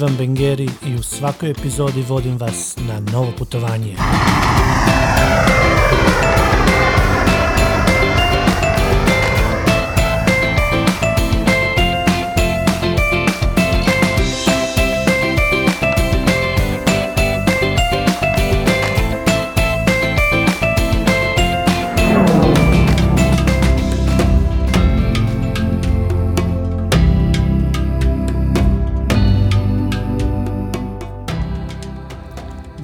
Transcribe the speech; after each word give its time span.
Ivan 0.00 0.16
Bengeri 0.16 0.68
i 0.86 0.94
u 0.94 1.02
svakoj 1.02 1.50
epizodi 1.50 2.02
vodim 2.02 2.38
vas 2.38 2.76
na 2.88 3.00
novo 3.12 3.32
putovanje. 3.38 3.96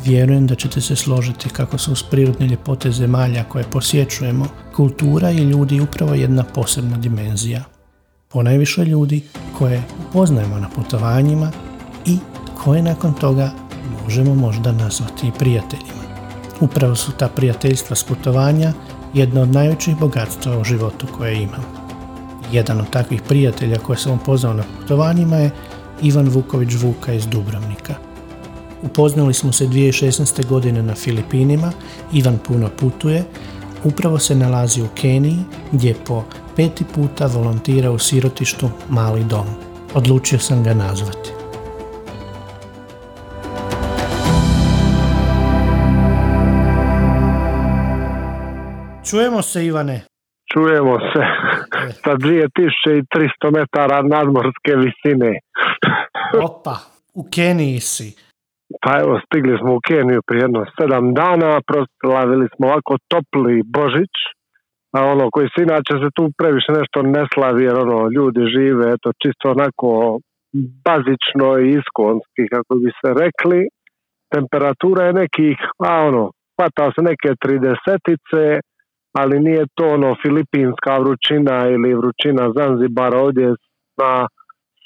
Vjerujem 0.06 0.46
da 0.46 0.54
ćete 0.54 0.80
se 0.80 0.96
složiti 0.96 1.48
kako 1.48 1.78
su 1.78 1.92
uz 1.92 2.02
prirodne 2.02 2.46
ljepote 2.46 2.90
zemalja 2.90 3.44
koje 3.44 3.64
posjećujemo, 3.64 4.46
kultura 4.76 5.30
i 5.30 5.36
ljudi 5.36 5.80
upravo 5.80 6.14
jedna 6.14 6.44
posebna 6.44 6.96
dimenzija. 6.96 7.64
Ponajviše 8.28 8.84
ljudi 8.84 9.22
koje 9.58 9.82
upoznajemo 10.08 10.58
na 10.58 10.68
putovanjima 10.68 11.50
i 12.04 12.18
koje 12.64 12.82
nakon 12.82 13.14
toga 13.14 13.50
možemo 14.02 14.34
možda 14.34 14.72
nazvati 14.72 15.28
i 15.28 15.38
prijateljima. 15.38 16.06
Upravo 16.60 16.94
su 16.94 17.12
ta 17.12 17.28
prijateljstva 17.28 17.96
s 17.96 18.04
putovanja 18.04 18.72
jedna 19.14 19.42
od 19.42 19.48
najvećih 19.48 19.96
bogatstva 19.96 20.58
u 20.58 20.64
životu 20.64 21.06
koje 21.16 21.42
imam. 21.42 21.64
Jedan 22.52 22.80
od 22.80 22.90
takvih 22.90 23.22
prijatelja 23.22 23.78
koje 23.78 23.98
sam 23.98 24.12
upoznao 24.12 24.54
na 24.54 24.64
putovanjima 24.80 25.36
je 25.36 25.50
Ivan 26.02 26.28
Vuković 26.28 26.74
Vuka 26.74 27.12
iz 27.12 27.26
Dubrovnika– 27.26 27.94
Upoznali 28.82 29.34
smo 29.34 29.52
se 29.52 29.66
2016. 29.66 30.46
godine 30.46 30.82
na 30.82 30.94
Filipinima, 30.94 31.72
Ivan 32.12 32.38
puno 32.46 32.68
putuje, 32.80 33.24
upravo 33.84 34.18
se 34.18 34.34
nalazi 34.34 34.82
u 34.82 34.88
Keniji 34.94 35.38
gdje 35.72 35.94
po 36.06 36.24
peti 36.56 36.84
puta 36.94 37.26
volontira 37.26 37.90
u 37.90 37.98
sirotištu 37.98 38.70
Mali 38.88 39.24
dom. 39.24 39.46
Odlučio 39.94 40.38
sam 40.38 40.64
ga 40.64 40.74
nazvati. 40.74 41.30
Čujemo 49.10 49.42
se 49.42 49.66
Ivane. 49.66 50.00
Čujemo 50.52 50.98
se 50.98 51.22
e. 51.88 51.92
sa 51.92 52.10
2300 52.10 53.52
metara 53.52 54.02
nadmorske 54.02 54.72
visine. 54.76 55.38
Opa, 56.42 56.76
u 57.14 57.28
Keniji 57.30 57.80
si. 57.80 58.16
Pa 58.82 58.90
evo, 59.02 59.14
stigli 59.24 59.58
smo 59.58 59.70
u 59.74 59.84
Keniju 59.88 60.20
prije 60.26 60.42
jedno 60.42 60.62
sedam 60.78 61.14
dana, 61.14 61.50
proslavili 61.70 62.46
smo 62.54 62.66
ovako 62.66 62.94
topli 63.12 63.54
Božić, 63.78 64.14
a 64.96 64.98
ono 65.12 65.24
koji 65.34 65.48
se 65.52 65.58
inače 65.62 65.94
se 66.02 66.08
tu 66.16 66.24
previše 66.38 66.70
nešto 66.78 66.98
ne 67.02 67.24
slavi 67.32 67.64
jer 67.64 67.76
ono 67.84 67.98
ljudi 68.16 68.42
žive 68.56 68.84
eto 68.94 69.08
čisto 69.22 69.44
onako 69.56 69.88
bazično 70.86 71.48
i 71.58 71.70
iskonski 71.78 72.42
kako 72.54 72.72
bi 72.82 72.90
se 73.00 73.08
rekli. 73.22 73.60
Temperatura 74.34 75.02
je 75.04 75.18
nekih, 75.22 75.58
a 75.88 75.92
ono, 76.08 76.24
hvata 76.54 76.86
se 76.94 77.00
neke 77.10 77.30
tridesetice, 77.44 78.42
ali 79.18 79.44
nije 79.46 79.64
to 79.76 79.84
ono 79.96 80.10
filipinska 80.22 80.92
vrućina 81.02 81.56
ili 81.74 81.94
vrućina 82.00 82.52
Zanzibara 82.58 83.18
ovdje 83.26 83.46
na 84.02 84.12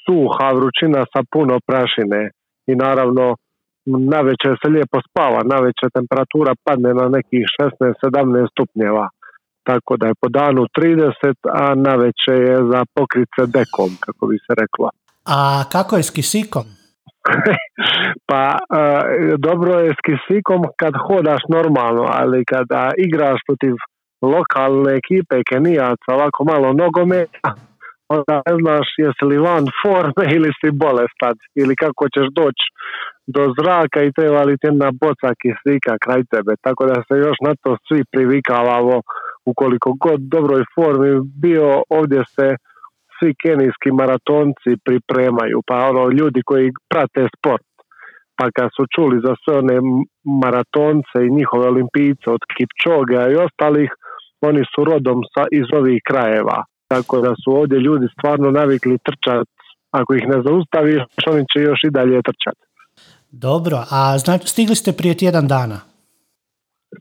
suha 0.03 0.47
vrućina 0.57 1.01
sa 1.13 1.21
puno 1.33 1.55
prašine 1.67 2.21
i 2.71 2.75
naravno 2.75 3.35
večer 4.29 4.51
se 4.61 4.67
lijepo 4.69 4.97
spava, 5.07 5.39
večer 5.67 5.89
temperatura 5.99 6.51
padne 6.65 6.93
na 6.93 7.09
nekih 7.09 7.43
16-17 7.61 8.47
stupnjeva. 8.51 9.09
Tako 9.63 9.97
da 9.97 10.05
je 10.07 10.19
po 10.21 10.27
danu 10.29 10.61
30, 10.77 11.35
a 11.61 11.95
večer 12.05 12.35
je 12.49 12.57
za 12.71 12.81
pokrice 12.95 13.41
dekom, 13.57 13.89
kako 14.05 14.27
bi 14.27 14.37
se 14.37 14.53
reklo. 14.61 14.89
A 15.25 15.63
kako 15.71 15.97
je 15.97 16.03
s 16.03 16.11
kisikom? 16.11 16.65
pa 18.29 18.43
e, 18.57 19.37
dobro 19.37 19.73
je 19.79 19.93
s 19.97 20.01
kisikom 20.07 20.61
kad 20.79 20.93
hodaš 21.07 21.41
normalno, 21.49 22.05
ali 22.19 22.45
kada 22.45 22.91
igraš 22.97 23.39
protiv 23.47 23.73
lokalne 24.21 24.91
ekipe 25.01 25.35
Kenijaca 25.49 26.09
ovako 26.17 26.43
malo 26.43 26.73
nogometa, 26.73 27.53
onda 28.15 28.35
ne 28.47 28.55
znaš 28.61 28.87
jesi 29.03 29.25
li 29.29 29.37
van 29.47 29.65
forme 29.81 30.23
ili 30.35 30.51
si 30.59 30.69
bolestan 30.83 31.35
ili 31.61 31.73
kako 31.83 32.03
ćeš 32.13 32.27
doći 32.39 32.65
do 33.35 33.43
zraka 33.57 33.99
i 34.03 34.13
treba 34.17 34.41
li 34.43 34.57
jedna 34.63 34.89
boca 35.03 35.29
kisika 35.41 35.93
kraj 36.03 36.21
tebe. 36.33 36.53
Tako 36.65 36.83
da 36.91 36.97
se 37.07 37.13
još 37.25 37.37
na 37.47 37.53
to 37.63 37.71
svi 37.87 38.01
privikavamo 38.13 38.95
ukoliko 39.51 39.89
god 40.05 40.19
dobroj 40.35 40.63
formi 40.75 41.11
bio 41.43 41.83
ovdje 41.97 42.21
se 42.35 42.47
svi 43.17 43.31
kenijski 43.43 43.89
maratonci 43.99 44.71
pripremaju, 44.85 45.57
pa 45.67 45.75
ono 45.89 46.03
ljudi 46.19 46.41
koji 46.45 46.71
prate 46.91 47.23
sport. 47.35 47.67
Pa 48.37 48.45
kad 48.55 48.69
su 48.75 48.83
čuli 48.95 49.17
za 49.25 49.33
sve 49.41 49.53
one 49.61 49.77
maratonce 50.43 51.17
i 51.23 51.35
njihove 51.37 51.65
olimpijce 51.73 52.27
od 52.37 52.43
Kipčoga 52.53 53.21
i 53.27 53.39
ostalih, 53.45 53.89
oni 54.49 54.63
su 54.71 54.79
rodom 54.91 55.19
sa, 55.33 55.43
iz 55.59 55.67
ovih 55.79 55.99
krajeva. 56.09 56.57
Tako 56.93 57.21
da 57.25 57.31
su 57.43 57.49
ovdje 57.59 57.77
ljudi 57.79 58.07
stvarno 58.15 58.47
navikli 58.51 59.03
trčati. 59.07 59.51
Ako 59.91 60.09
ih 60.13 60.25
ne 60.31 60.37
zaustaviš, 60.45 61.01
oni 61.33 61.43
će 61.51 61.57
još 61.69 61.79
i 61.83 61.93
dalje 61.97 62.21
trčati. 62.29 62.63
Dobro, 63.31 63.77
a 63.97 64.17
znači 64.17 64.47
stigli 64.47 64.75
ste 64.75 64.91
prije 64.99 65.13
tjedan 65.21 65.47
dana? 65.47 65.77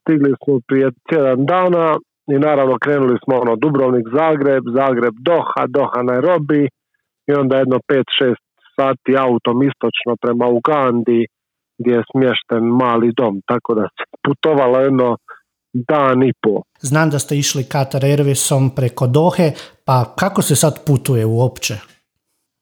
Stigli 0.01 0.33
smo 0.41 0.61
prije 0.69 0.89
tjedan 1.09 1.47
dana 1.47 1.87
i 2.33 2.37
naravno 2.49 2.77
krenuli 2.85 3.17
smo 3.25 3.35
ono 3.45 3.57
Dubrovnik, 3.57 4.07
Zagreb, 4.19 4.65
Zagreb, 4.79 5.15
Doha, 5.31 5.63
Doha, 5.77 6.01
Nairobi 6.03 6.63
i 7.29 7.33
onda 7.41 7.57
jedno 7.57 7.79
5-6 7.89 8.35
sati 8.77 9.11
autom 9.27 9.57
istočno 9.71 10.13
prema 10.23 10.47
Ugandi 10.59 11.21
gdje 11.79 11.93
je 11.97 12.09
smješten 12.13 12.63
mali 12.83 13.13
dom, 13.21 13.35
tako 13.47 13.75
da 13.75 13.85
se 13.97 14.05
putovalo 14.25 14.79
jedno 14.81 15.17
dan 15.73 16.23
i 16.23 16.33
po. 16.43 16.63
Znam 16.81 17.11
da 17.11 17.19
ste 17.19 17.37
išli 17.37 17.63
Qatar 17.63 18.03
Airwaysom 18.03 18.71
preko 18.77 19.07
Dohe, 19.07 19.53
pa 19.85 20.15
kako 20.19 20.43
se 20.43 20.57
sad 20.57 20.75
putuje 20.87 21.27
uopće? 21.27 21.75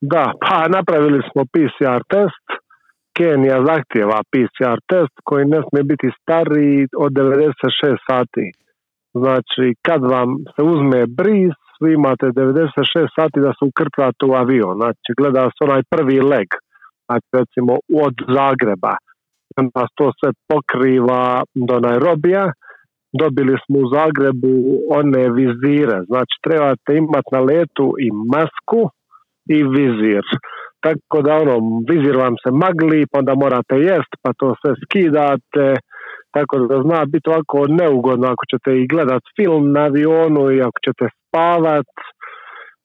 Da, 0.00 0.32
pa 0.40 0.68
napravili 0.68 1.20
smo 1.32 1.42
PCR 1.52 2.02
test, 2.14 2.46
Kenija 3.16 3.58
zahtjeva 3.70 4.18
PCR 4.32 4.78
test 4.92 5.14
koji 5.24 5.44
ne 5.44 5.60
smije 5.68 5.82
biti 5.92 6.08
stariji 6.22 6.86
od 7.04 7.12
96 7.12 7.96
sati. 8.10 8.46
Znači, 9.22 9.64
kad 9.86 10.00
vam 10.14 10.28
se 10.54 10.62
uzme 10.62 11.00
bris, 11.06 11.56
vi 11.82 11.90
imate 11.94 12.26
96 12.26 13.08
sati 13.18 13.38
da 13.46 13.50
se 13.56 13.62
ukrcate 13.70 14.22
u 14.30 14.34
avion. 14.42 14.74
Znači, 14.82 15.08
gleda 15.18 15.42
se 15.54 15.60
onaj 15.68 15.82
prvi 15.94 16.20
leg, 16.32 16.48
znači 17.06 17.28
recimo 17.40 17.72
od 18.04 18.14
Zagreba. 18.36 18.94
Onda 19.56 19.86
to 19.98 20.06
sve 20.18 20.30
pokriva 20.48 21.42
do 21.68 21.80
Nairobija. 21.80 22.44
Dobili 23.22 23.54
smo 23.64 23.76
u 23.78 23.90
Zagrebu 23.94 24.54
one 25.00 25.22
vizire. 25.38 25.96
Znači, 26.10 26.34
trebate 26.46 26.90
imati 27.02 27.30
na 27.36 27.40
letu 27.50 27.86
i 28.06 28.08
masku 28.32 28.80
i 29.56 29.58
vizir. 29.76 30.24
Tako 30.84 31.22
da 31.26 31.32
ono, 31.42 31.54
vizir 31.90 32.16
vam 32.16 32.34
se 32.42 32.50
magli, 32.64 33.06
pa 33.10 33.18
onda 33.18 33.34
morate 33.34 33.74
jest, 33.90 34.12
pa 34.22 34.30
to 34.38 34.54
sve 34.60 34.72
skidate. 34.82 35.66
Tako 36.34 36.58
da 36.58 36.82
zna 36.86 37.04
biti 37.12 37.30
ovako 37.30 37.58
neugodno 37.80 38.26
ako 38.32 38.44
ćete 38.52 38.70
i 38.78 38.86
gledat 38.92 39.22
film 39.36 39.72
na 39.72 39.80
avionu 39.80 40.42
i 40.50 40.62
ako 40.66 40.78
ćete 40.86 41.04
spavat, 41.14 41.90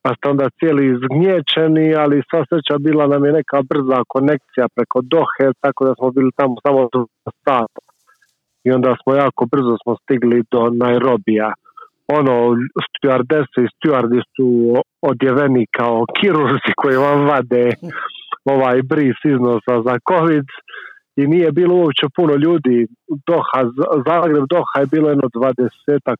pa 0.04 0.10
ste 0.16 0.30
onda 0.30 0.48
cijeli 0.60 0.84
izgnječeni, 0.94 1.88
ali 2.04 2.26
sva 2.30 2.42
sreća 2.50 2.76
bila 2.88 3.06
nam 3.08 3.26
je 3.26 3.32
neka 3.40 3.60
brza 3.72 4.00
konekcija 4.14 4.66
preko 4.76 4.98
Dohe, 5.14 5.46
tako 5.64 5.82
da 5.88 5.94
smo 5.98 6.08
bili 6.18 6.32
tamo 6.40 6.56
samo 6.66 6.82
sata. 7.46 7.83
I 8.64 8.72
onda 8.72 8.96
smo 9.04 9.16
jako 9.16 9.46
brzo 9.46 9.78
smo 9.84 9.96
stigli 9.96 10.44
do 10.52 10.70
Nairobija 10.70 11.54
ono, 12.08 12.36
stewardese 12.86 13.60
i 13.64 13.72
stewardi 13.74 14.22
su 14.36 14.76
odjeveni 15.02 15.66
kao 15.78 16.06
kirurzi 16.20 16.72
koji 16.76 16.98
vam 16.98 17.26
vade 17.26 17.72
ovaj 18.46 18.82
bris 18.82 19.18
iznosa 19.26 19.76
za 19.86 19.96
covid 20.10 20.46
i 21.16 21.28
nije 21.28 21.52
bilo 21.52 21.76
uopće 21.76 22.06
puno 22.16 22.34
ljudi. 22.36 22.88
Doha, 23.28 23.60
Zagreb 24.08 24.46
Doha 24.50 24.80
je 24.80 24.92
bilo 24.92 25.10
jedno 25.10 25.28
dvadesetak 25.38 26.20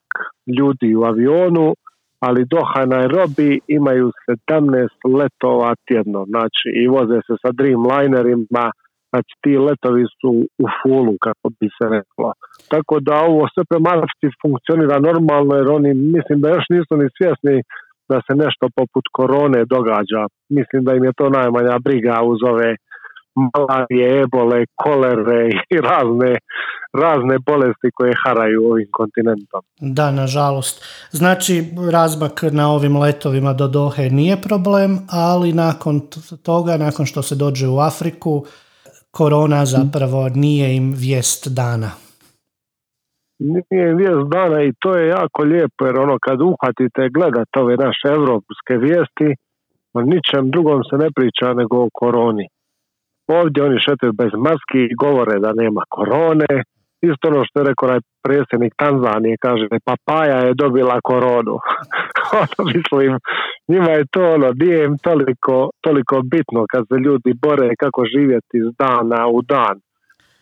ljudi 0.58 0.96
u 0.96 1.04
avionu, 1.04 1.76
ali 2.20 2.46
Doha 2.46 2.86
Nairobi 2.86 3.60
imaju 3.68 4.12
17 4.50 4.88
letova 5.20 5.76
tjedno, 5.88 6.26
znači 6.26 6.68
i 6.82 6.88
voze 6.88 7.20
se 7.28 7.34
sa 7.42 7.52
Dreamlinerima, 7.52 8.66
Znači 9.14 9.34
ti 9.44 9.54
letovi 9.68 10.06
su 10.20 10.32
u 10.64 10.66
fulu, 10.80 11.14
kako 11.26 11.48
bi 11.60 11.68
se 11.78 11.86
reklo. 11.96 12.30
Tako 12.74 12.96
da 13.08 13.16
ovo 13.30 13.42
sve 13.54 13.64
prema 13.72 13.92
funkcionira 14.42 14.98
normalno 15.10 15.54
jer 15.56 15.68
oni 15.78 15.90
mislim 16.16 16.38
da 16.42 16.56
još 16.56 16.66
nisu 16.76 16.94
ni 17.02 17.08
svjesni 17.18 17.56
da 18.12 18.18
se 18.26 18.34
nešto 18.44 18.66
poput 18.80 19.06
korone 19.18 19.62
događa. 19.76 20.22
Mislim 20.58 20.80
da 20.86 20.92
im 20.94 21.04
je 21.04 21.18
to 21.20 21.26
najmanja 21.30 21.76
briga 21.88 22.16
uz 22.32 22.40
ove 22.54 22.70
malarije, 23.42 24.22
ebole, 24.22 24.66
kolere 24.76 25.50
i 25.70 25.78
razne, 25.90 26.32
razne 27.04 27.36
bolesti 27.46 27.90
koje 27.94 28.14
haraju 28.26 28.66
ovim 28.72 28.88
kontinentom. 28.92 29.62
Da, 29.80 30.12
nažalost. 30.12 30.76
Znači, 31.12 31.54
razmak 31.92 32.44
na 32.52 32.72
ovim 32.72 32.98
letovima 32.98 33.54
do 33.54 33.68
Dohe 33.68 34.10
nije 34.10 34.38
problem, 34.48 35.00
ali 35.10 35.54
nakon 35.54 36.02
toga, 36.44 36.78
nakon 36.78 37.06
što 37.06 37.22
se 37.22 37.36
dođe 37.36 37.68
u 37.68 37.80
Afriku, 37.80 38.46
korona 39.18 39.66
zapravo 39.66 40.30
nije 40.36 40.76
im 40.76 40.94
vijest 40.98 41.48
dana. 41.60 41.92
Nije 43.40 43.96
vijest 43.96 44.24
dana 44.36 44.64
i 44.64 44.74
to 44.80 44.90
je 44.98 45.08
jako 45.08 45.42
lijepo 45.44 45.86
jer 45.86 45.96
ono 46.00 46.18
kad 46.26 46.42
uhvatite 46.42 47.10
gledate 47.16 47.60
ove 47.64 47.76
naše 47.86 48.08
evropske 48.18 48.74
vijesti, 48.86 49.30
o 49.94 50.02
ničem 50.02 50.44
drugom 50.54 50.80
se 50.90 50.96
ne 51.04 51.10
priča 51.16 51.54
nego 51.60 51.76
o 51.86 51.90
koroni. 51.94 52.48
Ovdje 53.28 53.64
oni 53.64 53.78
šetaju 53.88 54.14
bez 54.22 54.32
maski 54.46 54.82
i 54.90 54.96
govore 55.04 55.40
da 55.40 55.52
nema 55.62 55.84
korone. 55.90 56.54
Isto 57.10 57.28
ono 57.28 57.46
što 57.46 57.60
je 57.60 57.68
rekao 57.70 57.88
onaj 57.90 58.02
predsjednik 58.26 58.74
Tanzanije, 58.78 59.36
kaže 59.46 59.66
papaja 59.90 60.38
je 60.46 60.54
dobila 60.54 60.98
koronu. 61.10 61.56
ono, 62.42 62.60
mislim, 62.76 63.12
njima 63.68 63.92
je 63.92 64.06
to 64.12 64.22
ono, 64.36 64.50
nije 64.62 64.86
im 64.86 64.98
toliko, 64.98 65.70
toliko 65.82 66.22
bitno 66.34 66.66
kad 66.72 66.84
se 66.90 66.96
ljudi 67.06 67.32
bore 67.46 67.76
kako 67.84 68.02
živjeti 68.14 68.56
iz 68.64 68.70
dana 68.84 69.28
u 69.28 69.42
dan. 69.42 69.76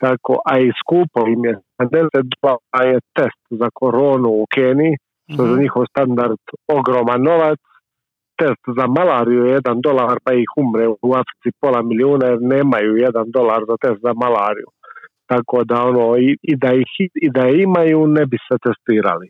Tako, 0.03 0.33
a 0.45 0.59
i 0.59 0.71
skupo 0.79 1.27
im 1.27 1.45
je. 1.45 1.55
52 1.79 2.83
je 2.91 2.99
test 3.17 3.43
za 3.49 3.69
koronu 3.73 4.29
u 4.29 4.45
Keniji, 4.55 4.95
što 5.33 5.43
je 5.43 5.47
za 5.47 5.53
mhm. 5.53 5.61
njihov 5.61 5.83
standard 5.93 6.41
ogroman 6.77 7.21
novac 7.21 7.59
test 8.41 8.63
za 8.77 8.85
malariju 8.97 9.41
je 9.45 9.53
jedan 9.59 9.77
dolar 9.87 10.15
pa 10.25 10.31
ih 10.33 10.49
umre 10.63 10.85
u 10.87 11.09
Africi 11.21 11.49
pola 11.61 11.81
milijuna 11.89 12.25
jer 12.31 12.39
nemaju 12.55 12.91
jedan 13.05 13.27
dolar 13.37 13.61
za 13.69 13.75
test 13.83 13.99
za 14.05 14.13
malariju. 14.23 14.69
Tako 15.31 15.63
da 15.63 15.83
ono 15.83 16.17
i, 16.17 16.37
i 16.41 16.55
da 16.55 16.73
ih 16.73 16.91
i 17.15 17.29
da 17.29 17.41
je 17.41 17.63
imaju 17.63 18.07
ne 18.07 18.25
bi 18.25 18.37
se 18.37 18.57
testirali. 18.63 19.29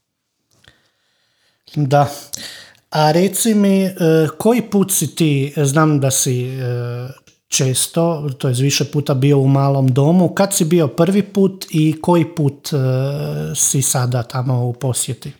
Da. 1.76 2.06
A 2.92 3.12
reci 3.12 3.54
mi, 3.54 3.84
e, 3.84 3.92
koji 4.38 4.62
put 4.72 4.92
si 4.92 5.16
ti, 5.16 5.54
znam 5.58 6.00
da 6.00 6.12
si 6.12 6.38
e, 6.46 6.62
često, 7.48 8.30
to 8.40 8.48
je 8.48 8.56
više 8.62 8.84
puta 8.94 9.14
bio 9.14 9.38
u 9.38 9.48
malom 9.48 9.88
domu, 9.88 10.30
kad 10.30 10.54
si 10.54 10.66
bio 10.66 10.88
prvi 10.88 11.24
put 11.36 11.66
i 11.70 12.02
koji 12.02 12.26
put 12.38 12.60
e, 12.74 12.78
si 13.56 13.82
sada 13.82 14.24
tamo 14.24 14.66
u 14.66 14.74
posjeti? 14.74 15.32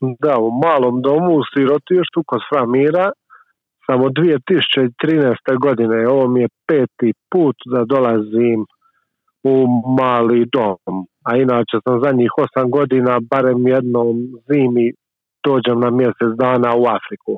Da, 0.00 0.38
u 0.38 0.50
malom 0.64 1.02
domu 1.02 1.30
u 1.36 1.42
sirotištu 1.54 2.22
kod 2.26 2.40
Framira 2.48 3.10
sam 3.86 4.02
od 4.02 4.12
2013. 4.12 5.58
godine, 5.60 6.08
ovo 6.08 6.28
mi 6.28 6.40
je 6.40 6.48
peti 6.66 7.12
put 7.30 7.56
da 7.72 7.84
dolazim 7.84 8.66
u 9.44 9.66
mali 9.98 10.46
dom. 10.52 11.06
A 11.28 11.36
inače 11.36 11.76
sam 11.84 12.00
zadnjih 12.04 12.30
osam 12.44 12.70
godina 12.70 13.20
barem 13.30 13.66
jednom 13.66 14.14
zimi 14.48 14.92
dođem 15.46 15.80
na 15.80 15.90
mjesec 15.90 16.30
dana 16.38 16.70
u 16.76 16.84
Afriku. 16.98 17.34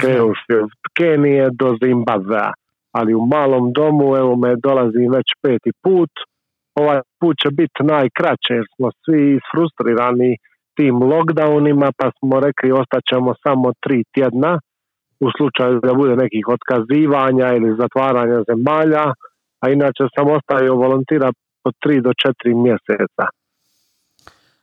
Krenuši 0.00 0.52
od 0.62 0.70
Kenije 0.96 1.48
do 1.60 1.76
Zimbabvea. 1.82 2.52
Ali 2.92 3.14
u 3.14 3.26
malom 3.26 3.72
domu 3.72 4.16
evo 4.16 4.36
me 4.36 4.56
dolazim 4.56 5.10
već 5.12 5.28
peti 5.42 5.70
put. 5.82 6.10
Ovaj 6.74 7.00
put 7.20 7.36
će 7.42 7.48
biti 7.50 7.80
najkraće 7.82 8.52
jer 8.58 8.66
smo 8.76 8.90
svi 9.04 9.20
isfrustrirani 9.36 10.36
tim 10.76 10.94
lockdownima 11.12 11.88
pa 11.98 12.10
smo 12.18 12.40
rekli 12.40 12.72
ostaćemo 12.72 13.34
samo 13.44 13.72
tri 13.84 14.04
tjedna 14.14 14.52
u 15.20 15.28
slučaju 15.36 15.80
da 15.86 15.94
bude 15.94 16.14
nekih 16.16 16.44
otkazivanja 16.56 17.46
ili 17.56 17.76
zatvaranja 17.80 18.38
zemalja, 18.48 19.04
a 19.60 19.70
inače 19.70 20.04
sam 20.14 20.26
ostavio 20.30 20.74
volontira 20.74 21.32
po 21.62 21.70
tri 21.82 22.00
do 22.00 22.12
četiri 22.22 22.54
mjeseca. 22.54 23.24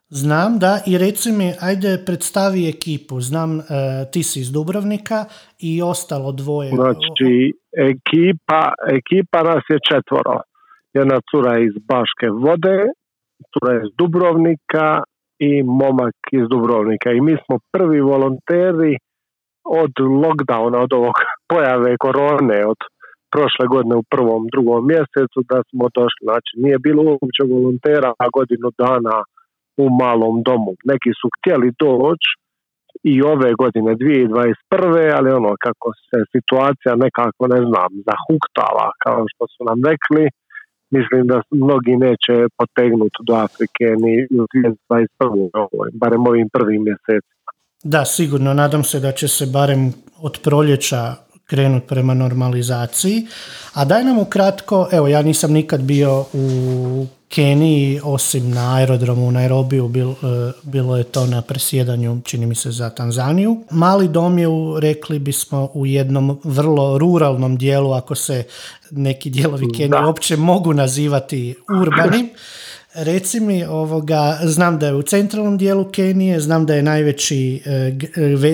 Znam, 0.09 0.59
da, 0.59 0.79
i 0.87 0.97
reci 0.97 1.31
mi, 1.31 1.53
ajde 1.61 2.03
predstavi 2.05 2.69
ekipu. 2.69 3.21
Znam, 3.21 3.59
e, 3.59 3.63
ti 4.11 4.23
si 4.23 4.39
iz 4.39 4.51
Dubrovnika 4.51 5.25
i 5.59 5.81
ostalo 5.81 6.31
dvoje. 6.31 6.69
Znači, 6.69 7.31
ekipa, 7.89 8.61
ekipa 8.97 9.39
nas 9.43 9.63
je 9.69 9.77
četvoro. 9.89 10.41
Jedna 10.93 11.17
cura 11.31 11.59
iz 11.59 11.73
Baške 11.89 12.27
vode, 12.45 12.77
cura 13.53 13.73
iz 13.81 13.89
Dubrovnika, 13.97 15.03
i 15.39 15.63
momak 15.63 16.15
iz 16.31 16.45
Dubrovnika. 16.49 17.11
I 17.11 17.21
mi 17.21 17.35
smo 17.45 17.59
prvi 17.71 18.01
volonteri 18.01 18.97
od 19.63 19.91
lockdowna, 20.23 20.77
od 20.83 20.93
ovog 20.93 21.13
pojave 21.49 21.95
korone, 21.99 22.65
od 22.65 22.77
prošle 23.37 23.65
godine 23.73 23.95
u 24.01 24.07
prvom, 24.13 24.41
drugom 24.53 24.81
mjesecu 24.93 25.39
da 25.51 25.57
smo 25.69 25.85
došli. 25.97 26.23
Znači 26.29 26.51
nije 26.63 26.77
bilo 26.87 27.01
uopće 27.09 27.41
volontera 27.53 28.11
a 28.23 28.25
godinu 28.37 28.67
dana 28.83 29.17
u 29.83 29.85
malom 30.01 30.35
domu. 30.47 30.73
Neki 30.91 31.11
su 31.19 31.27
htjeli 31.35 31.69
doći 31.83 32.31
i 33.11 33.15
ove 33.33 33.49
godine 33.61 33.91
2021. 33.95 35.17
ali 35.17 35.29
ono 35.39 35.51
kako 35.65 35.87
se 36.07 36.17
situacija 36.35 36.93
nekako 37.05 37.43
ne 37.53 37.61
znam 37.67 37.91
zahuktava 38.09 38.87
kao 39.05 39.21
što 39.31 39.43
su 39.53 39.61
nam 39.69 39.79
rekli 39.89 40.23
mislim 40.97 41.21
da 41.31 41.41
mnogi 41.51 41.93
neće 42.07 42.35
potegnuti 42.59 43.19
do 43.27 43.33
Afrike 43.45 43.85
ni 44.03 44.13
u 44.41 44.43
2021. 45.19 45.99
barem 46.01 46.27
ovim 46.27 46.49
prvim 46.55 46.83
mjesecima. 46.89 47.37
Da, 47.83 48.05
sigurno. 48.05 48.53
Nadam 48.53 48.83
se 48.83 48.99
da 48.99 49.11
će 49.11 49.27
se 49.27 49.45
barem 49.53 49.93
od 50.21 50.39
proljeća 50.43 51.01
krenuti 51.47 51.87
prema 51.87 52.13
normalizaciji. 52.13 53.27
A 53.73 53.85
daj 53.85 54.03
nam 54.03 54.19
ukratko, 54.19 54.87
evo 54.91 55.07
ja 55.07 55.21
nisam 55.21 55.51
nikad 55.51 55.81
bio 55.81 56.25
u 56.33 57.07
Keniji, 57.29 57.99
osim 58.03 58.51
na 58.51 58.75
aerodromu 58.75 59.27
u 59.27 59.31
Nairobiju, 59.31 59.87
bil, 59.87 60.09
e, 60.11 60.15
bilo 60.63 60.97
je 60.97 61.03
to 61.03 61.25
na 61.25 61.41
presjedanju, 61.41 62.21
čini 62.25 62.45
mi 62.45 62.55
se, 62.55 62.71
za 62.71 62.89
Tanzaniju. 62.89 63.63
Mali 63.71 64.07
dom 64.07 64.37
je, 64.37 64.47
u, 64.47 64.79
rekli 64.79 65.19
bismo, 65.19 65.69
u 65.73 65.85
jednom 65.85 66.39
vrlo 66.43 66.97
ruralnom 66.97 67.57
dijelu, 67.57 67.91
ako 67.91 68.15
se 68.15 68.43
neki 68.91 69.29
dijelovi 69.29 69.65
Kenije 69.77 70.05
uopće 70.05 70.37
mogu 70.37 70.73
nazivati 70.73 71.55
urbanim. 71.81 72.29
Reci 73.05 73.39
mi, 73.39 73.65
ovoga, 73.65 74.37
znam 74.43 74.79
da 74.79 74.85
je 74.85 74.93
u 74.95 75.01
centralnom 75.01 75.57
dijelu 75.57 75.85
Kenije, 75.91 76.39
znam 76.39 76.65
da 76.65 76.73
je 76.73 76.83
najveći, 76.83 77.63
e, 77.65 77.91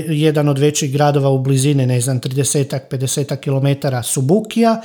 jedan 0.07 0.50
od 0.50 0.59
većih 0.59 0.93
gradova 0.93 1.29
u 1.29 1.39
blizini, 1.39 1.85
ne 1.85 2.01
znam, 2.01 2.19
30-50 2.19 3.35
km 3.43 3.88
Subukija, 4.03 4.81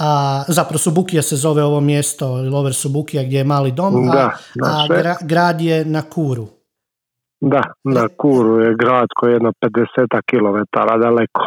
a 0.00 0.42
zapravo 0.48 0.78
Subukija 0.78 1.22
se 1.22 1.36
zove 1.36 1.62
ovo 1.62 1.80
mjesto, 1.80 2.26
Lover 2.28 2.74
Subukija 2.74 3.22
gdje 3.22 3.38
je 3.38 3.44
mali 3.44 3.72
dom, 3.72 4.10
a, 4.10 4.30
a 4.64 4.86
grad 5.22 5.60
je 5.60 5.84
na 5.84 6.02
Kuru. 6.02 6.46
Da, 7.40 7.62
na 7.84 8.08
Kuru 8.16 8.60
je 8.60 8.74
grad 8.78 9.08
koji 9.16 9.30
je 9.30 9.34
jedno 9.34 9.52
50 9.62 10.20
km 10.30 10.78
daleko 11.00 11.42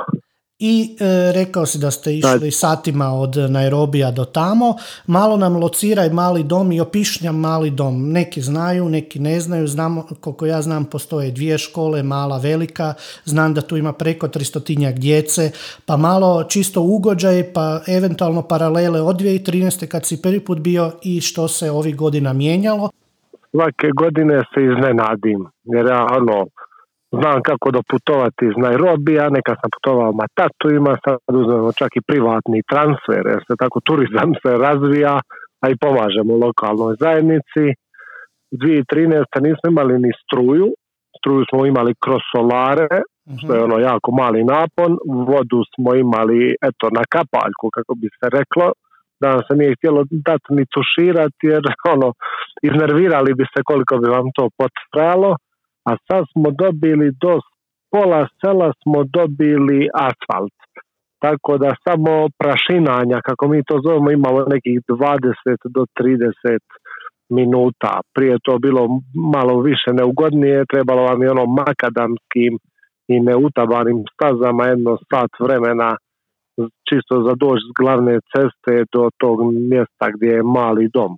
i 0.60 0.98
e, 1.00 1.32
rekao 1.32 1.66
si 1.66 1.80
da 1.80 1.92
ste 1.92 2.18
išli 2.18 2.52
satima 2.52 3.14
od 3.14 3.36
Nairobija 3.50 4.12
do 4.12 4.26
tamo. 4.26 4.76
Malo 5.08 5.38
nam 5.38 5.56
lociraj 5.56 6.10
mali 6.10 6.44
dom 6.44 6.72
i 6.72 6.82
opišnjam 6.82 7.40
mali 7.40 7.70
dom. 7.70 8.12
Neki 8.12 8.42
znaju, 8.42 8.90
neki 8.90 9.20
ne 9.20 9.40
znaju. 9.40 9.68
Znam, 9.68 10.02
koliko 10.22 10.46
ja 10.46 10.62
znam, 10.62 10.86
postoje 10.86 11.32
dvije 11.32 11.58
škole, 11.58 12.04
mala, 12.04 12.38
velika. 12.38 12.94
Znam 13.24 13.54
da 13.54 13.62
tu 13.62 13.78
ima 13.78 13.94
preko 13.94 14.28
tristotinjak 14.28 14.96
djece. 14.96 15.52
Pa 15.86 15.98
malo 15.98 16.44
čisto 16.44 16.82
ugođaj, 16.82 17.54
pa 17.54 17.82
eventualno 17.88 18.42
paralele 18.42 19.02
od 19.02 19.22
2013. 19.22 19.88
kad 19.88 20.06
si 20.06 20.22
prvi 20.22 20.40
put 20.40 20.60
bio 20.60 20.92
i 21.04 21.22
što 21.22 21.48
se 21.48 21.72
ovih 21.72 21.96
godina 21.96 22.34
mijenjalo. 22.34 22.90
Svake 23.52 23.88
godine 23.96 24.44
se 24.54 24.62
iznenadim. 24.64 25.46
Jer 25.64 25.86
ja, 25.86 26.08
ono, 26.18 26.46
znam 27.12 27.42
kako 27.50 27.72
doputovati 27.72 28.46
iz 28.46 28.56
Nairobija, 28.64 29.30
neka 29.30 29.54
sam 29.60 29.70
putovao 29.76 30.12
Matatu, 30.22 30.66
ima 30.70 30.94
sad 31.06 31.36
uzmemo 31.42 31.72
čak 31.72 31.92
i 31.96 32.06
privatni 32.10 32.62
transfer, 32.72 33.24
jer 33.32 33.42
se 33.48 33.54
tako 33.64 33.80
turizam 33.88 34.30
se 34.42 34.52
razvija, 34.68 35.14
a 35.64 35.66
i 35.70 35.80
pomažemo 35.84 36.44
lokalnoj 36.46 36.94
zajednici. 37.00 37.66
2013. 38.52 39.24
nismo 39.46 39.66
imali 39.74 39.96
ni 40.06 40.12
struju, 40.24 40.68
struju 41.18 41.44
smo 41.50 41.66
imali 41.66 41.94
kroz 42.04 42.22
solare, 42.32 42.88
što 43.40 43.54
je 43.54 43.64
ono 43.64 43.78
jako 43.90 44.10
mali 44.22 44.44
napon, 44.44 44.92
vodu 45.32 45.60
smo 45.74 45.90
imali 46.06 46.40
eto 46.70 46.86
na 46.98 47.04
kapaljku, 47.16 47.66
kako 47.76 47.92
bi 48.02 48.08
se 48.18 48.26
reklo, 48.38 48.68
da 49.22 49.28
nam 49.34 49.42
se 49.48 49.54
nije 49.60 49.76
htjelo 49.78 50.02
dati 50.12 50.48
ni 50.58 50.64
tuširati, 50.76 51.44
jer 51.54 51.64
ono, 51.94 52.10
iznervirali 52.70 53.34
bi 53.34 53.46
se 53.54 53.60
koliko 53.70 53.94
bi 53.98 54.08
vam 54.10 54.28
to 54.38 54.50
potrajalo 54.60 55.32
a 55.90 55.92
sad 56.08 56.24
smo 56.34 56.52
dobili 56.52 57.12
do 57.22 57.40
pola 57.92 58.28
sela 58.40 58.70
smo 58.82 59.00
dobili 59.04 59.80
asfalt. 60.08 60.58
Tako 61.24 61.58
da 61.58 61.70
samo 61.88 62.14
prašinanja, 62.42 63.18
kako 63.28 63.48
mi 63.48 63.64
to 63.68 63.76
zovemo, 63.86 64.12
imamo 64.12 64.40
nekih 64.56 64.80
20 64.90 65.58
do 65.76 65.84
30 66.00 66.60
minuta. 67.30 67.92
Prije 68.16 68.38
to 68.44 68.58
bilo 68.60 68.84
malo 69.34 69.62
više 69.62 69.90
neugodnije, 69.94 70.66
trebalo 70.74 71.02
vam 71.10 71.24
je 71.24 71.32
ono 71.32 71.46
makadamskim 71.46 72.54
i 73.08 73.20
neutabanim 73.20 74.00
stazama 74.14 74.66
jedno 74.66 74.98
sat 75.10 75.32
vremena 75.40 75.90
čisto 76.90 77.16
za 77.28 77.34
doći 77.44 77.64
s 77.70 77.72
glavne 77.80 78.20
ceste 78.32 78.74
do 78.94 79.10
tog 79.18 79.38
mjesta 79.72 80.06
gdje 80.16 80.28
je 80.28 80.44
mali 80.44 80.90
dom. 80.94 81.12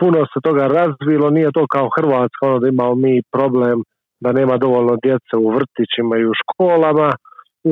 Puno 0.00 0.20
se 0.32 0.38
toga 0.46 0.64
razvilo, 0.78 1.30
nije 1.30 1.50
to 1.56 1.64
kao 1.74 1.88
Hrvatska, 1.96 2.42
ono 2.48 2.58
da 2.58 2.68
imamo 2.68 2.94
mi 2.94 3.22
problem 3.36 3.82
da 4.24 4.32
nema 4.32 4.56
dovoljno 4.56 4.94
djece 5.04 5.34
u 5.44 5.48
vrtićima 5.56 6.14
i 6.16 6.28
u 6.30 6.32
školama, 6.40 7.10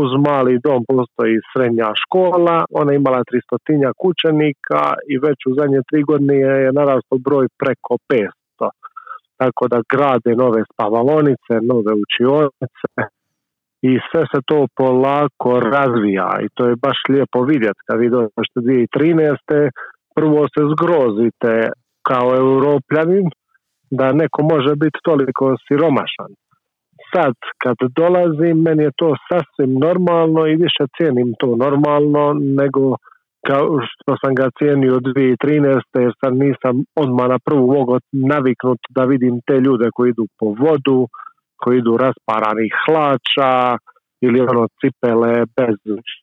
uz 0.02 0.10
mali 0.28 0.60
dom 0.66 0.80
postoji 0.88 1.36
srednja 1.52 1.88
škola, 2.02 2.56
ona 2.80 2.92
je 2.92 2.96
imala 2.96 3.20
300 3.24 3.92
kućenika 4.02 4.82
i 5.12 5.14
već 5.26 5.38
u 5.48 5.54
zadnje 5.58 5.80
tri 5.88 6.00
godine 6.02 6.34
je 6.64 6.72
narastao 6.80 7.18
broj 7.28 7.46
preko 7.60 7.92
500. 8.12 8.30
Tako 9.40 9.62
da 9.72 9.88
grade 9.92 10.32
nove 10.44 10.62
spavalonice, 10.72 11.54
nove 11.72 11.92
učionice 12.04 12.88
i 13.82 13.92
sve 14.10 14.22
se 14.32 14.40
to 14.46 14.66
polako 14.76 15.60
razvija 15.60 16.30
i 16.44 16.48
to 16.54 16.62
je 16.68 16.80
baš 16.86 16.98
lijepo 17.08 17.42
vidjeti 17.42 17.80
kad 17.86 17.98
vi 18.00 18.08
dođete 18.10 18.60
2013. 18.60 19.70
prvo 20.14 20.40
se 20.54 20.62
zgrozite 20.72 21.52
kao 22.10 22.28
europljanin 22.36 23.26
da 23.90 24.12
neko 24.12 24.40
može 24.42 24.72
biti 24.76 24.98
toliko 25.08 25.44
siromašan 25.68 26.32
sad 27.14 27.34
kad 27.62 27.76
dolazim, 28.00 28.56
meni 28.66 28.82
je 28.82 28.98
to 29.00 29.08
sasvim 29.28 29.72
normalno 29.86 30.46
i 30.46 30.60
više 30.64 30.84
cijenim 30.96 31.34
to 31.40 31.56
normalno 31.56 32.24
nego 32.60 32.82
kao 33.48 33.66
što 33.88 34.16
sam 34.20 34.34
ga 34.34 34.46
cijenio 34.58 34.94
2013. 34.94 35.80
jer 36.04 36.12
sad 36.20 36.32
nisam 36.46 36.74
odmah 37.02 37.26
na 37.28 37.38
prvu 37.46 37.66
mogao 37.76 37.98
naviknut 38.12 38.80
da 38.96 39.04
vidim 39.04 39.40
te 39.46 39.56
ljude 39.66 39.88
koji 39.94 40.10
idu 40.10 40.26
po 40.38 40.46
vodu, 40.46 41.00
koji 41.56 41.78
idu 41.78 41.96
rasparanih 41.96 42.72
hlača 42.84 43.78
ili 44.20 44.40
ono 44.40 44.66
cipele 44.80 45.32
bez 45.56 45.76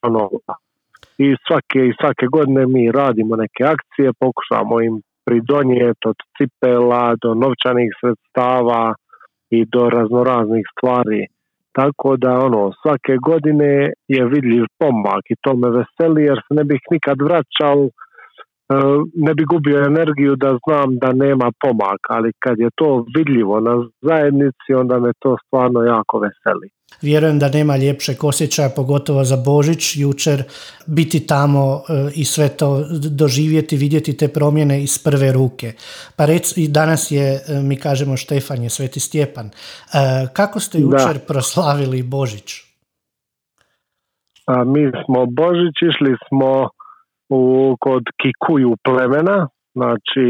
ono 0.07 0.29
i 1.17 1.27
svake 1.47 1.79
i 1.87 1.95
svake 1.99 2.25
godine 2.35 2.65
mi 2.65 2.91
radimo 2.91 3.35
neke 3.35 3.63
akcije, 3.75 4.19
pokušamo 4.19 4.81
im 4.81 4.95
pridonijeti 5.25 6.07
od 6.11 6.19
cipela 6.35 7.15
do 7.23 7.29
novčanih 7.43 7.89
sredstava 7.99 8.83
i 9.57 9.65
do 9.73 9.89
raznoraznih 9.89 10.65
stvari. 10.73 11.21
Tako 11.77 12.09
da 12.17 12.31
ono, 12.47 12.71
svake 12.81 13.15
godine 13.29 13.71
je 14.15 14.21
vidljiv 14.33 14.65
pomak 14.79 15.23
i 15.29 15.35
to 15.43 15.51
me 15.61 15.69
veseli 15.77 16.23
jer 16.29 16.37
se 16.45 16.51
ne 16.59 16.63
bih 16.63 16.81
nikad 16.91 17.17
vraćao, 17.27 17.79
ne 19.13 19.33
bi 19.33 19.43
gubio 19.45 19.85
energiju 19.85 20.35
da 20.35 20.57
znam 20.65 20.97
da 20.97 21.13
nema 21.25 21.51
pomaka, 21.63 22.09
ali 22.09 22.31
kad 22.39 22.59
je 22.59 22.69
to 22.75 23.05
vidljivo 23.17 23.59
na 23.59 23.89
zajednici 24.01 24.73
onda 24.75 24.99
me 24.99 25.11
to 25.19 25.37
stvarno 25.45 25.81
jako 25.81 26.19
veseli. 26.19 26.69
Vjerujem 27.01 27.39
da 27.39 27.49
nema 27.49 27.77
ljepšeg 27.77 28.23
osjećaja, 28.23 28.69
pogotovo 28.75 29.23
za 29.23 29.37
Božić, 29.45 29.95
jučer 29.95 30.43
biti 30.87 31.27
tamo 31.27 31.81
e, 31.89 32.11
i 32.15 32.25
sve 32.25 32.49
to 32.49 32.85
doživjeti, 33.11 33.77
vidjeti 33.77 34.17
te 34.17 34.27
promjene 34.27 34.83
iz 34.83 35.03
prve 35.03 35.31
ruke. 35.31 35.73
Pa 36.17 36.25
rec, 36.25 36.57
i 36.57 36.67
danas 36.67 37.11
je, 37.11 37.33
e, 37.33 37.61
mi 37.63 37.79
kažemo 37.79 38.17
Štefan 38.17 38.63
je, 38.63 38.69
Sveti 38.69 38.99
Stjepan. 38.99 39.45
E, 39.45 39.51
kako 40.33 40.59
ste 40.59 40.79
jučer 40.79 41.19
proslavili 41.27 42.03
Božić? 42.03 42.53
A 44.45 44.63
mi 44.63 44.91
smo 45.05 45.25
Božić, 45.25 45.75
išli 45.81 46.15
smo 46.27 46.69
u, 47.29 47.75
kod 47.79 48.03
Kikuju 48.21 48.71
plemena, 48.83 49.47
znači 49.73 50.25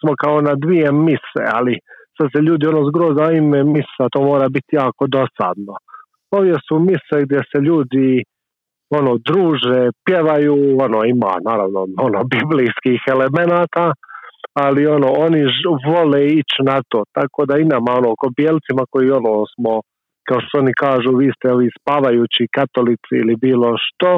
smo 0.00 0.12
kao 0.22 0.40
na 0.40 0.54
dvije 0.54 0.92
mise, 0.92 1.42
ali 1.52 1.74
sad 2.16 2.28
se 2.34 2.40
ljudi 2.42 2.66
ono 2.66 2.82
zgroza 2.90 3.32
ime 3.32 3.64
misa, 3.64 4.04
to 4.12 4.22
mora 4.22 4.48
biti 4.48 4.76
jako 4.82 5.06
dosadno. 5.06 5.74
Ovdje 6.30 6.54
su 6.68 6.78
mise 6.78 7.16
gdje 7.24 7.40
se 7.50 7.58
ljudi 7.68 8.22
ono 8.90 9.12
druže, 9.28 9.80
pjevaju, 10.04 10.56
ono 10.86 11.04
ima 11.04 11.32
naravno 11.48 11.80
ono 12.06 12.20
biblijskih 12.34 13.00
elemenata, 13.14 13.92
ali 14.54 14.86
ono 14.86 15.08
oni 15.26 15.42
vole 15.90 16.26
ići 16.26 16.58
na 16.70 16.82
to, 16.88 17.04
tako 17.12 17.46
da 17.46 17.58
i 17.58 17.64
nama 17.64 17.90
ono 18.00 18.14
ko 18.20 18.28
koji 18.90 19.10
ono 19.10 19.34
smo 19.54 19.80
kao 20.28 20.40
što 20.40 20.58
oni 20.58 20.72
kažu 20.84 21.10
vi 21.16 21.28
ste 21.36 21.52
ovi 21.52 21.68
spavajući 21.78 22.52
katolici 22.56 23.14
ili 23.22 23.34
bilo 23.46 23.70
što, 23.84 24.10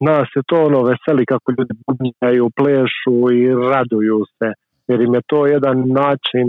nas 0.00 0.28
je 0.36 0.42
to 0.46 0.56
ono 0.68 0.80
veseli 0.82 1.26
kako 1.26 1.52
ljudi 1.58 1.74
bubnjaju, 1.86 2.50
plešu 2.60 3.16
i 3.40 3.42
raduju 3.72 4.18
se, 4.38 4.48
jer 4.88 5.00
im 5.00 5.14
je 5.14 5.22
to 5.26 5.46
jedan 5.46 5.78
način 6.02 6.46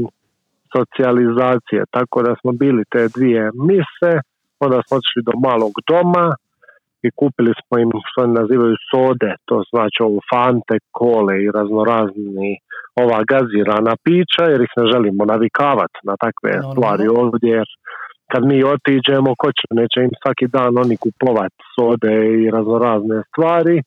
socijalizacije, 0.75 1.81
tako 1.91 2.17
da 2.23 2.35
smo 2.41 2.51
bili 2.51 2.83
te 2.91 3.07
dvije 3.15 3.43
mise, 3.69 4.13
onda 4.59 4.77
smo 4.85 4.97
otišli 4.97 5.21
do 5.29 5.33
malog 5.47 5.73
doma 5.89 6.27
i 7.05 7.09
kupili 7.19 7.53
smo 7.59 7.73
im 7.83 7.89
što 8.09 8.23
oni 8.23 8.33
nazivaju 8.41 8.75
sode, 8.91 9.31
to 9.45 9.55
znači 9.71 9.99
ovo 10.07 10.19
fante, 10.31 10.75
kole 10.91 11.33
i 11.43 11.51
raznorazni 11.57 12.51
ova 13.03 13.19
gazirana 13.31 13.93
pića 14.05 14.43
jer 14.51 14.59
ih 14.61 14.73
ne 14.79 14.85
želimo 14.91 15.23
navikavati 15.33 15.99
na 16.09 16.15
takve 16.25 16.51
stvari 16.71 17.05
ovdje 17.21 17.49
jer 17.57 17.69
kad 18.31 18.41
mi 18.45 18.63
otiđemo 18.63 19.31
ko 19.41 19.47
će, 19.57 19.65
neće 19.79 19.99
im 20.07 20.13
svaki 20.21 20.47
dan 20.47 20.77
oni 20.83 20.97
kupovati 21.05 21.61
sode 21.75 22.13
i 22.41 22.51
raznorazne 22.55 23.17
stvari 23.29 23.77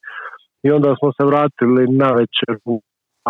i 0.63 0.71
onda 0.71 0.95
smo 0.99 1.09
se 1.17 1.25
vratili 1.31 1.83
na 2.03 2.09
večeru 2.21 2.75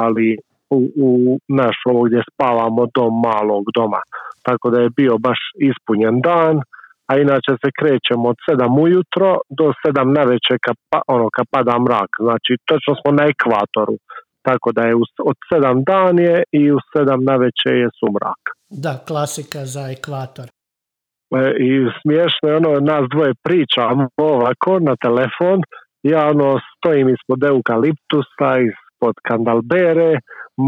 ali 0.05 0.39
u, 0.71 0.79
u 1.07 1.39
naš 1.49 1.77
ovo 1.91 2.03
gdje 2.03 2.23
spavamo 2.33 2.83
do 2.97 3.05
malog 3.27 3.65
doma 3.75 4.03
tako 4.43 4.71
da 4.71 4.81
je 4.81 4.97
bio 5.01 5.15
baš 5.19 5.41
ispunjen 5.71 6.21
dan 6.21 6.55
a 7.09 7.19
inače 7.19 7.53
se 7.63 7.69
krećemo 7.81 8.29
od 8.33 8.37
7 8.51 8.83
ujutro 8.85 9.31
do 9.59 9.67
7 9.87 10.15
na 10.19 10.23
večer 10.33 10.57
kad, 10.67 10.77
pa, 10.91 10.99
ono, 11.07 11.27
kad 11.37 11.47
pada 11.51 11.79
mrak. 11.79 12.11
Znači, 12.27 12.53
točno 12.65 12.93
smo 13.01 13.11
na 13.19 13.25
ekvatoru. 13.35 13.97
Tako 14.43 14.73
da 14.73 14.83
je 14.83 14.95
od 15.31 15.37
7 15.53 15.85
dan 15.91 16.19
je 16.19 16.43
i 16.53 16.73
u 16.73 16.79
7 16.97 17.31
na 17.31 17.37
večer 17.45 17.73
je 17.83 17.89
sumrak. 18.01 18.43
Da, 18.85 18.93
klasika 19.09 19.59
za 19.75 19.85
ekvator. 19.97 20.47
E, 21.39 21.41
I 21.69 21.71
smiješno 22.01 22.45
je 22.49 22.57
ono, 22.57 22.73
nas 22.93 23.05
dvoje 23.15 23.33
pričamo 23.47 24.09
ovako 24.17 24.79
na 24.89 24.95
telefon. 25.07 25.59
Ja 26.03 26.21
ono 26.35 26.49
stojim 26.73 27.09
ispod 27.09 27.45
eukaliptusa, 27.53 28.51
ispod 28.71 29.15
kandalbere, 29.29 30.13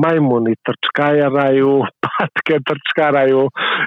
majmuni 0.02 0.54
trčkajaraju, 0.66 1.73
patke 2.04 2.56
trčkaraju 2.68 3.42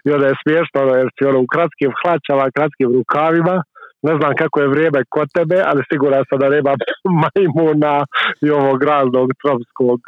i 0.05 0.07
onda 0.13 0.25
je 0.27 0.39
smiješno 0.41 0.77
ono, 0.83 0.93
jer 0.99 1.09
si 1.15 1.25
ono 1.31 1.39
u 1.41 1.51
kratkim 1.53 1.91
hlačama, 1.99 2.55
kratkim 2.55 2.89
rukavima 2.97 3.57
ne 4.07 4.13
znam 4.19 4.33
kako 4.41 4.59
je 4.61 4.73
vrijeme 4.73 4.99
kod 5.09 5.27
tebe, 5.37 5.57
ali 5.69 5.87
siguran 5.91 6.23
sam 6.29 6.39
da 6.39 6.49
nema 6.49 6.73
majmuna 7.23 7.95
i 8.45 8.47
ovog 8.59 8.83
raznog 8.83 9.27
tropskog 9.41 9.99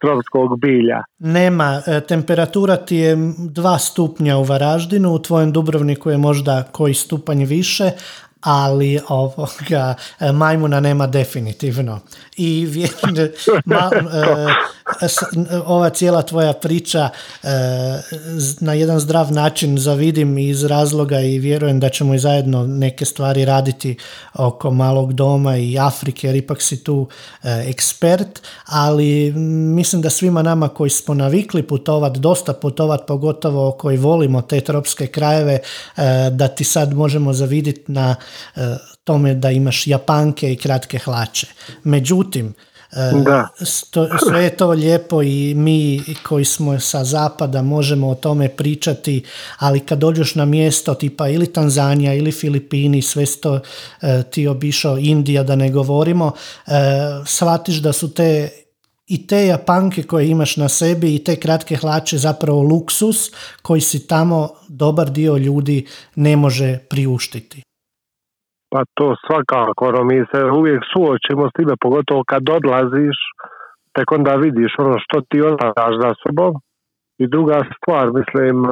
tropskog 0.00 0.60
bilja. 0.60 1.02
Nema, 1.18 1.82
e, 1.86 2.00
temperatura 2.00 2.76
ti 2.76 2.96
je 2.96 3.16
dva 3.38 3.78
stupnja 3.78 4.36
u 4.36 4.44
Varaždinu, 4.44 5.12
u 5.12 5.18
tvojem 5.18 5.52
Dubrovniku 5.52 6.10
je 6.10 6.18
možda 6.18 6.62
koji 6.72 6.94
stupanj 6.94 7.44
više, 7.44 7.90
ali 8.40 9.00
ovoga 9.08 9.94
majmuna 10.32 10.80
nema 10.80 11.06
definitivno. 11.06 12.00
I 12.36 12.68
ma, 13.64 13.90
e, 13.94 14.46
ova 15.66 15.90
cijela 15.90 16.22
tvoja 16.22 16.52
priča 16.52 17.08
e, 17.42 17.48
na 18.60 18.74
jedan 18.74 19.00
zdrav 19.00 19.32
način 19.32 19.78
zavidim 19.78 20.38
iz 20.38 20.64
razloga 20.64 21.20
i 21.20 21.38
vjerujem 21.38 21.80
da 21.80 21.88
ćemo 21.88 22.14
i 22.14 22.18
zajedno 22.18 22.66
neke 22.66 23.04
stvari 23.04 23.44
raditi 23.44 23.96
oko 24.34 24.70
malog 24.70 25.12
doma 25.12 25.56
i 25.56 25.78
Afrike, 25.78 26.26
jer 26.26 26.36
ipak 26.36 26.62
si 26.62 26.84
tu 26.84 27.08
e, 27.42 27.64
ekspert, 27.66 28.40
ali 28.66 29.32
mislim 29.74 30.02
da 30.02 30.10
svima 30.10 30.42
nama 30.42 30.68
koji 30.68 30.90
smo 30.90 31.14
navikli 31.14 31.62
putovat, 31.62 32.16
dosta 32.16 32.52
putovat, 32.52 33.00
pogotovo 33.06 33.72
koji 33.72 33.96
volimo 33.96 34.42
te 34.42 34.60
tropske 34.60 35.06
krajeve, 35.06 35.58
da 36.32 36.48
ti 36.48 36.64
sad 36.64 36.94
možemo 36.94 37.32
zaviditi 37.32 37.92
na 37.92 38.16
E, 38.56 38.76
tome 39.04 39.34
da 39.34 39.50
imaš 39.50 39.86
japanke 39.86 40.52
i 40.52 40.56
kratke 40.56 40.98
hlače. 40.98 41.46
Međutim, 41.84 42.54
e, 42.92 43.22
da. 43.24 43.48
sve 44.28 44.44
je 44.44 44.56
to 44.56 44.70
lijepo 44.70 45.22
i 45.22 45.54
mi 45.54 46.02
koji 46.28 46.44
smo 46.44 46.80
sa 46.80 47.04
zapada 47.04 47.62
možemo 47.62 48.08
o 48.08 48.14
tome 48.14 48.48
pričati, 48.48 49.24
ali 49.58 49.80
kad 49.80 49.98
dođeš 49.98 50.34
na 50.34 50.44
mjesto 50.44 50.94
tipa 50.94 51.28
ili 51.28 51.52
Tanzanija 51.52 52.14
ili 52.14 52.32
Filipini, 52.32 53.02
sve 53.02 53.26
to 53.42 53.60
e, 54.02 54.22
ti 54.30 54.46
obišao 54.46 54.98
Indija 54.98 55.42
da 55.42 55.56
ne 55.56 55.70
govorimo, 55.70 56.32
shvatiš 57.26 57.76
da 57.76 57.92
su 57.92 58.14
te 58.14 58.50
i 59.10 59.26
te 59.26 59.46
japanke 59.46 60.02
koje 60.02 60.28
imaš 60.28 60.56
na 60.56 60.68
sebi 60.68 61.14
i 61.14 61.24
te 61.24 61.36
kratke 61.36 61.76
hlače 61.76 62.18
zapravo 62.18 62.62
luksus 62.62 63.30
koji 63.62 63.80
si 63.80 64.06
tamo 64.06 64.48
dobar 64.68 65.10
dio 65.10 65.36
ljudi 65.36 65.86
ne 66.14 66.36
može 66.36 66.78
priuštiti. 66.78 67.62
Pa 68.72 68.80
to 68.96 69.06
svakako, 69.26 69.82
ono, 69.90 70.04
mi 70.04 70.18
se 70.30 70.40
uvijek 70.60 70.82
suočimo 70.92 71.44
s 71.48 71.52
time, 71.58 71.74
pogotovo 71.80 72.20
kad 72.30 72.42
odlaziš, 72.58 73.18
tek 73.94 74.12
onda 74.18 74.32
vidiš 74.44 74.72
ono 74.78 74.96
što 75.04 75.16
ti 75.28 75.38
ostavljaš 75.48 75.94
za 76.02 76.10
sobom. 76.22 76.52
I 77.22 77.24
druga 77.34 77.58
stvar, 77.76 78.06
mislim, 78.20 78.56
e, 78.66 78.70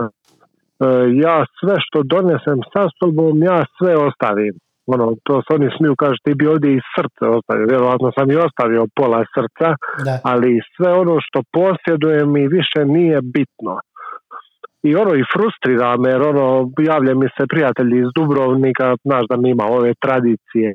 ja 1.25 1.37
sve 1.59 1.77
što 1.85 1.99
donesem 2.15 2.59
sa 2.73 2.85
sobom, 2.99 3.43
ja 3.51 3.61
sve 3.77 3.93
ostavim. 4.09 4.55
ono, 4.95 5.07
to 5.27 5.35
se 5.45 5.51
oni 5.57 5.69
smiju 5.77 5.95
kažu 6.03 6.19
ti 6.25 6.33
bi 6.39 6.47
ovdje 6.53 6.71
i 6.73 6.87
srce 6.95 7.25
ostavio, 7.37 7.71
vjerojatno 7.73 8.09
sam 8.17 8.31
i 8.31 8.43
ostavio 8.47 8.93
pola 8.99 9.21
srca, 9.35 9.69
ali 10.31 10.61
sve 10.75 10.91
ono 11.03 11.17
što 11.27 11.39
posjedujem 11.59 12.29
mi 12.33 12.45
više 12.57 12.81
nije 12.97 13.19
bitno. 13.37 13.75
I 14.89 14.91
ono 15.03 15.13
i 15.15 15.29
frustrira 15.33 15.97
me, 16.03 16.09
jer 16.15 16.23
ono, 16.33 16.47
javlja 16.93 17.15
mi 17.21 17.29
se 17.37 17.45
prijatelji 17.53 17.97
iz 18.01 18.11
Dubrovnika, 18.17 18.87
znaš 19.07 19.25
da 19.31 19.37
mi 19.43 19.49
ima 19.51 19.67
ove 19.79 19.93
tradicije, 20.05 20.69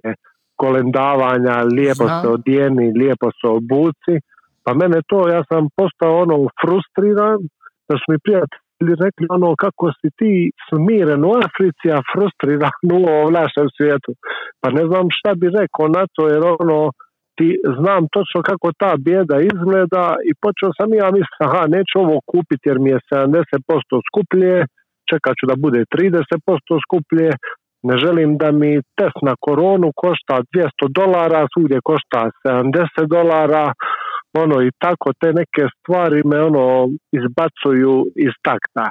kolendavanja, 0.63 1.55
lijepo 1.77 2.05
se 2.17 2.27
odijeni, 2.35 2.97
lijepo 3.01 3.27
se 3.37 3.45
obuci, 3.59 4.15
pa 4.63 4.71
mene 4.81 4.97
to, 5.09 5.19
ja 5.35 5.41
sam 5.49 5.63
postao 5.79 6.13
ono 6.23 6.35
frustriran, 6.61 7.39
da 7.87 7.93
su 7.99 8.05
mi 8.11 8.17
prijatelji 8.25 8.93
rekli 9.05 9.25
ono 9.37 9.49
kako 9.63 9.85
si 9.99 10.07
ti 10.19 10.33
smiren 10.67 11.21
u 11.29 11.31
Africi, 11.47 11.87
a 11.97 11.99
frustriran 12.11 12.77
u 12.97 12.99
ovom 13.15 13.31
našem 13.39 13.67
svijetu. 13.77 14.11
Pa 14.61 14.67
ne 14.77 14.83
znam 14.89 15.05
šta 15.17 15.31
bi 15.39 15.47
rekao 15.59 15.85
na 15.97 16.03
to, 16.15 16.23
jer 16.33 16.41
ono, 16.63 16.79
ti 17.37 17.49
znam 17.77 18.03
točno 18.15 18.39
kako 18.49 18.67
ta 18.81 18.91
bijeda 19.05 19.37
izgleda 19.51 20.05
i 20.29 20.31
počeo 20.43 20.71
sam 20.77 20.89
ja 21.01 21.07
misliti, 21.17 21.43
aha, 21.47 21.61
neću 21.75 21.95
ovo 22.05 22.17
kupiti 22.31 22.69
jer 22.69 22.79
mi 22.83 22.89
je 22.93 22.99
70% 23.11 24.07
skuplje, 24.07 24.53
čekat 25.09 25.33
ću 25.39 25.45
da 25.51 25.55
bude 25.65 25.79
30% 25.95 26.83
skuplje, 26.85 27.29
ne 27.87 27.95
želim 28.03 28.29
da 28.41 28.49
mi 28.61 28.71
test 28.99 29.19
na 29.29 29.33
koronu 29.45 29.89
košta 30.03 30.35
200 30.55 30.69
dolara, 30.99 31.41
svugdje 31.53 31.79
košta 31.89 32.19
70 32.47 33.07
dolara, 33.15 33.65
ono 34.43 34.57
i 34.67 34.69
tako 34.83 35.07
te 35.21 35.29
neke 35.41 35.63
stvari 35.77 36.21
me 36.29 36.37
ono 36.49 36.65
izbacuju 37.19 37.95
iz 38.27 38.33
takta. 38.47 38.85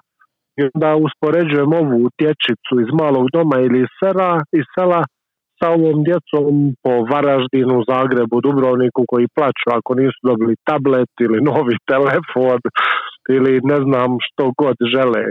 I 0.59 0.61
onda 0.75 0.91
uspoređujem 1.07 1.73
ovu 1.83 2.01
tječicu 2.19 2.75
iz 2.85 2.91
malog 3.01 3.27
doma 3.35 3.57
ili 3.67 3.79
iz 3.81 3.93
sela, 4.01 4.31
iz 4.61 4.67
sela 4.75 5.01
sa 5.63 5.71
ovom 5.79 5.99
djecom 6.09 6.53
po 6.83 6.93
Varaždinu, 7.13 7.77
Zagrebu, 7.91 8.37
Dubrovniku 8.47 9.03
koji 9.11 9.35
plaću 9.37 9.67
ako 9.79 9.91
nisu 9.95 10.21
dobili 10.31 10.55
tablet 10.69 11.13
ili 11.25 11.39
novi 11.51 11.77
telefon 11.93 12.61
ili 13.37 13.53
ne 13.71 13.79
znam 13.85 14.11
što 14.27 14.45
god 14.63 14.77
žele. 14.95 15.25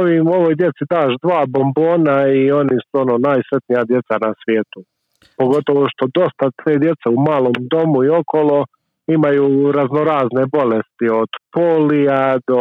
Ovim, 0.00 0.26
ovoj 0.38 0.54
djeci 0.60 0.84
daš 0.94 1.12
dva 1.24 1.42
bombona 1.54 2.18
i 2.40 2.42
oni 2.60 2.76
su 2.86 2.94
ono 3.04 3.14
najsretnija 3.28 3.82
djeca 3.90 4.14
na 4.24 4.30
svijetu. 4.40 4.80
Pogotovo 5.38 5.82
što 5.92 6.04
dosta 6.20 6.46
te 6.60 6.72
djece 6.84 7.06
u 7.16 7.18
malom 7.30 7.56
domu 7.74 7.98
i 8.04 8.14
okolo 8.20 8.64
imaju 9.16 9.72
raznorazne 9.72 10.42
bolesti 10.56 11.06
od 11.22 11.30
polija 11.54 12.38
do 12.48 12.60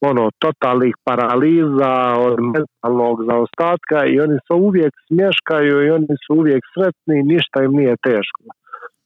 ono 0.00 0.30
totalnih 0.38 0.94
paraliza, 1.04 1.94
od 2.26 2.36
mentalnog 2.54 3.16
zaostatka 3.30 3.98
i 4.06 4.20
oni 4.20 4.38
se 4.46 4.54
uvijek 4.54 4.92
smješkaju 5.06 5.74
i 5.86 5.90
oni 5.90 6.14
su 6.26 6.30
uvijek 6.40 6.62
sretni 6.74 7.22
ništa 7.32 7.62
im 7.62 7.72
nije 7.80 7.96
teško. 8.08 8.42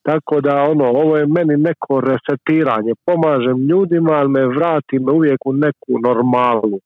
Tako 0.02 0.40
da 0.40 0.54
ono, 0.72 0.86
ovo 1.02 1.16
je 1.16 1.26
meni 1.36 1.56
neko 1.56 2.00
resetiranje. 2.10 2.92
Pomažem 3.06 3.58
ljudima, 3.70 4.12
ali 4.12 4.28
me 4.28 4.46
vrati 4.46 4.96
uvijek 5.16 5.40
u 5.46 5.52
neku 5.52 5.92
normalu 6.08 6.78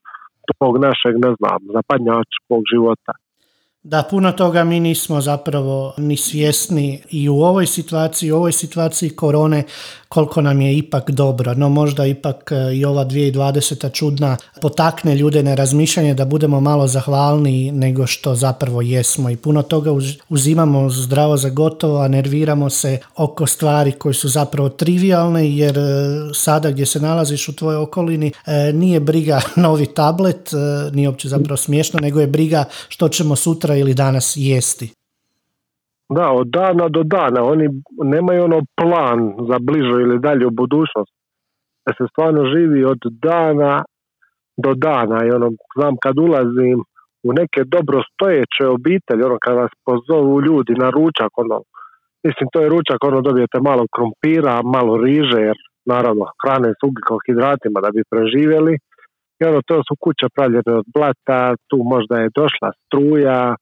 tog 0.59 0.73
našeg, 0.87 1.15
ne 1.25 1.31
znam, 1.39 1.61
zapadnjačkog 1.77 2.63
života. 2.73 3.13
Da, 3.85 4.03
puno 4.11 4.33
toga 4.33 4.65
mi 4.65 4.81
nismo 4.81 5.21
zapravo 5.21 5.95
ni 5.97 6.17
svjesni 6.17 7.03
i 7.11 7.29
u 7.29 7.43
ovoj 7.43 7.67
situaciji, 7.67 8.33
u 8.33 8.37
ovoj 8.37 8.53
situaciji 8.53 9.11
korone 9.11 9.65
koliko 10.09 10.41
nam 10.41 10.61
je 10.61 10.77
ipak 10.77 11.11
dobro, 11.11 11.55
no 11.55 11.69
možda 11.69 12.07
ipak 12.07 12.53
e, 12.53 12.77
i 12.77 12.85
ova 12.85 13.05
2020. 13.05 13.93
čudna 13.93 14.37
potakne 14.61 15.15
ljude 15.15 15.43
na 15.43 15.55
razmišljanje 15.55 16.15
da 16.15 16.25
budemo 16.25 16.61
malo 16.61 16.87
zahvalniji 16.87 17.73
nego 17.73 18.07
što 18.07 18.35
zapravo 18.35 18.83
jesmo 18.83 19.31
i 19.31 19.37
puno 19.37 19.63
toga 19.63 19.91
uzimamo 20.29 20.91
zdravo 20.91 21.37
za 21.37 21.49
gotovo, 21.49 21.99
a 21.99 22.09
nerviramo 22.09 22.71
se 22.71 22.99
oko 23.17 23.47
stvari 23.47 23.93
koje 23.93 24.15
su 24.15 24.29
zapravo 24.29 24.69
trivialne 24.69 25.51
jer 25.51 25.79
e, 25.79 25.83
sada 26.35 26.71
gdje 26.71 26.87
se 26.87 27.01
nalaziš 27.01 27.49
u 27.49 27.57
tvojoj 27.57 27.83
okolini 27.83 28.33
e, 28.47 28.73
nije 28.73 29.01
briga 29.01 29.41
novi 29.57 29.87
tablet, 29.87 30.51
nije 30.93 31.09
uopće 31.09 31.29
zapravo 31.29 31.57
smiješno, 31.57 32.01
nego 32.01 32.21
je 32.21 32.27
briga 32.27 32.65
što 32.89 33.09
ćemo 33.09 33.37
sutra 33.37 33.74
ili 33.77 33.95
danas 33.95 34.35
jesti. 34.37 34.93
Da, 36.09 36.31
od 36.31 36.47
dana 36.47 36.89
do 36.89 37.03
dana. 37.03 37.45
Oni 37.45 37.69
nemaju 38.03 38.45
ono 38.45 38.61
plan 38.77 39.35
za 39.49 39.59
bližu 39.61 40.01
ili 40.01 40.19
dalju 40.19 40.51
budućnost. 40.51 41.13
Da 41.87 41.93
se 41.99 42.05
stvarno 42.11 42.45
živi 42.55 42.85
od 42.85 42.99
dana 43.29 43.85
do 44.57 44.75
dana. 44.75 45.25
I 45.27 45.31
ono, 45.31 45.51
znam 45.77 45.95
kad 46.03 46.19
ulazim 46.19 46.79
u 47.29 47.33
neke 47.33 47.61
dobro 47.65 47.99
stojeće 48.11 48.65
obitelji, 48.77 49.23
ono 49.23 49.39
kad 49.45 49.55
vas 49.57 49.73
pozovu 49.89 50.43
ljudi 50.43 50.73
na 50.83 50.89
ručak, 50.91 51.31
ono, 51.45 51.57
mislim 52.27 52.47
to 52.53 52.59
je 52.61 52.69
ručak, 52.69 52.99
ono 53.05 53.21
dobijete 53.21 53.59
malo 53.61 53.85
krompira, 53.95 54.55
malo 54.77 54.97
riže, 54.97 55.41
jer 55.49 55.57
naravno 55.93 56.25
hrane 56.43 56.69
s 56.79 56.81
ugljikohidratima 56.89 57.79
da 57.85 57.91
bi 57.95 58.11
preživjeli. 58.13 58.75
I 59.41 59.45
ono, 59.51 59.61
to 59.69 59.77
su 59.89 59.95
kuće 60.01 60.27
pravljene 60.35 60.73
od 60.81 60.87
blata, 60.95 61.41
tu 61.69 61.77
možda 61.95 62.15
je 62.21 62.35
došla 62.41 62.69
struja, 62.81 63.57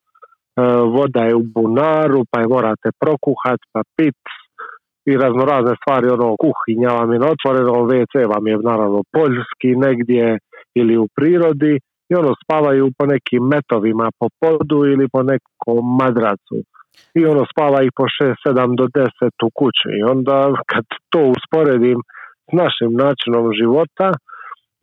voda 0.96 1.22
je 1.24 1.34
u 1.34 1.42
bunaru, 1.54 2.24
pa 2.30 2.40
je 2.40 2.48
morate 2.48 2.88
prokuhati, 3.00 3.64
pa 3.72 3.82
pit 3.96 4.20
i 5.06 5.16
raznorazne 5.16 5.74
stvari, 5.80 6.06
ono, 6.08 6.36
kuhinja 6.42 6.88
vam 6.88 7.12
je 7.12 7.18
otvoreno, 7.34 7.72
WC 7.72 8.14
vam 8.34 8.46
je 8.46 8.58
naravno 8.58 9.02
poljski 9.12 9.70
negdje 9.86 10.38
ili 10.74 10.96
u 10.96 11.06
prirodi 11.16 11.74
i 12.10 12.14
ono, 12.14 12.32
spavaju 12.42 12.90
po 12.98 13.06
nekim 13.06 13.42
metovima 13.52 14.10
po 14.18 14.26
podu 14.40 14.78
ili 14.92 15.06
po 15.12 15.22
nekom 15.22 15.96
madracu. 16.00 16.56
I 17.14 17.26
ono, 17.26 17.42
spava 17.52 17.82
i 17.82 17.90
po 17.96 18.04
6, 18.04 18.34
7 18.46 18.76
do 18.80 18.86
10 18.86 19.46
u 19.46 19.50
kući. 19.58 19.88
I 19.98 20.02
onda 20.14 20.36
kad 20.70 20.84
to 21.12 21.20
usporedim 21.34 21.98
s 22.48 22.52
našim 22.62 22.90
načinom 23.04 23.46
života, 23.60 24.08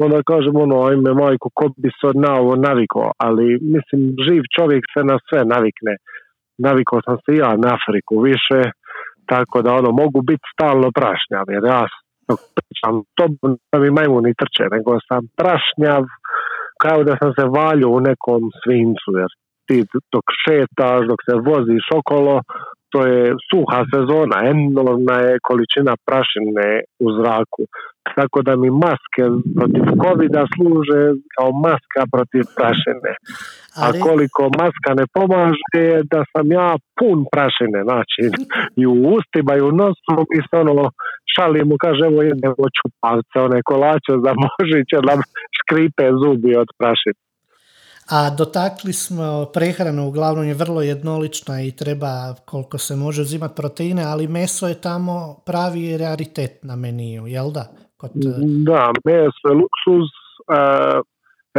onda 0.06 0.20
kažem 0.32 0.56
ono, 0.66 0.76
ajme 0.88 1.12
majko, 1.14 1.48
ko 1.54 1.66
bi 1.82 1.90
se 2.00 2.10
na 2.26 2.32
ovo 2.42 2.56
navikao, 2.56 3.12
ali 3.18 3.46
mislim, 3.76 4.02
živ 4.28 4.44
čovjek 4.58 4.84
se 4.94 5.02
na 5.12 5.16
sve 5.28 5.42
navikne. 5.54 5.94
Navikao 6.68 7.00
sam 7.06 7.18
se 7.24 7.32
ja 7.44 7.52
na 7.64 7.70
Afriku 7.78 8.16
više, 8.30 8.60
tako 9.32 9.62
da 9.62 9.74
ono, 9.80 9.92
mogu 9.92 10.20
biti 10.22 10.46
stalno 10.54 10.88
prašnjav, 11.00 11.46
jer 11.56 11.64
ja 11.64 11.84
pričam, 12.56 12.94
to 13.18 13.24
mi 13.82 13.90
majmuni 14.00 14.40
trče, 14.42 14.66
nego 14.76 14.92
sam 15.08 15.22
prašnjav, 15.40 16.04
kao 16.84 17.04
da 17.04 17.14
sam 17.22 17.32
se 17.38 17.46
valio 17.60 17.90
u 17.90 18.00
nekom 18.10 18.42
svincu, 18.62 19.10
jer 19.22 19.32
ti 19.68 19.78
dok 20.14 20.26
šetaš, 20.44 21.02
dok 21.12 21.20
se 21.28 21.36
voziš 21.50 21.86
okolo, 22.00 22.36
to 22.92 23.00
je 23.12 23.24
suha 23.50 23.82
sezona, 23.94 24.38
enormna 24.54 25.16
je 25.26 25.44
količina 25.48 25.94
prašine 26.08 26.68
u 27.06 27.08
zraku. 27.18 27.64
Tako 28.15 28.41
da 28.48 28.54
mi 28.56 28.69
maske 28.86 29.24
protiv 29.58 29.84
covid 30.04 30.34
služe 30.56 31.02
kao 31.36 31.50
maska 31.65 32.02
protiv 32.13 32.43
prašine. 32.58 33.12
A 33.84 33.86
koliko 34.06 34.41
maska 34.62 34.91
ne 35.00 35.06
pomaže 35.15 35.88
da 36.13 36.22
sam 36.32 36.45
ja 36.60 36.69
pun 37.00 37.17
prašine, 37.34 37.80
znači 37.89 38.24
i 38.82 38.84
u 38.93 38.95
ustima 39.17 39.52
i 39.56 39.65
u 39.69 39.72
nosu 39.82 40.15
i 40.38 40.39
se 40.48 40.56
ono 40.63 40.86
šalimo, 41.34 41.76
kaže 41.86 42.02
evo 42.10 42.22
jedemo 42.22 42.65
čupavce, 42.78 43.36
one 43.48 43.60
kolače 43.69 44.13
za 44.26 44.32
možiće 44.43 44.98
nam 45.10 45.19
škripe 45.58 46.06
zubi 46.22 46.52
od 46.63 46.69
prašine. 46.80 47.19
A 48.12 48.30
dotakli 48.30 48.93
smo 48.93 49.45
prehranu, 49.54 50.08
uglavnom 50.08 50.45
je 50.45 50.54
vrlo 50.54 50.82
jednolična 50.82 51.62
i 51.62 51.72
treba 51.72 52.36
koliko 52.45 52.78
se 52.78 52.95
može 52.95 53.22
uzimati 53.22 53.56
proteine, 53.56 54.04
ali 54.04 54.28
meso 54.28 54.67
je 54.67 54.82
tamo 54.82 55.36
pravi 55.45 55.98
raritet 55.98 56.63
na 56.63 56.76
meniju, 56.76 57.28
jel 57.28 57.52
da? 57.52 57.67
Kod... 58.00 58.12
E, 58.16 58.32
da, 58.70 58.84
meso 59.06 59.46
je 59.50 59.60
luksuz. 59.62 60.08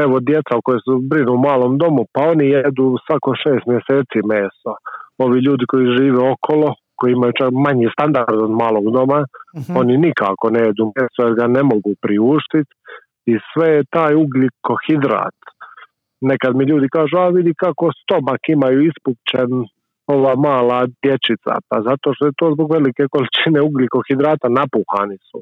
Evo 0.05 0.21
djeca 0.21 0.55
koje 0.65 0.79
su 0.85 0.93
brinu 1.11 1.33
u 1.33 1.43
malom 1.49 1.79
domu, 1.79 2.03
pa 2.13 2.21
oni 2.33 2.45
jedu 2.57 2.87
svako 3.07 3.31
šest 3.43 3.65
mjeseci 3.73 4.19
meso. 4.33 4.73
Ovi 5.19 5.39
ljudi 5.47 5.65
koji 5.71 5.97
žive 5.99 6.21
okolo, 6.33 6.75
koji 6.99 7.13
imaju 7.13 7.33
čak 7.41 7.51
manji 7.65 7.89
standard 7.93 8.39
od 8.47 8.51
malog 8.51 8.85
doma, 8.97 9.21
mhm. 9.61 9.77
oni 9.81 9.95
nikako 10.07 10.51
ne 10.51 10.61
jedu 10.67 10.85
meso 10.97 11.21
jer 11.27 11.35
ga 11.41 11.47
ne 11.47 11.63
mogu 11.63 11.93
priuštiti 12.03 12.73
i 13.27 13.35
sve 13.53 13.69
je 13.75 13.91
taj 13.97 14.13
ugljikohidrat 14.15 15.39
nekad 16.21 16.57
mi 16.57 16.65
ljudi 16.65 16.89
kažu, 16.89 17.17
a 17.17 17.29
vidi 17.29 17.55
kako 17.55 17.91
stomak 18.03 18.41
imaju 18.49 18.87
ispupčen 18.91 19.51
ova 20.17 20.35
mala 20.49 20.81
dječica, 21.03 21.53
pa 21.69 21.77
zato 21.89 22.07
što 22.15 22.27
je 22.27 22.39
to 22.41 22.47
zbog 22.55 22.73
velike 22.73 23.03
količine 23.15 23.61
ugljikohidrata 23.69 24.49
napuhani 24.49 25.19
su. 25.29 25.39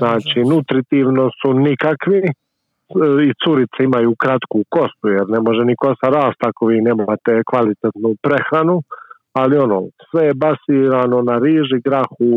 znači, 0.00 0.38
nutritivno 0.52 1.24
su 1.40 1.48
nikakvi 1.68 2.22
i 3.28 3.30
curice 3.42 3.78
imaju 3.84 4.14
kratku 4.22 4.58
kostu, 4.74 5.06
jer 5.16 5.24
ne 5.28 5.40
može 5.46 5.62
ni 5.64 5.74
kosa 5.76 6.06
rast 6.18 6.40
ako 6.50 6.66
vi 6.66 6.80
nemate 6.80 7.42
kvalitetnu 7.50 8.10
prehranu, 8.22 8.76
ali 9.32 9.56
ono, 9.56 9.78
sve 10.10 10.22
je 10.26 10.34
basirano 10.34 11.22
na 11.22 11.38
riži, 11.38 11.78
grahu, 11.84 12.32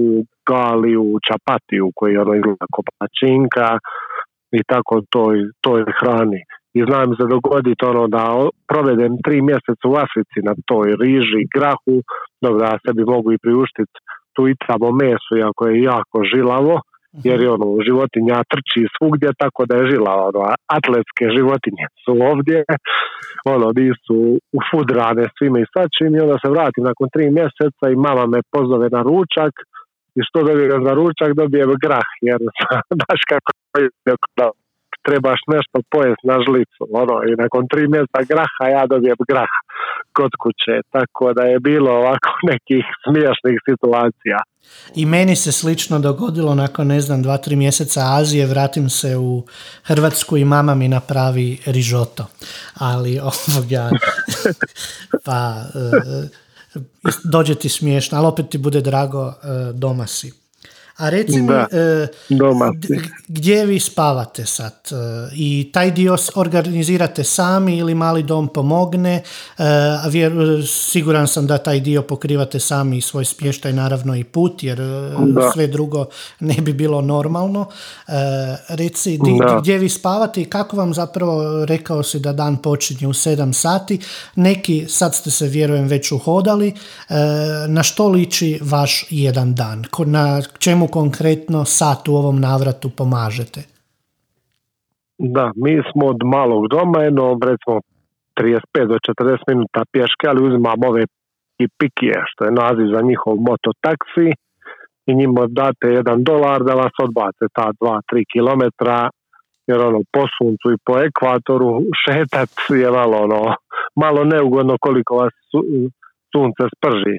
galiju, 0.52 1.06
čapatiju 1.28 1.92
koji 1.96 2.18
ono 2.18 2.34
izgleda 2.36 2.66
ko 2.72 2.82
i 4.52 4.62
tako 4.68 5.02
toj, 5.10 5.36
toj 5.62 5.84
hrani. 6.00 6.42
I 6.74 6.80
znam 6.88 7.08
se 7.18 7.26
dogoditi 7.36 7.86
ono 7.86 8.08
da 8.08 8.24
provedem 8.72 9.14
tri 9.26 9.42
mjeseca 9.42 9.86
u 9.88 9.96
Africi 10.06 10.40
na 10.48 10.54
toj 10.70 10.88
riži, 11.04 11.42
grahu, 11.56 11.96
dobro 12.42 12.60
da 12.66 12.84
sebi 12.86 13.04
mogu 13.14 13.30
i 13.32 13.42
priuštiti 13.44 13.98
tu 14.36 14.42
i 14.48 14.60
tamo 14.68 14.88
meso, 15.02 15.32
iako 15.38 15.62
je 15.68 15.84
jako 15.92 16.18
žilavo, 16.34 16.76
jer 17.28 17.38
je 17.42 17.50
ono, 17.52 17.68
životinja 17.88 18.38
trči 18.52 18.82
svugdje, 18.96 19.30
tako 19.44 19.62
da 19.70 19.74
je 19.76 19.90
žila, 19.92 20.14
ono, 20.30 20.42
atletske 20.78 21.26
životinje 21.38 21.86
su 22.04 22.14
ovdje, 22.32 22.60
ono, 23.54 23.68
su 24.06 24.18
ufudrane 24.60 25.26
svime 25.36 25.60
i 25.62 25.70
svačim 25.72 26.12
i 26.16 26.24
onda 26.26 26.38
se 26.44 26.50
vratim 26.56 26.84
nakon 26.90 27.08
tri 27.14 27.26
mjeseca 27.40 27.86
i 27.90 28.02
mama 28.08 28.26
me 28.34 28.40
pozove 28.54 28.88
na 28.98 29.02
ručak 29.10 29.54
i 30.18 30.20
što 30.28 30.38
dobijem 30.48 30.82
za 30.88 30.94
ručak, 31.02 31.30
dobijem 31.42 31.70
grah, 31.86 32.10
jer 32.30 32.40
znaš 33.00 33.22
kako 33.32 33.50
je 33.82 34.16
trebaš 35.08 35.42
nešto 35.56 35.78
pojest 35.94 36.22
na 36.32 36.38
žlicu, 36.46 36.82
ono, 37.04 37.16
i 37.30 37.32
nakon 37.44 37.62
tri 37.72 37.84
mjeseca 37.94 38.20
graha 38.32 38.66
ja 38.76 38.84
dobijem 38.92 39.20
grah 39.30 39.54
kod 40.18 40.32
kuće, 40.42 40.76
tako 40.96 41.26
da 41.38 41.44
je 41.52 41.60
bilo 41.60 41.92
ovako 42.02 42.30
nekih 42.52 42.84
smiješnih 43.04 43.58
situacija. 43.70 44.40
I 44.96 45.06
meni 45.06 45.36
se 45.36 45.52
slično 45.52 46.00
dogodilo 46.00 46.56
nakon, 46.56 46.88
ne 46.88 47.02
znam, 47.02 47.24
dva, 47.24 47.38
tri 47.38 47.56
mjeseca 47.56 48.02
Azije, 48.20 48.46
vratim 48.46 48.90
se 48.90 49.18
u 49.18 49.44
Hrvatsku 49.84 50.38
i 50.38 50.46
mama 50.46 50.76
mi 50.76 50.88
napravi 50.88 51.58
rižoto. 51.66 52.26
Ali 52.80 53.20
ovoga, 53.32 53.90
pa 55.26 55.62
e, 55.76 56.80
dođe 57.24 57.56
ti 57.56 57.70
smiješno, 57.70 58.18
ali 58.18 58.28
opet 58.28 58.50
ti 58.50 58.58
bude 58.58 58.82
drago, 58.82 59.28
e, 59.28 59.34
doma 59.74 60.08
si. 60.08 60.47
A 60.98 61.10
reci 61.10 61.42
mi, 61.42 61.54
e, 61.54 62.08
gdje 63.28 63.66
vi 63.66 63.80
spavate 63.80 64.46
sad? 64.46 64.74
E, 64.92 64.96
I 65.36 65.70
taj 65.74 65.92
dio 65.92 66.16
organizirate 66.36 67.24
sami 67.24 67.78
ili 67.78 67.96
mali 67.96 68.24
dom 68.24 68.48
pomogne? 68.48 69.24
E, 69.58 69.64
vjer, 70.10 70.34
siguran 70.68 71.28
sam 71.28 71.48
da 71.48 71.58
taj 71.58 71.80
dio 71.80 72.02
pokrivate 72.02 72.60
sami 72.60 73.02
svoj 73.02 73.26
smještaj, 73.26 73.74
naravno 73.74 74.16
i 74.16 74.24
put, 74.24 74.64
jer 74.64 74.80
sve 75.54 75.68
drugo 75.68 76.06
ne 76.40 76.56
bi 76.62 76.74
bilo 76.74 77.02
normalno. 77.02 77.66
Reci, 78.68 79.20
gdje 79.62 79.78
vi 79.78 79.90
spavate 79.90 80.42
i 80.42 80.46
kako 80.46 80.78
vam 80.78 80.94
zapravo 80.94 81.66
rekao 81.66 82.04
si 82.04 82.20
da 82.20 82.34
dan 82.34 82.58
počinje 82.58 83.08
u 83.08 83.14
7 83.14 83.54
sati? 83.54 84.00
Neki, 84.36 84.86
sad 84.90 85.16
ste 85.16 85.32
se 85.32 85.48
vjerujem 85.48 85.88
već 85.88 86.12
uhodali, 86.12 86.74
na 87.68 87.84
što 87.84 88.08
liči 88.08 88.60
vaš 88.62 89.06
jedan 89.10 89.56
dan? 89.56 89.86
Na 90.06 90.42
čemu 90.60 90.87
konkretno 90.88 91.66
sad 91.66 92.08
u 92.10 92.16
ovom 92.16 92.40
navratu 92.40 92.90
pomažete? 92.90 93.62
Da, 95.18 95.52
mi 95.56 95.82
smo 95.92 96.06
od 96.06 96.20
malog 96.24 96.68
doma, 96.68 97.00
jedno 97.04 97.40
recimo 97.52 97.82
35 98.40 98.88
do 98.88 98.98
40 99.24 99.38
minuta 99.48 99.82
pješke, 99.92 100.28
ali 100.28 100.48
uzimamo 100.48 100.88
ove 100.88 101.04
i 101.60 101.68
pikije, 101.80 102.24
što 102.28 102.46
je 102.46 102.52
naziv 102.52 102.88
za 102.96 103.02
njihov 103.02 103.36
mototaksi 103.50 104.28
i 105.06 105.16
njima 105.16 105.48
date 105.48 105.88
jedan 105.88 106.24
dolar 106.24 106.64
da 106.64 106.74
vas 106.74 106.96
odbace 107.04 107.46
ta 107.54 107.72
2-3 107.82 108.24
kilometra 108.34 109.10
jer 109.68 109.80
ono 109.80 110.02
po 110.14 110.24
suncu 110.38 110.68
i 110.74 110.82
po 110.86 110.94
ekvatoru 111.08 111.82
šetat 112.04 112.50
je 112.70 112.92
malo 112.92 113.18
ono 113.18 113.56
malo 114.04 114.24
neugodno 114.24 114.78
koliko 114.82 115.16
vas 115.16 115.34
sunce 116.34 116.64
sprži. 116.76 117.16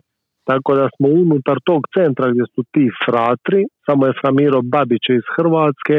Tako 0.51 0.71
da 0.81 0.87
smo 0.95 1.09
unutar 1.23 1.57
tog 1.71 1.83
centra 1.97 2.27
gdje 2.33 2.45
su 2.55 2.63
ti 2.73 2.85
fratri, 3.05 3.61
samo 3.87 4.03
je 4.07 4.19
Framiro 4.21 4.61
Babić 4.75 5.05
iz 5.19 5.25
Hrvatske, 5.37 5.99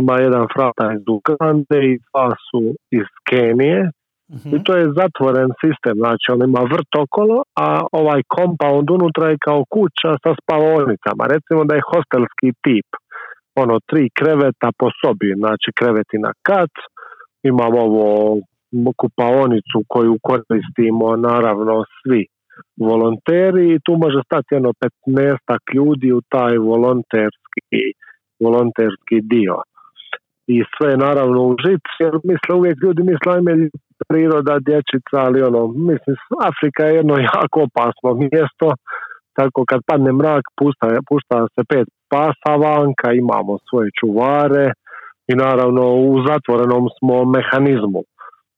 ima 0.00 0.14
jedan 0.26 0.46
frata 0.54 0.86
iz 0.96 1.04
Ugande 1.16 1.78
i 1.90 1.98
dva 2.06 2.28
su 2.46 2.62
iz 3.00 3.08
Kenije. 3.28 3.80
I 4.54 4.56
to 4.64 4.72
je 4.80 4.92
zatvoren 5.00 5.50
sistem, 5.62 5.96
znači 6.02 6.26
on 6.32 6.40
ima 6.50 6.62
vrt 6.72 6.92
okolo, 7.04 7.36
a 7.66 7.68
ovaj 8.00 8.22
compound 8.36 8.86
unutra 8.90 9.26
je 9.30 9.44
kao 9.48 9.60
kuća 9.74 10.10
sa 10.24 10.32
spavonicama. 10.40 11.24
Recimo 11.34 11.60
da 11.68 11.74
je 11.74 11.88
hostelski 11.92 12.48
tip, 12.64 12.88
ono 13.62 13.74
tri 13.90 14.04
kreveta 14.18 14.68
po 14.78 14.88
sobi, 14.98 15.30
znači 15.42 15.68
kreveti 15.78 16.16
na 16.26 16.32
kat, 16.48 16.74
imamo 17.50 17.78
ovo 17.88 18.08
kupaonicu 19.00 19.78
koju 19.92 20.14
koristimo 20.28 21.06
naravno 21.28 21.76
svi 21.96 22.22
volonteri 22.88 23.64
i 23.74 23.80
tu 23.84 23.92
može 24.04 24.20
stati 24.28 24.54
jedno 24.56 24.72
15 25.06 25.74
ljudi 25.76 26.08
u 26.12 26.20
taj 26.34 26.58
volonterski, 26.70 27.80
volonterski 28.44 29.16
dio. 29.34 29.56
I 30.54 30.56
sve 30.74 30.96
naravno 30.96 31.40
u 31.42 31.56
žic, 31.64 31.84
jer 32.00 32.14
misle 32.30 32.52
uvijek 32.58 32.76
ljudi 32.84 33.02
misle 33.02 33.30
ajme 33.34 33.52
priroda, 34.10 34.54
dječica, 34.68 35.16
ali 35.26 35.42
ono, 35.42 35.62
mislim, 35.90 36.16
Afrika 36.50 36.82
je 36.84 36.96
jedno 36.96 37.14
jako 37.34 37.58
opasno 37.68 38.08
mjesto, 38.24 38.68
tako 39.38 39.60
kad 39.70 39.80
padne 39.86 40.12
mrak 40.12 40.44
pušta, 40.58 40.86
pušta 41.08 41.36
se 41.54 41.62
pet 41.70 41.86
pasa 42.12 42.52
vanka, 42.66 43.08
imamo 43.12 43.52
svoje 43.68 43.88
čuvare 44.00 44.66
i 45.30 45.32
naravno 45.44 45.84
u 46.10 46.12
zatvorenom 46.28 46.84
smo 46.96 47.16
mehanizmu. 47.36 48.02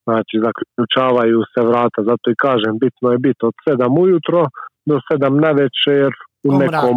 Znači, 0.07 0.35
zaključavaju 0.47 1.39
se 1.53 1.61
vrata, 1.71 2.01
zato 2.11 2.27
i 2.31 2.41
kažem, 2.47 2.79
bitno 2.85 3.07
je 3.13 3.19
biti 3.19 3.43
od 3.49 3.55
sedam 3.65 3.99
ujutro 3.99 4.41
do 4.87 5.01
sedam 5.07 5.35
na 5.45 5.51
večer 5.63 6.09
u 6.49 6.51
nekom, 6.63 6.97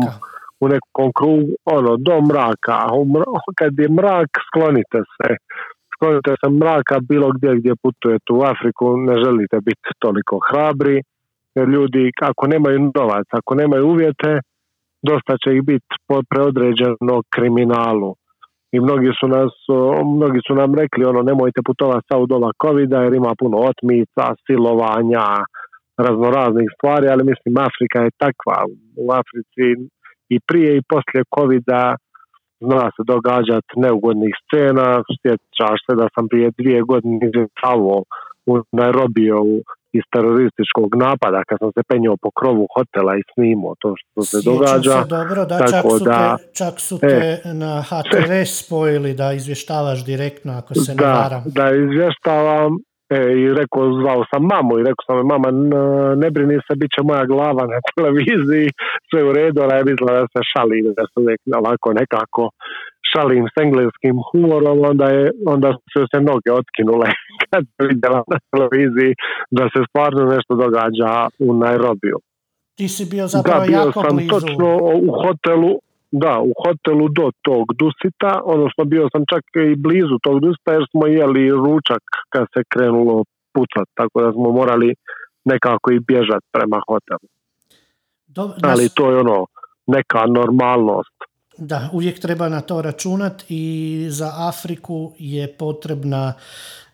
u 0.63 0.65
nekom 0.73 1.09
krugu, 1.17 1.53
ono, 1.65 1.91
do 2.07 2.15
mraka. 2.29 2.77
Kad 3.59 3.79
je 3.79 3.89
mrak, 3.89 4.29
sklonite 4.47 4.99
se. 5.15 5.29
Sklonite 5.93 6.31
se 6.41 6.47
mraka 6.61 6.95
bilo 7.09 7.27
gdje 7.35 7.51
gdje 7.59 7.73
putujete 7.83 8.29
u 8.33 8.41
Afriku, 8.51 8.97
ne 8.97 9.15
želite 9.23 9.57
biti 9.67 9.89
toliko 9.99 10.39
hrabri, 10.47 11.01
jer 11.55 11.67
ljudi, 11.69 12.11
ako 12.21 12.47
nemaju 12.47 12.91
novac, 12.95 13.27
ako 13.31 13.55
nemaju 13.55 13.87
uvjete, 13.87 14.39
dosta 15.09 15.33
će 15.43 15.55
ih 15.55 15.63
biti 15.63 15.95
preodređeno 16.29 17.15
kriminalu 17.35 18.15
i 18.75 18.77
mnogi 18.79 19.11
su 19.19 19.27
nas, 19.35 19.53
mnogi 20.15 20.39
su 20.47 20.53
nam 20.61 20.75
rekli 20.81 21.09
ono 21.11 21.21
nemojte 21.29 21.59
putovati 21.69 22.07
sa 22.09 22.15
u 22.23 22.25
doba 22.25 22.51
covida 22.61 22.97
jer 23.01 23.13
ima 23.13 23.31
puno 23.41 23.57
otmica, 23.71 24.25
silovanja, 24.45 25.27
raznoraznih 26.05 26.69
stvari, 26.75 27.05
ali 27.13 27.29
mislim 27.31 27.65
Afrika 27.69 27.97
je 28.05 28.17
takva. 28.23 28.57
U 29.03 29.05
Africi 29.21 29.65
i 30.35 30.37
prije 30.47 30.69
i 30.77 30.85
poslije 30.91 31.23
covida 31.35 31.83
zna 32.67 32.85
se 32.95 33.01
događati 33.13 33.79
neugodnih 33.85 34.33
scena. 34.43 34.87
Sjećaš 35.21 35.79
se 35.85 35.93
da 36.01 36.07
sam 36.15 36.23
prije 36.31 36.47
dvije 36.59 36.81
godine 36.91 37.19
izvjetavao 37.27 37.99
u 38.51 38.53
Nairobiju 38.77 39.41
iz 39.97 40.03
terorističkog 40.13 40.89
napada 41.05 41.39
kad 41.47 41.57
sam 41.59 41.71
se 41.75 41.81
penjao 41.89 42.15
po 42.23 42.29
krovu 42.39 42.67
hotela 42.75 43.13
i 43.17 43.23
snimao 43.33 43.73
to 43.81 43.89
što 43.99 44.21
se 44.21 44.37
događa. 44.49 44.95
Se 45.01 45.07
dobro, 45.17 45.45
da, 45.45 45.57
čak 45.73 45.85
su, 45.97 46.05
da, 46.05 46.37
te, 46.37 46.43
čak 46.59 46.75
su 46.79 46.95
te 46.99 47.41
e, 47.45 47.53
na 47.53 47.83
HTV 47.89 48.31
spojili 48.45 49.13
da 49.13 49.33
izvještavaš 49.33 50.05
direktno 50.05 50.51
ako 50.57 50.73
se 50.75 50.95
ne 50.95 51.03
varam. 51.03 51.43
Da, 51.45 51.65
izvještavam 51.83 52.71
e, 53.13 53.17
i 53.41 53.43
rekao, 53.59 53.83
zvao 53.99 54.21
sam 54.31 54.41
mamu 54.51 54.73
i 54.79 54.85
rekao 54.89 55.03
sam 55.07 55.27
mama 55.33 55.49
ne 56.23 56.29
brini 56.33 56.57
se, 56.65 56.73
bit 56.81 56.91
će 56.95 57.01
moja 57.09 57.25
glava 57.33 57.63
na 57.73 57.79
televiziji, 57.95 58.67
sve 59.09 59.19
u 59.29 59.31
redu, 59.33 59.57
ona 59.65 59.75
je 59.75 59.87
mislila 59.89 60.13
da 60.19 60.25
se 60.33 60.41
šali, 60.51 60.77
da 60.97 61.03
se 61.09 61.15
uvijek 61.21 61.41
ovako 61.61 61.87
nekako 62.01 62.43
šalim 63.11 63.43
s 63.53 63.55
engleskim 63.65 64.15
humorom, 64.27 64.77
onda, 64.91 65.07
je, 65.15 65.31
onda 65.45 65.69
su 65.91 65.99
se 66.11 66.17
noge 66.29 66.49
otkinule 66.61 67.07
kad 67.49 67.63
vidjela 67.89 68.21
na 68.33 68.37
televiziji 68.51 69.11
da 69.57 69.63
se 69.73 69.79
stvarno 69.89 70.21
nešto 70.35 70.53
događa 70.63 71.09
u 71.39 71.53
Nairobiju. 71.61 72.17
Ti 72.77 72.87
si 72.87 73.03
bio 73.11 73.27
zapravo 73.27 73.59
da, 73.59 73.65
bio 73.67 73.77
jako 73.77 74.01
sam 74.03 74.15
blizu. 74.15 74.29
točno 74.33 74.69
u 75.07 75.11
hotelu, 75.21 75.73
da, 76.21 76.33
u 76.49 76.51
hotelu 76.63 77.07
do 77.19 77.27
tog 77.41 77.65
Dusita, 77.79 78.41
odnosno 78.45 78.83
bio 78.93 79.05
sam 79.11 79.23
čak 79.31 79.43
i 79.71 79.75
blizu 79.75 80.15
tog 80.25 80.35
Dusita 80.45 80.71
jer 80.77 80.85
smo 80.91 81.07
jeli 81.07 81.49
ručak 81.49 82.03
kad 82.33 82.45
se 82.53 82.61
krenulo 82.73 83.23
pucat, 83.53 83.87
tako 83.99 84.21
da 84.23 84.31
smo 84.31 84.51
morali 84.59 84.89
nekako 85.45 85.91
i 85.91 85.99
bježati 85.99 86.47
prema 86.51 86.79
hotelu. 86.87 87.27
Dobro, 88.27 88.55
Ali 88.63 88.89
to 88.95 89.11
je 89.11 89.17
ono, 89.17 89.45
neka 89.87 90.25
normalnost. 90.25 91.17
Da, 91.57 91.89
uvijek 91.93 92.19
treba 92.19 92.49
na 92.49 92.61
to 92.61 92.81
računat 92.81 93.43
i 93.49 93.63
za 94.09 94.31
Afriku 94.37 95.11
je 95.17 95.55
potrebna 95.59 96.33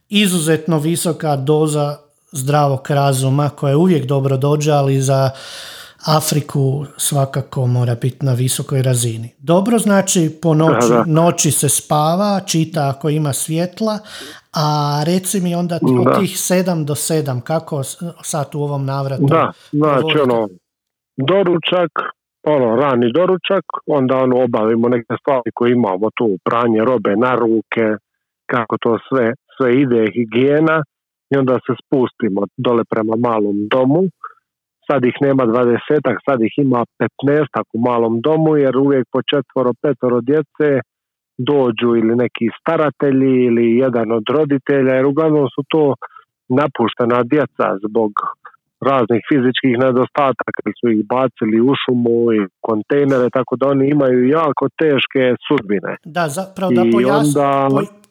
izuzetno 0.09 0.79
visoka 0.79 1.35
doza 1.35 1.97
zdravog 2.31 2.87
razuma 2.89 3.49
koja 3.49 3.77
uvijek 3.77 4.05
dobro 4.05 4.37
dođe, 4.37 4.71
ali 4.71 5.01
za 5.01 5.29
Afriku 6.05 6.85
svakako 6.97 7.67
mora 7.67 7.95
biti 7.95 8.25
na 8.25 8.33
visokoj 8.33 8.81
razini. 8.81 9.29
Dobro 9.37 9.77
znači 9.77 10.39
po 10.41 10.53
noći, 10.53 10.93
noći 11.05 11.51
se 11.51 11.69
spava, 11.69 12.39
čita 12.47 12.93
ako 12.95 13.09
ima 13.09 13.33
svjetla, 13.33 13.99
a 14.53 14.65
reci 15.05 15.41
mi 15.41 15.55
onda 15.55 15.75
od 15.75 16.19
tih 16.19 16.29
7 16.29 16.85
do 16.85 16.93
7, 16.93 17.41
kako 17.41 17.83
sad 18.23 18.55
u 18.55 18.59
ovom 18.59 18.85
navratu? 18.85 19.25
Da, 19.25 19.51
znači 19.71 20.19
ono, 20.23 20.47
doručak, 21.17 21.91
ono, 22.43 22.75
rani 22.75 23.11
doručak, 23.13 23.65
onda 23.87 24.17
ono, 24.17 24.43
obavimo 24.43 24.89
neke 24.89 25.13
stvari 25.21 25.51
koje 25.53 25.71
imamo 25.71 26.09
tu, 26.17 26.37
pranje 26.45 26.79
robe 26.79 27.15
na 27.15 27.35
ruke, 27.35 27.85
kako 28.45 28.77
to 28.77 28.97
sve 29.09 29.33
sve 29.59 29.81
ide, 29.81 30.01
higijena 30.15 30.83
i 31.31 31.37
onda 31.37 31.53
se 31.53 31.73
spustimo 31.81 32.41
dole 32.57 32.83
prema 32.89 33.15
malom 33.27 33.57
domu. 33.73 34.01
Sad 34.91 35.05
ih 35.05 35.17
nema 35.21 35.43
dvadesetak, 35.45 36.17
sad 36.27 36.41
ih 36.41 36.53
ima 36.57 36.81
petnestak 36.97 37.67
u 37.73 37.79
malom 37.87 38.21
domu 38.21 38.57
jer 38.57 38.77
uvijek 38.77 39.05
po 39.13 39.21
četvoro, 39.31 39.71
petoro 39.81 40.21
djece 40.21 40.69
dođu 41.37 41.89
ili 42.01 42.13
neki 42.23 42.45
staratelji 42.61 43.33
ili 43.49 43.65
jedan 43.85 44.11
od 44.11 44.23
roditelja 44.37 44.93
jer 44.95 45.05
uglavnom 45.05 45.45
su 45.55 45.61
to 45.73 45.83
napuštena 46.59 47.23
djeca 47.23 47.67
zbog 47.85 48.11
raznih 48.89 49.21
fizičkih 49.29 49.73
nedostataka, 49.85 50.61
su 50.79 50.85
ih 50.95 51.01
bacili 51.15 51.57
u 51.69 51.73
šumu 51.81 52.33
i 52.37 52.39
kontejnere, 52.67 53.27
tako 53.37 53.55
da 53.55 53.67
oni 53.67 53.89
imaju 53.89 54.27
jako 54.27 54.63
teške 54.81 55.23
sudbine. 55.47 55.91
Da, 56.05 56.27
zapravo 56.27 56.71
da 56.71 56.83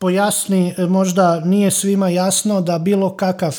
pojasni, 0.00 0.74
možda 0.88 1.40
nije 1.44 1.70
svima 1.70 2.08
jasno 2.08 2.60
da 2.60 2.78
bilo 2.78 3.16
kakav 3.16 3.54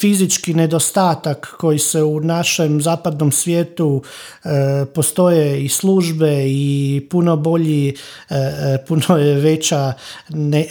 fizički 0.00 0.54
nedostatak 0.54 1.54
koji 1.58 1.78
se 1.78 2.02
u 2.02 2.20
našem 2.20 2.82
zapadnom 2.82 3.32
svijetu 3.32 4.02
e, 4.44 4.48
postoje 4.94 5.64
i 5.64 5.68
službe 5.68 6.44
i 6.46 7.06
puno 7.10 7.36
bolji, 7.36 7.88
e, 7.88 7.94
e, 8.34 8.84
puno 8.88 9.16
je 9.16 9.34
veća 9.34 9.92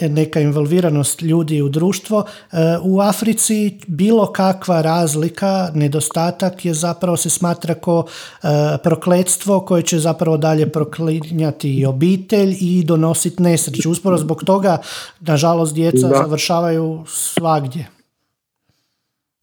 neka 0.02 0.40
involviranost 0.40 1.22
ljudi 1.22 1.62
u 1.62 1.70
društvo. 1.70 2.26
U 2.84 3.02
Africi 3.02 3.80
bilo 3.88 4.32
kakva 4.32 4.82
razlika, 4.82 5.72
nedostatak 5.74 6.66
je 6.66 6.74
zapravo 6.74 7.18
se 7.18 7.30
smatra 7.30 7.74
kao 7.74 8.06
prokletstvo 8.84 9.60
koje 9.60 9.84
će 9.84 10.00
zapravo 10.00 10.38
dalje 10.38 10.70
proklinjati 10.72 11.74
i 11.74 11.86
obitelj 11.86 12.58
i 12.60 12.84
donositi 12.84 13.44
nesreću. 13.44 13.92
Usporo 13.92 14.18
zbog 14.18 14.44
toga 14.44 14.78
nažalost 15.20 15.74
djeca 15.74 16.08
završavaju 16.08 17.04
svagdje. 17.08 17.95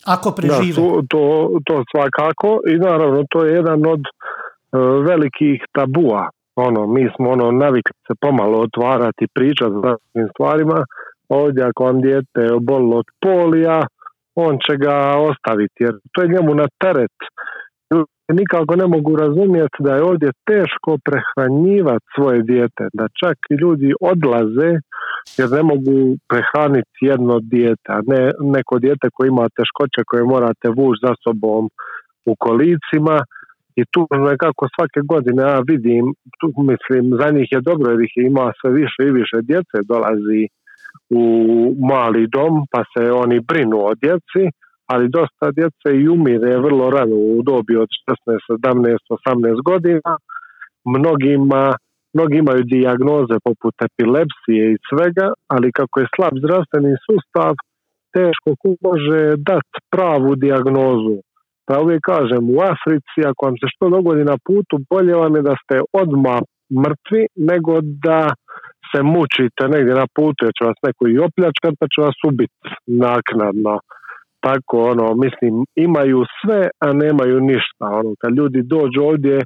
Ako 0.06 0.32
prežive. 0.32 0.82
Da, 0.82 1.02
to, 1.08 1.50
to, 1.66 1.84
svakako 1.90 2.60
i 2.66 2.74
naravno 2.78 3.24
to 3.30 3.44
je 3.44 3.54
jedan 3.54 3.86
od 3.86 4.00
e, 4.00 4.10
velikih 5.08 5.64
tabua. 5.72 6.30
Ono, 6.56 6.86
mi 6.86 7.10
smo 7.16 7.30
ono 7.30 7.50
navikli 7.50 7.96
se 8.06 8.14
pomalo 8.20 8.58
otvarati 8.60 9.26
priča 9.34 9.64
za 9.70 9.80
takvim 9.80 10.28
stvarima. 10.34 10.84
Ovdje 11.28 11.64
ako 11.64 11.84
vam 11.84 12.00
dijete 12.00 12.52
obolilo 12.52 12.96
od 12.96 13.08
polija, 13.20 13.86
on 14.34 14.58
će 14.66 14.76
ga 14.76 14.96
ostaviti 15.30 15.78
jer 15.78 15.94
to 16.12 16.22
je 16.22 16.28
njemu 16.28 16.54
na 16.54 16.66
teret. 16.80 17.16
Nikako 18.32 18.76
ne 18.76 18.86
mogu 18.86 19.16
razumjeti 19.16 19.78
da 19.78 19.94
je 19.94 20.02
ovdje 20.02 20.30
teško 20.50 20.98
prehranjivati 21.04 22.06
svoje 22.16 22.42
dijete, 22.42 22.84
da 22.92 23.04
čak 23.24 23.36
i 23.50 23.54
ljudi 23.54 23.92
odlaze 24.00 24.70
jer 25.38 25.48
ne 25.50 25.62
mogu 25.62 25.96
prehraniti 26.30 27.00
jedno 27.00 27.34
dijete, 27.52 27.92
ne 28.06 28.20
neko 28.54 28.78
dijete 28.78 29.06
koje 29.14 29.28
ima 29.28 29.46
teškoće 29.56 30.00
koje 30.06 30.22
morate 30.34 30.68
vući 30.76 31.00
za 31.06 31.14
sobom 31.24 31.62
u 32.26 32.32
kolicima 32.38 33.16
i 33.76 33.82
tu 33.92 34.00
nekako 34.30 34.64
svake 34.74 35.00
godine 35.12 35.42
ja 35.42 35.60
vidim, 35.70 36.04
tu 36.38 36.46
mislim 36.70 37.04
za 37.20 37.30
njih 37.36 37.48
je 37.50 37.60
dobro 37.60 37.90
jer 37.90 38.00
ih 38.00 38.14
ima 38.16 38.52
sve 38.60 38.70
više 38.80 39.00
i 39.04 39.16
više 39.20 39.38
djece 39.50 39.76
dolazi 39.92 40.42
u 41.10 41.24
mali 41.90 42.26
dom 42.26 42.54
pa 42.72 42.80
se 42.92 43.12
oni 43.12 43.40
brinu 43.40 43.78
o 43.88 43.94
djeci, 44.02 44.44
ali 44.86 45.14
dosta 45.18 45.50
djece 45.58 45.88
i 46.00 46.08
umire 46.08 46.58
vrlo 46.58 46.90
rano 46.90 47.16
u 47.16 47.42
dobi 47.42 47.76
od 47.76 47.88
16, 48.26 48.40
17, 48.48 48.96
18 49.26 49.62
godina. 49.70 50.10
Mnogima 50.84 51.76
Mnogi 52.14 52.36
imaju 52.38 52.62
dijagnoze 52.74 53.36
poput 53.48 53.74
epilepsije 53.88 54.62
i 54.72 54.82
svega, 54.88 55.26
ali 55.54 55.76
kako 55.78 56.00
je 56.00 56.12
slab 56.16 56.34
zdravstveni 56.42 56.94
sustav, 57.06 57.52
teško 58.16 58.50
može 58.88 59.20
dati 59.50 59.76
pravu 59.94 60.30
dijagnozu. 60.44 61.16
Pa 61.66 61.80
uvijek 61.80 62.02
kažem, 62.12 62.42
u 62.56 62.58
Africi, 62.74 63.18
ako 63.30 63.40
vam 63.46 63.56
se 63.60 63.66
što 63.74 63.84
dogodi 63.96 64.24
na 64.24 64.36
putu, 64.46 64.74
bolje 64.90 65.14
vam 65.22 65.36
je 65.36 65.42
da 65.42 65.54
ste 65.62 65.76
odmah 66.02 66.40
mrtvi, 66.84 67.22
nego 67.50 67.72
da 68.06 68.22
se 68.90 69.00
mučite 69.14 69.62
negdje 69.74 69.94
na 70.02 70.06
putu, 70.16 70.40
jer 70.46 70.52
će 70.58 70.64
vas 70.68 70.78
neko 70.86 71.02
i 71.08 71.18
opljačkat, 71.26 71.74
pa 71.80 71.86
će 71.92 71.98
vas 72.06 72.18
ubiti 72.30 72.68
naknadno. 72.86 73.74
Tako, 74.46 74.76
ono, 74.92 75.06
mislim, 75.24 75.54
imaju 75.86 76.20
sve, 76.38 76.62
a 76.84 76.86
nemaju 77.04 77.36
ništa. 77.40 77.84
Ono, 78.00 78.10
kad 78.20 78.30
ljudi 78.38 78.60
dođu 78.74 79.00
ovdje, 79.10 79.36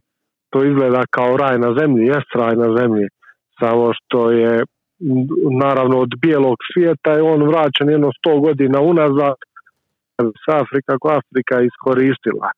to 0.56 0.64
izgleda 0.64 1.02
kao 1.10 1.36
raj 1.36 1.58
na 1.58 1.70
zemlji, 1.78 2.06
jest 2.06 2.30
raj 2.34 2.54
na 2.56 2.68
zemlji, 2.78 3.06
samo 3.60 3.92
što 3.96 4.30
je 4.30 4.62
naravno 5.62 5.96
od 5.98 6.12
bijelog 6.22 6.56
svijeta 6.72 7.10
je 7.12 7.22
on 7.22 7.42
vraćen 7.42 7.90
jedno 7.90 8.10
sto 8.18 8.40
godina 8.40 8.80
unazad 8.80 9.36
s 10.42 10.44
Afrika 10.62 10.92
ko 11.00 11.08
Afrika 11.20 11.54
iskoristila. 11.60 12.48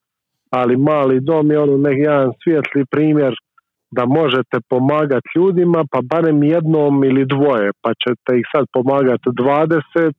Ali 0.50 0.76
mali 0.76 1.20
dom 1.20 1.50
je 1.50 1.58
ono 1.58 1.76
neki 1.76 2.00
jedan 2.00 2.30
svijetli 2.42 2.84
primjer 2.90 3.34
da 3.90 4.04
možete 4.06 4.56
pomagati 4.68 5.28
ljudima, 5.36 5.84
pa 5.92 6.00
barem 6.02 6.42
jednom 6.42 7.04
ili 7.04 7.24
dvoje, 7.24 7.70
pa 7.82 7.90
ćete 8.02 8.30
ih 8.38 8.46
sad 8.52 8.64
pomagati 8.72 9.28
dvadeset, 9.40 10.16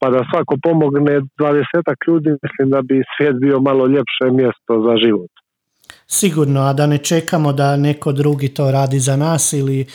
pa 0.00 0.10
da 0.10 0.20
svako 0.30 0.54
pomogne 0.62 1.14
dvadesetak 1.38 1.98
ljudi, 2.08 2.30
mislim 2.42 2.70
da 2.74 2.82
bi 2.82 3.02
svijet 3.12 3.36
bio 3.40 3.60
malo 3.60 3.86
ljepše 3.86 4.26
mjesto 4.40 4.72
za 4.86 4.94
život. 5.04 5.32
Sigurno, 6.10 6.60
a 6.60 6.72
da 6.72 6.86
ne 6.86 6.98
čekamo 6.98 7.52
da 7.52 7.76
neko 7.76 8.12
drugi 8.12 8.48
to 8.48 8.70
radi 8.70 9.00
za 9.00 9.16
nas 9.16 9.52
ili 9.52 9.80
e, 9.80 9.86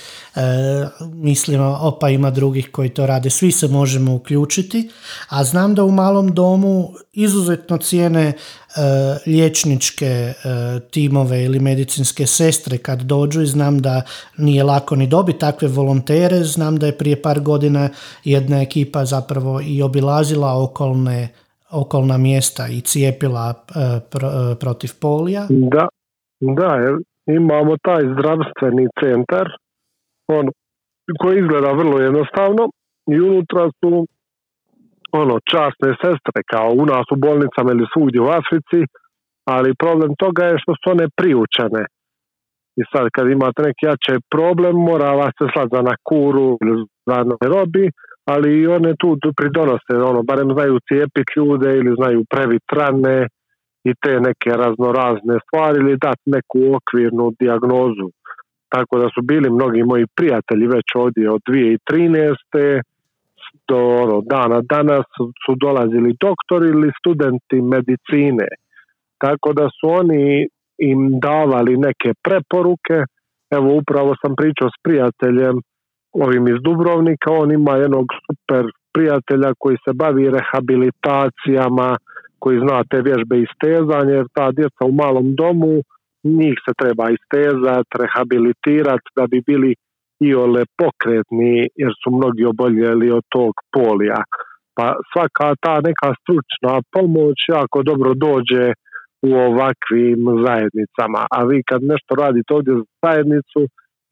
mislimo 1.01 1.77
opa 1.81 2.09
ima 2.09 2.29
drugih 2.29 2.69
koji 2.71 2.89
to 2.89 3.05
rade. 3.05 3.29
Svi 3.29 3.51
se 3.51 3.67
možemo 3.67 4.15
uključiti, 4.15 4.89
a 5.29 5.43
znam 5.43 5.75
da 5.75 5.83
u 5.83 5.91
malom 5.91 6.33
domu 6.33 6.93
izuzetno 7.13 7.77
cijene 7.77 8.23
e, 8.23 8.33
liječničke 9.25 10.05
e, 10.05 10.33
timove 10.91 11.43
ili 11.43 11.59
medicinske 11.59 12.27
sestre 12.27 12.77
kad 12.77 13.01
dođu 13.01 13.41
i 13.41 13.47
znam 13.47 13.79
da 13.79 14.01
nije 14.37 14.63
lako 14.63 14.95
ni 14.95 15.07
dobiti 15.07 15.39
takve 15.39 15.67
volontere. 15.67 16.43
Znam 16.43 16.77
da 16.77 16.85
je 16.85 16.97
prije 16.97 17.21
par 17.21 17.39
godina 17.39 17.89
jedna 18.23 18.61
ekipa 18.61 19.05
zapravo 19.05 19.61
i 19.61 19.81
obilazila 19.81 20.63
okolne 20.63 21.29
okolna 21.69 22.17
mjesta 22.17 22.67
i 22.67 22.81
cijepila 22.81 23.53
protiv 24.59 24.91
polija. 24.99 25.47
Da, 25.49 25.87
da, 26.59 26.71
imamo 27.25 27.73
taj 27.87 28.03
zdravstveni 28.13 28.85
centar 29.01 29.47
on, 30.27 30.45
koji 31.21 31.39
izgleda 31.39 31.71
vrlo 31.71 31.99
jednostavno 31.99 32.63
i 33.13 33.19
unutra 33.19 33.69
su 33.79 33.91
ono 35.11 35.35
časne 35.51 35.89
sestre 36.03 36.39
kao 36.53 36.69
u 36.81 36.85
nas 36.85 37.05
u 37.15 37.17
bolnicama 37.27 37.71
ili 37.71 37.85
svugdje 37.93 38.21
u 38.21 38.33
Africi, 38.39 38.79
ali 39.55 39.79
problem 39.83 40.11
toga 40.23 40.43
je 40.45 40.61
što 40.63 40.73
su 40.79 40.85
one 40.95 41.07
priučene. 41.19 41.83
I 42.79 42.81
sad 42.91 43.05
kad 43.15 43.25
imate 43.29 43.59
neki 43.67 43.83
jače 43.85 44.15
problem, 44.35 44.75
mora 44.75 45.11
vas 45.21 45.33
se 45.39 45.45
slati 45.53 45.75
na 45.89 45.95
kuru 46.09 46.57
ili 46.63 46.85
za 47.07 47.17
robi, 47.53 47.85
ali 48.33 48.67
one 48.67 48.91
tu 49.01 49.31
pridonose, 49.39 49.93
ono, 50.11 50.23
barem 50.23 50.49
znaju 50.55 50.75
cijepiti 50.87 51.33
ljude 51.37 51.69
ili 51.79 51.91
znaju 51.99 52.19
previt 52.33 52.65
rane, 52.79 53.27
i 53.83 53.91
te 54.01 54.19
neke 54.19 54.49
raznorazne 54.63 55.35
stvari 55.45 55.77
ili 55.79 55.97
dati 55.97 56.25
neku 56.25 56.59
okvirnu 56.77 57.25
dijagnozu. 57.39 58.07
Tako 58.73 58.97
da 58.97 59.07
su 59.15 59.21
bili 59.21 59.49
mnogi 59.49 59.83
moji 59.83 60.05
prijatelji 60.15 60.67
već 60.67 60.87
ovdje 60.95 61.29
od 61.29 61.41
2013. 61.47 62.81
do 63.67 63.79
ono, 64.03 64.21
dana 64.21 64.61
danas 64.61 65.05
su 65.45 65.51
dolazili 65.55 66.17
doktori 66.19 66.67
ili 66.69 66.91
studenti 66.99 67.61
medicine. 67.61 68.47
Tako 69.17 69.53
da 69.53 69.65
su 69.77 69.85
oni 70.01 70.47
im 70.77 71.19
davali 71.19 71.77
neke 71.77 72.09
preporuke. 72.23 72.97
Evo 73.57 73.67
upravo 73.81 74.15
sam 74.21 74.35
pričao 74.35 74.69
s 74.69 74.77
prijateljem 74.83 75.55
ovim 76.13 76.47
iz 76.47 76.59
Dubrovnika, 76.63 77.31
on 77.31 77.51
ima 77.51 77.73
jednog 77.83 78.05
super 78.25 78.63
prijatelja 78.93 79.53
koji 79.59 79.77
se 79.85 79.91
bavi 79.93 80.31
rehabilitacijama, 80.37 81.97
koji 82.43 82.63
zna 82.65 82.77
te 82.89 82.97
vježbe 83.07 83.35
istezanja, 83.47 84.13
jer 84.19 84.27
ta 84.37 84.47
djeca 84.57 84.83
u 84.85 84.93
malom 85.01 85.27
domu, 85.41 85.73
njih 86.39 86.55
se 86.65 86.71
treba 86.81 87.05
istezati, 87.17 87.97
rehabilitirati 88.03 89.07
da 89.17 89.23
bi 89.31 89.39
bili 89.49 89.71
i 90.27 90.29
ole 90.45 90.61
pokretni, 90.81 91.55
jer 91.81 91.91
su 92.01 92.07
mnogi 92.17 92.43
oboljeli 92.53 93.07
od 93.17 93.23
tog 93.35 93.53
polija. 93.75 94.21
Pa 94.77 94.85
svaka 95.11 95.47
ta 95.65 95.75
neka 95.89 96.09
stručna 96.21 96.73
pomoć 96.95 97.37
jako 97.57 97.77
dobro 97.89 98.11
dođe 98.27 98.65
u 99.27 99.29
ovakvim 99.49 100.21
zajednicama. 100.45 101.21
A 101.35 101.39
vi 101.49 101.57
kad 101.69 101.81
nešto 101.93 102.11
radite 102.23 102.49
ovdje 102.53 102.73
za 102.79 102.85
zajednicu, 103.05 103.61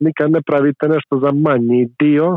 nikad 0.06 0.28
ne 0.36 0.40
pravite 0.48 0.84
nešto 0.94 1.14
za 1.24 1.30
manji 1.46 1.82
dio, 2.02 2.28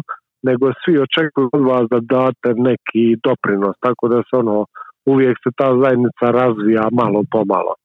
nego 0.48 0.66
svi 0.82 0.94
očekuju 1.06 1.50
od 1.58 1.64
vas 1.72 1.86
da 1.94 2.00
date 2.16 2.50
neki 2.70 3.06
doprinos. 3.28 3.76
Tako 3.86 4.04
da 4.14 4.18
se 4.28 4.34
ono 4.44 4.58
uvijek 5.06 5.38
se 5.44 5.50
ta 5.58 5.78
zajednica 5.84 6.26
razvija 6.40 6.88
malo 6.92 7.24
po 7.32 7.46
malo. 7.46 7.76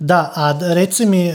Da, 0.00 0.32
a 0.34 0.74
reci 0.74 1.06
mi, 1.06 1.28
e, 1.28 1.34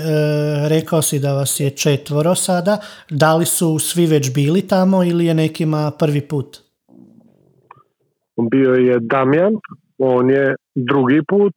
rekao 0.70 1.02
si 1.02 1.20
da 1.20 1.34
vas 1.34 1.60
je 1.60 1.70
četvoro 1.70 2.36
sada, 2.36 2.78
da 3.10 3.36
li 3.36 3.46
su 3.46 3.80
svi 3.80 4.06
već 4.06 4.34
bili 4.34 4.68
tamo 4.68 5.04
ili 5.04 5.26
je 5.26 5.34
nekima 5.34 5.92
prvi 6.00 6.22
put? 6.22 6.58
bio 8.52 8.74
je 8.74 9.00
Damjan, 9.00 9.54
on 9.98 10.30
je 10.30 10.56
drugi 10.76 11.22
put, 11.28 11.54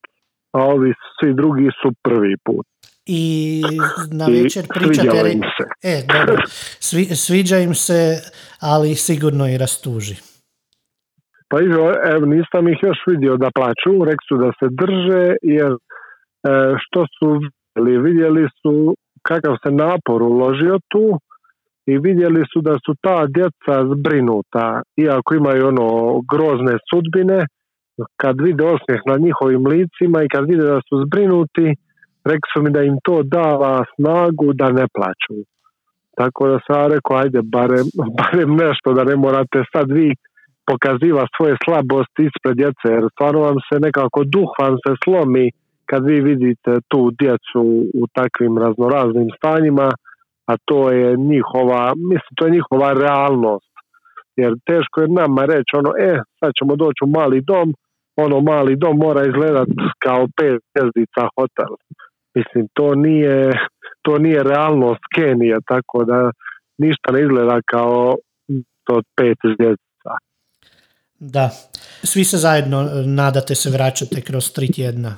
a 0.52 0.64
ovi 0.64 0.92
svi 1.20 1.34
drugi 1.34 1.68
su 1.82 1.92
prvi 2.02 2.36
put. 2.44 2.66
I 3.06 3.62
na 4.12 4.26
večer 4.26 4.66
pričate... 4.74 5.32
im 5.32 5.40
se. 5.40 5.88
E, 5.88 6.02
dobro. 6.02 6.42
Svi, 6.80 7.04
sviđa 7.04 7.58
im 7.58 7.74
se, 7.74 8.18
ali 8.60 8.94
sigurno 8.94 9.48
i 9.48 9.58
rastuži. 9.58 10.33
Pa 11.54 11.60
evo, 11.60 12.26
nisam 12.26 12.68
ih 12.68 12.78
još 12.82 12.98
vidio 13.06 13.36
da 13.36 13.48
plaću, 13.54 14.04
rekli 14.04 14.26
su 14.28 14.36
da 14.36 14.50
se 14.58 14.66
drže, 14.80 15.24
jer 15.42 15.72
e, 15.72 15.78
što 16.82 17.06
su 17.16 17.26
vidjeli? 17.40 18.02
Vidjeli 18.08 18.48
su 18.62 18.94
kakav 19.22 19.54
se 19.62 19.70
napor 19.70 20.22
uložio 20.22 20.78
tu 20.88 21.06
i 21.86 21.98
vidjeli 21.98 22.42
su 22.52 22.60
da 22.60 22.74
su 22.84 22.92
ta 23.00 23.26
djeca 23.26 23.74
zbrinuta, 23.92 24.82
iako 24.96 25.34
imaju 25.34 25.68
ono 25.68 25.88
grozne 26.32 26.74
sudbine, 26.88 27.46
kad 28.20 28.40
vide 28.40 28.64
osmijeh 28.64 29.00
na 29.06 29.16
njihovim 29.16 29.62
licima 29.66 30.18
i 30.22 30.28
kad 30.34 30.44
vide 30.50 30.64
da 30.74 30.80
su 30.88 30.94
zbrinuti, 31.04 31.66
rekli 32.30 32.48
su 32.52 32.62
mi 32.62 32.70
da 32.70 32.82
im 32.82 32.96
to 33.04 33.22
dava 33.22 33.84
snagu 33.94 34.52
da 34.52 34.68
ne 34.78 34.86
plaću. 34.94 35.36
Tako 36.18 36.48
da 36.48 36.58
sam 36.66 36.92
rekao, 36.94 37.16
ajde, 37.16 37.40
barem, 37.42 37.86
barem 38.18 38.50
nešto, 38.64 38.92
da 38.92 39.04
ne 39.04 39.16
morate 39.16 39.58
sad 39.72 39.90
vi 39.90 40.14
pokaziva 40.70 41.24
svoje 41.36 41.54
slabosti 41.64 42.20
ispred 42.28 42.56
djece, 42.56 42.86
jer 42.96 43.04
stvarno 43.12 43.40
vam 43.40 43.58
se 43.68 43.76
nekako 43.86 44.20
duh 44.34 44.50
vam 44.62 44.76
se 44.84 44.92
slomi 45.04 45.46
kad 45.90 46.04
vi 46.10 46.20
vidite 46.20 46.72
tu 46.88 47.10
djecu 47.22 47.62
u 48.00 48.02
takvim 48.18 48.58
raznoraznim 48.58 49.28
stanjima, 49.36 49.88
a 50.46 50.52
to 50.64 50.90
je 50.90 51.16
njihova, 51.16 51.92
mislim, 51.96 52.32
to 52.36 52.46
je 52.46 52.56
njihova 52.58 52.92
realnost. 52.92 53.72
Jer 54.36 54.52
teško 54.66 55.00
je 55.00 55.08
nama 55.08 55.44
reći 55.44 55.70
ono, 55.80 55.90
e, 55.98 56.12
sad 56.40 56.50
ćemo 56.58 56.76
doći 56.76 57.00
u 57.04 57.12
mali 57.18 57.40
dom, 57.40 57.74
ono 58.16 58.40
mali 58.40 58.76
dom 58.76 58.96
mora 58.96 59.22
izgledat 59.26 59.68
kao 60.04 60.26
pet 60.36 60.60
zvjezdica 60.70 61.22
hotel. 61.36 61.72
Mislim, 62.34 62.66
to 62.72 62.94
nije, 62.94 63.50
to 64.02 64.18
nije 64.18 64.42
realnost 64.42 65.04
Kenije, 65.14 65.58
tako 65.66 66.04
da 66.04 66.30
ništa 66.78 67.12
ne 67.12 67.20
izgleda 67.20 67.60
kao 67.66 68.14
to 68.84 69.02
pet 69.16 69.38
zvjezdica. 69.42 69.93
Da, 71.20 71.48
svi 72.02 72.24
se 72.24 72.36
zajedno 72.36 72.78
nadate 73.06 73.54
se 73.54 73.70
vraćate 73.70 74.20
kroz 74.20 74.52
tri 74.52 74.66
tjedna. 74.72 75.12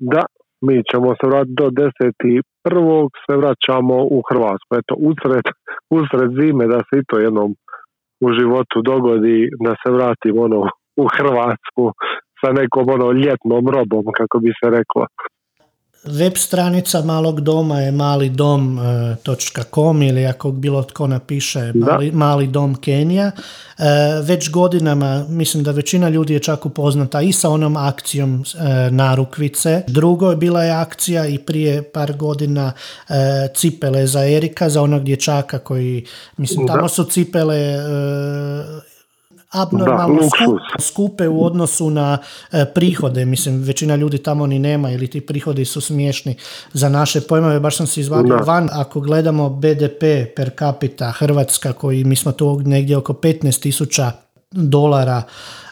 Da, 0.00 0.22
mi 0.66 0.82
ćemo 0.90 1.08
se 1.18 1.26
vratiti 1.26 1.58
do 1.62 1.70
deseti 1.80 2.32
prvog, 2.64 3.10
se 3.24 3.36
vraćamo 3.36 3.96
u 4.16 4.22
Hrvatsku. 4.28 4.70
Eto, 4.80 4.94
usred, 5.10 5.46
usred 5.98 6.30
zime 6.40 6.66
da 6.66 6.78
se 6.78 6.94
i 6.98 7.06
to 7.08 7.18
jednom 7.18 7.50
u 8.20 8.28
životu 8.38 8.76
dogodi, 8.82 9.38
da 9.64 9.72
se 9.80 9.88
vratim 9.96 10.38
ono 10.38 10.60
u 11.02 11.04
Hrvatsku 11.16 11.84
sa 12.40 12.48
nekom 12.58 12.84
ono 12.96 13.12
ljetnom 13.12 13.64
robom, 13.76 14.04
kako 14.18 14.38
bi 14.38 14.50
se 14.58 14.66
reklo. 14.70 15.06
Web 16.04 16.36
stranica 16.36 17.02
malog 17.02 17.40
doma 17.40 17.80
je 17.80 17.92
malidom.com 17.92 20.02
ili 20.02 20.26
ako 20.26 20.50
bilo 20.50 20.82
tko 20.82 21.06
napiše 21.06 21.72
mali, 21.74 22.12
mali 22.12 22.46
dom 22.46 22.74
Kenija. 22.74 23.26
E, 23.26 23.32
već 24.22 24.50
godinama 24.50 25.24
mislim 25.28 25.64
da 25.64 25.70
većina 25.70 26.08
ljudi 26.08 26.32
je 26.32 26.40
čak 26.40 26.66
upoznata 26.66 27.20
i 27.20 27.32
sa 27.32 27.50
onom 27.50 27.76
akcijom 27.76 28.44
e, 28.54 28.90
narukvice. 28.90 29.82
Drugo 29.86 30.30
je 30.30 30.36
bila 30.36 30.64
je 30.64 30.72
akcija 30.72 31.26
i 31.26 31.38
prije 31.38 31.82
par 31.82 32.16
godina 32.16 32.72
e, 33.08 33.14
cipele 33.54 34.06
za 34.06 34.28
Erika, 34.28 34.68
za 34.68 34.82
onog 34.82 35.04
dječaka 35.04 35.58
koji, 35.58 36.04
mislim, 36.36 36.66
tamo 36.66 36.88
su 36.88 37.04
cipele 37.04 37.78
abnormalno 39.50 40.22
skupe 40.80 41.28
u 41.28 41.44
odnosu 41.44 41.90
na 41.90 42.18
e, 42.52 42.64
prihode. 42.74 43.24
Mislim, 43.24 43.62
većina 43.62 43.96
ljudi 43.96 44.18
tamo 44.18 44.46
ni 44.46 44.58
nema 44.58 44.90
ili 44.90 45.06
ti 45.06 45.20
prihodi 45.20 45.64
su 45.64 45.80
smiješni 45.80 46.36
za 46.72 46.88
naše 46.88 47.20
pojmove. 47.20 47.60
Baš 47.60 47.76
sam 47.76 47.86
se 47.86 48.00
izvadio 48.00 48.36
van. 48.36 48.68
Ako 48.72 49.00
gledamo 49.00 49.50
BDP 49.50 50.02
per 50.36 50.50
capita 50.58 51.10
Hrvatska, 51.10 51.72
koji 51.72 52.04
mi 52.04 52.16
smo 52.16 52.32
tu 52.32 52.60
negdje 52.64 52.96
oko 52.96 53.12
15 53.12 53.62
tisuća 53.62 54.12
dolara 54.50 55.22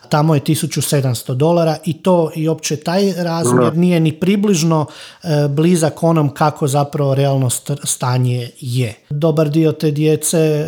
tamo 0.08 0.34
je 0.34 0.40
1700 0.40 1.34
dolara 1.34 1.76
i 1.84 2.02
to 2.02 2.30
i 2.34 2.48
opće 2.48 2.76
taj 2.76 3.12
razmjer 3.12 3.76
nije 3.76 4.00
ni 4.00 4.12
približno 4.12 4.86
e, 5.22 5.48
blizak 5.48 6.02
onom 6.02 6.34
kako 6.34 6.66
zapravo 6.66 7.14
realno 7.14 7.50
stanje 7.84 8.50
je. 8.60 8.94
Dobar 9.10 9.50
dio 9.50 9.72
te 9.72 9.90
djece 9.90 10.66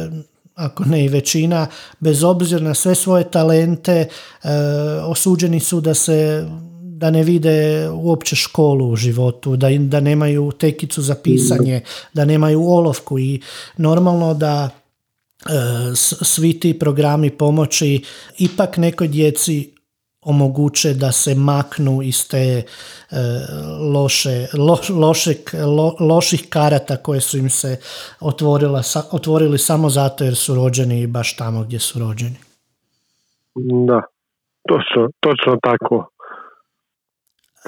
ako 0.59 0.85
ne 0.85 1.05
i 1.05 1.09
većina, 1.09 1.67
bez 2.01 2.25
obzira 2.25 2.63
na 2.63 2.75
sve 2.75 2.95
svoje 2.95 3.31
talente, 3.31 3.93
e, 3.93 4.09
osuđeni 5.05 5.61
su 5.61 5.81
da 5.81 5.95
se 5.95 6.47
da 6.99 7.11
ne 7.11 7.23
vide 7.23 7.89
uopće 7.91 8.37
školu 8.37 8.91
u 8.91 8.97
životu, 8.97 9.57
da, 9.57 9.69
da 9.79 10.01
nemaju 10.01 10.53
tekicu 10.53 11.03
za 11.03 11.15
pisanje, 11.15 11.81
da 12.13 12.25
nemaju 12.25 12.63
olovku 12.63 13.19
i 13.19 13.41
normalno 13.77 14.35
da 14.35 14.71
e, 14.71 15.51
svi 16.23 16.61
ti 16.61 16.79
programi 16.79 17.31
pomoći 17.31 18.03
ipak 18.39 18.77
nekoj 18.77 19.09
djeci 19.09 19.78
omoguće 20.23 20.95
da 20.95 21.13
se 21.13 21.35
maknu 21.35 22.03
iz 22.03 22.29
te 22.31 22.37
e, 22.39 22.65
loše, 23.95 24.47
loših 26.01 26.47
karata 26.51 26.97
koje 26.97 27.21
su 27.21 27.39
im 27.39 27.51
se 27.51 27.77
otvorila, 28.21 28.81
otvorili 29.13 29.59
samo 29.59 29.89
zato 29.89 30.25
jer 30.25 30.37
su 30.37 30.55
rođeni 30.55 31.07
baš 31.07 31.37
tamo 31.37 31.63
gdje 31.63 31.79
su 31.79 31.99
rođeni. 31.99 32.37
Da, 33.87 34.03
točno, 34.69 35.09
točno 35.21 35.59
tako. 35.63 36.09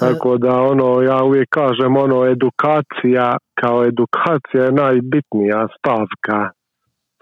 Tako 0.01 0.39
da 0.39 0.61
ono, 0.61 1.03
ja 1.03 1.25
uvijek 1.25 1.49
kažem 1.51 1.97
ono, 1.97 2.27
edukacija 2.27 3.37
kao 3.55 3.85
edukacija 3.85 4.65
je 4.65 4.73
najbitnija 4.73 5.69
stavka. 5.79 6.51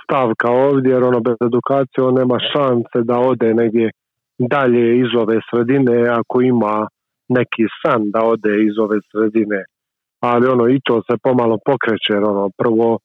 Stavka 0.04 0.48
ovdje, 0.50 0.92
jer 0.92 1.02
ono, 1.02 1.20
bez 1.20 1.36
edukacije 1.46 2.04
on 2.04 2.14
nema 2.14 2.38
šanse 2.52 2.98
da 3.04 3.18
ode 3.18 3.54
negdje 3.54 3.90
dalje 4.38 4.98
iz 4.98 5.10
ove 5.22 5.40
sredine 5.50 6.08
ako 6.08 6.40
ima 6.40 6.88
neki 7.28 7.64
san 7.80 8.10
da 8.10 8.20
ode 8.24 8.54
iz 8.68 8.78
ove 8.78 8.98
sredine. 9.10 9.64
Ali 10.20 10.48
ono 10.48 10.68
i 10.68 10.80
to 10.84 11.02
se 11.06 11.14
pomalo 11.22 11.58
pokreće, 11.64 12.12
jer 12.12 12.24
ono 12.24 12.50
prvo 12.58 12.98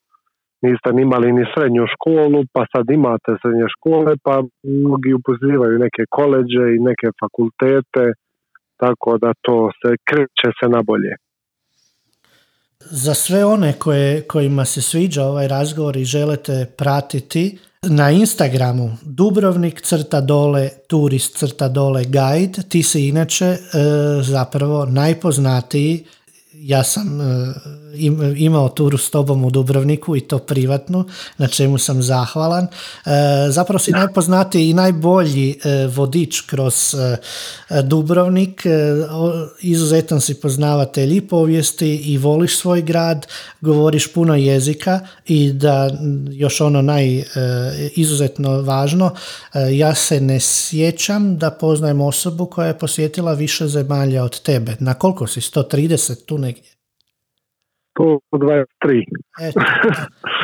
niste 0.61 0.89
imali 1.01 1.31
ni 1.31 1.45
srednju 1.53 1.85
školu, 1.93 2.43
pa 2.53 2.65
sad 2.71 2.85
imate 2.89 3.31
srednje 3.41 3.67
škole, 3.75 4.11
pa 4.23 4.43
mnogi 4.63 5.13
upozivaju 5.13 5.79
neke 5.79 6.03
koleđe 6.09 6.63
i 6.75 6.83
neke 6.89 7.07
fakultete, 7.21 8.05
tako 8.77 9.17
da 9.17 9.33
to 9.41 9.71
se 9.79 9.89
kreće 10.09 10.49
se 10.59 10.67
na 10.69 10.81
bolje. 10.89 11.13
Za 12.79 13.13
sve 13.13 13.45
one 13.45 13.73
koje, 13.79 14.21
kojima 14.27 14.65
se 14.65 14.81
sviđa 14.81 15.23
ovaj 15.23 15.47
razgovor 15.47 15.97
i 15.97 16.03
želite 16.03 16.55
pratiti, 16.77 17.57
na 17.89 18.11
Instagramu 18.11 18.97
Dubrovnik 19.01 19.81
crta 19.81 20.21
dole 20.21 20.69
turist 20.87 21.37
crta 21.37 21.67
dole 21.67 22.05
guide. 22.05 22.63
Ti 22.69 22.83
si 22.83 23.07
inače 23.07 23.45
e, 23.45 23.59
zapravo 24.23 24.85
najpoznatiji 24.85 26.05
ja 26.53 26.83
sam 26.83 27.21
e, 27.21 27.53
imao 28.37 28.69
turu 28.69 28.97
s 28.97 29.09
tobom 29.09 29.45
u 29.45 29.49
Dubrovniku 29.49 30.15
i 30.15 30.21
to 30.21 30.39
privatnu, 30.39 31.05
na 31.37 31.47
čemu 31.47 31.77
sam 31.77 32.01
zahvalan. 32.01 32.63
E, 32.63 32.69
zapravo 33.49 33.79
si 33.79 33.91
najpoznatiji 33.91 34.69
i 34.69 34.73
najbolji 34.73 35.59
e, 35.63 35.87
vodič 35.87 36.41
kroz 36.41 36.95
Dubrovnik. 37.83 38.63
Izuzetan 39.61 40.21
si 40.21 40.33
poznavatelj 40.33 41.17
i 41.17 41.21
povijesti 41.21 41.95
i 41.95 42.17
voliš 42.17 42.59
svoj 42.59 42.81
grad, 42.81 43.27
govoriš 43.61 44.13
puno 44.13 44.35
jezika 44.35 44.99
i 45.25 45.53
da 45.53 45.91
još 46.31 46.61
ono 46.61 46.81
naj 46.81 47.23
izuzetno 47.95 48.61
važno, 48.61 49.11
ja 49.71 49.95
se 49.95 50.21
ne 50.21 50.39
sjećam 50.39 51.37
da 51.37 51.51
poznajem 51.51 52.01
osobu 52.01 52.45
koja 52.45 52.67
je 52.67 52.79
posjetila 52.79 53.33
više 53.33 53.67
zemalja 53.67 54.23
od 54.23 54.41
tebe. 54.41 54.75
Na 54.79 54.93
koliko 54.93 55.27
si? 55.27 55.39
130 55.39 56.25
tu 56.25 56.37
negdje? 56.45 56.71
123. 57.99 59.03
Eto, 59.41 59.59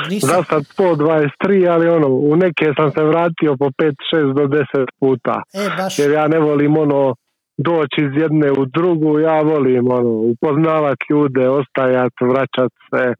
nisam... 0.09 0.43
sad 0.43 0.61
123, 0.61 1.69
ali 1.73 1.89
ono, 1.89 2.07
u 2.07 2.35
neke 2.35 2.65
sam 2.77 2.91
se 2.91 3.03
vratio 3.03 3.55
po 3.59 3.65
5, 3.65 3.93
6 4.13 4.33
do 4.33 4.43
10 4.47 4.65
puta. 4.99 5.41
E, 5.53 5.69
baš... 5.77 5.99
Jer 5.99 6.11
ja 6.11 6.27
ne 6.27 6.39
volim 6.39 6.77
ono 6.77 7.15
doći 7.57 7.99
iz 8.07 8.21
jedne 8.21 8.51
u 8.51 8.65
drugu, 8.65 9.19
ja 9.19 9.41
volim 9.41 9.91
ono, 9.91 10.09
upoznavati 10.09 11.05
ljude, 11.09 11.49
ostajati, 11.49 12.25
vraćati 12.31 12.79
se, 12.89 13.13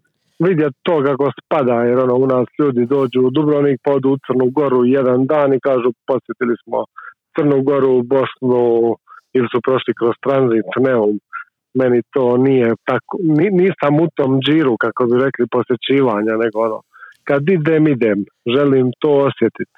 vidjeti 0.47 0.77
to 0.83 1.03
kako 1.03 1.31
spada, 1.39 1.77
jer 1.83 1.97
ono, 1.99 2.15
u 2.15 2.27
nas 2.27 2.47
ljudi 2.59 2.85
dođu 2.85 3.19
u 3.21 3.29
Dubrovnik, 3.29 3.79
podu 3.83 4.09
u 4.09 4.17
Crnu 4.25 4.47
Goru 4.57 4.85
jedan 4.85 5.25
dan 5.25 5.53
i 5.53 5.59
kažu 5.59 5.89
posjetili 6.07 6.55
smo 6.63 6.77
Crnu 7.35 7.61
Goru, 7.61 8.03
Bosnu, 8.03 8.63
ili 9.33 9.47
su 9.51 9.59
prošli 9.67 9.93
kroz 9.99 10.15
tranzit, 10.25 10.67
Neum 10.85 11.19
meni 11.73 12.01
to 12.13 12.37
nije 12.37 12.73
tako, 12.83 13.17
nisam 13.51 13.99
u 13.99 14.07
tom 14.15 14.39
džiru, 14.41 14.77
kako 14.77 15.05
bi 15.05 15.23
rekli, 15.25 15.45
posjećivanja, 15.51 16.31
nego 16.43 16.59
ono, 16.59 16.81
kad 17.23 17.49
idem, 17.49 17.87
idem, 17.87 18.25
želim 18.55 18.91
to 18.99 19.11
osjetiti. 19.11 19.71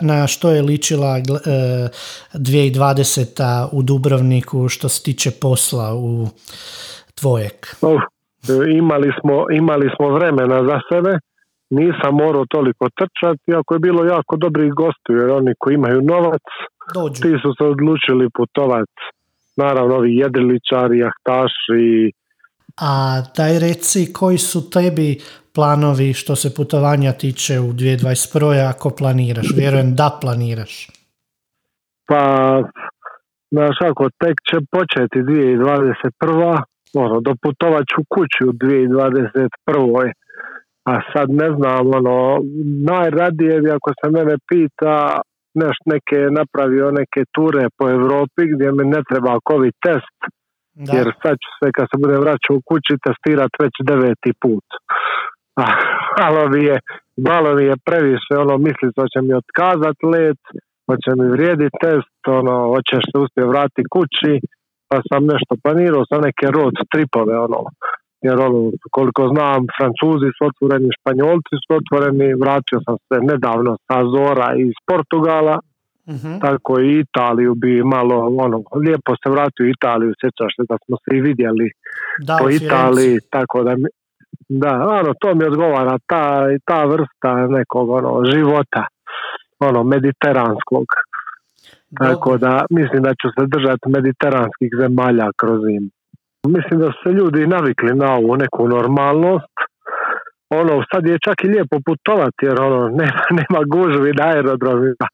na 0.00 0.26
što 0.26 0.50
je 0.50 0.62
ličila 0.62 1.18
2020. 1.18 3.68
u 3.72 3.82
Dubrovniku 3.82 4.68
što 4.68 4.88
se 4.88 5.02
tiče 5.02 5.30
posla 5.40 5.94
u 5.94 6.26
tvojeg? 7.20 7.52
imali, 8.78 9.12
smo, 9.20 9.46
imali 9.50 9.90
smo 9.96 10.08
vremena 10.08 10.58
za 10.68 10.80
sebe, 10.90 11.18
nisam 11.70 12.14
morao 12.14 12.44
toliko 12.50 12.88
trčati, 12.98 13.50
iako 13.52 13.74
je 13.74 13.78
bilo 13.78 14.04
jako 14.04 14.36
dobrih 14.36 14.72
gostiju, 14.72 15.16
jer 15.20 15.30
oni 15.30 15.52
koji 15.58 15.74
imaju 15.74 16.00
novac, 16.02 16.42
Dođu. 16.94 17.22
ti 17.22 17.28
su 17.42 17.54
se 17.58 17.64
odlučili 17.64 18.28
putovati. 18.36 19.02
Naravno, 19.56 19.94
ovi 19.94 20.16
jedriličari, 20.16 20.98
jahtaši. 20.98 22.12
A 22.80 23.22
daj 23.36 23.58
reci, 23.58 24.12
koji 24.12 24.38
su 24.38 24.70
tebi 24.70 25.18
planovi 25.54 26.12
što 26.12 26.36
se 26.36 26.54
putovanja 26.54 27.12
tiče 27.12 27.60
u 27.60 27.72
2021. 27.72 28.70
ako 28.74 28.90
planiraš? 28.98 29.46
Vjerujem 29.56 29.94
da 29.94 30.18
planiraš. 30.20 30.88
Pa, 32.08 32.22
znaš, 33.50 33.76
ako 33.90 34.04
tek 34.22 34.36
će 34.48 34.56
početi 34.74 35.18
2021. 35.18 36.62
Ono, 36.94 37.20
doputovat 37.20 37.84
ću 37.92 38.00
kući 38.14 38.40
u 38.48 38.52
2021. 38.52 40.12
A 40.84 41.00
sad 41.12 41.30
ne 41.30 41.48
znam, 41.56 41.86
ono, 41.98 42.40
najradije 42.92 43.60
bi 43.60 43.70
ako 43.70 43.90
se 43.98 44.10
mene 44.10 44.36
pita 44.48 45.20
neš 45.62 45.76
neke 45.92 46.18
napravio 46.38 46.86
neke 47.00 47.20
ture 47.34 47.64
po 47.78 47.84
Europi 47.96 48.42
gdje 48.52 48.68
mi 48.76 48.84
ne 48.94 49.00
treba 49.08 49.44
covid 49.48 49.74
test, 49.86 50.18
jer 50.96 51.06
sad 51.22 51.34
ću 51.44 51.50
se 51.58 51.66
kad 51.76 51.86
se 51.90 51.96
budem 52.02 52.20
vraćao 52.26 52.56
u 52.56 52.64
kući 52.70 53.02
testirat 53.06 53.52
već 53.62 53.74
deveti 53.90 54.32
put. 54.42 54.66
malo 56.22 56.42
mi 56.52 56.62
je, 56.70 56.76
malo 57.28 57.50
mi 57.58 57.64
je 57.70 57.76
previše, 57.88 58.32
ono, 58.44 58.54
misli 58.66 58.88
da 58.98 59.04
će 59.12 59.18
mi 59.26 59.32
otkazat 59.42 59.98
let, 60.12 60.42
hoće 60.86 61.10
mi 61.18 61.26
vrijediti 61.34 61.78
test, 61.84 62.20
ono, 62.38 62.54
hoćeš 62.74 63.02
se 63.10 63.16
uspjeti 63.24 63.50
vratiti 63.52 63.92
kući, 63.94 64.32
pa 64.88 64.96
sam 65.08 65.20
nešto 65.32 65.52
planirao 65.62 66.02
sa 66.10 66.16
neke 66.26 66.46
road 66.56 66.76
tripove, 66.92 67.34
ono, 67.46 67.60
jer 68.22 68.40
ono, 68.40 68.70
koliko 68.90 69.22
znam, 69.28 69.60
Francuzi 69.78 70.28
su 70.36 70.42
otvoreni, 70.50 70.88
Španjolci 70.98 71.54
su 71.64 71.70
otvoreni, 71.80 72.34
vratio 72.44 72.78
sam 72.86 72.96
se 73.08 73.16
nedavno 73.30 73.76
sa 73.86 73.98
Zora 74.12 74.48
iz 74.66 74.74
Portugala, 74.86 75.56
uh 76.12 76.24
tako 76.40 76.80
i 76.80 76.98
Italiju 77.04 77.54
bi 77.54 77.82
malo, 77.82 78.16
ono, 78.44 78.62
lijepo 78.84 79.12
se 79.20 79.30
vratio 79.30 79.66
u 79.66 79.72
Italiju, 79.76 80.12
sjećaš 80.20 80.52
se 80.56 80.62
da 80.70 80.76
smo 80.84 80.96
se 81.02 81.16
i 81.16 81.20
vidjeli 81.20 81.68
da, 82.28 82.38
po 82.40 82.50
Italiji, 82.50 83.18
tako 83.30 83.62
da 83.62 83.76
mi, 83.76 83.88
da, 84.48 84.72
ono, 85.00 85.14
to 85.20 85.34
mi 85.34 85.44
odgovara, 85.44 85.98
ta, 86.06 86.24
ta 86.64 86.84
vrsta 86.84 87.46
nekog, 87.46 87.90
ono, 87.90 88.24
života, 88.32 88.84
ono, 89.58 89.84
mediteranskog. 89.84 90.86
Tako 91.98 92.36
da 92.36 92.64
mislim 92.70 93.02
da 93.02 93.10
ću 93.10 93.28
se 93.36 93.46
držati 93.46 93.88
mediteranskih 93.88 94.70
zemalja 94.80 95.28
kroz 95.36 95.60
zimu. 95.66 95.88
Mislim 96.56 96.80
da 96.80 96.86
su 96.86 96.98
se 97.04 97.10
ljudi 97.18 97.46
navikli 97.46 97.92
na 97.94 98.08
ovu 98.18 98.36
neku 98.36 98.68
normalnost. 98.68 99.54
Ono, 100.60 100.74
sad 100.90 101.02
je 101.06 101.24
čak 101.26 101.38
i 101.44 101.48
lijepo 101.48 101.76
putovati 101.86 102.42
jer 102.48 102.56
ono, 102.60 102.80
nema, 103.00 103.22
nema 103.40 103.60
gužvi 103.74 104.10
na 104.18 104.24
aerodromima. 104.32 105.06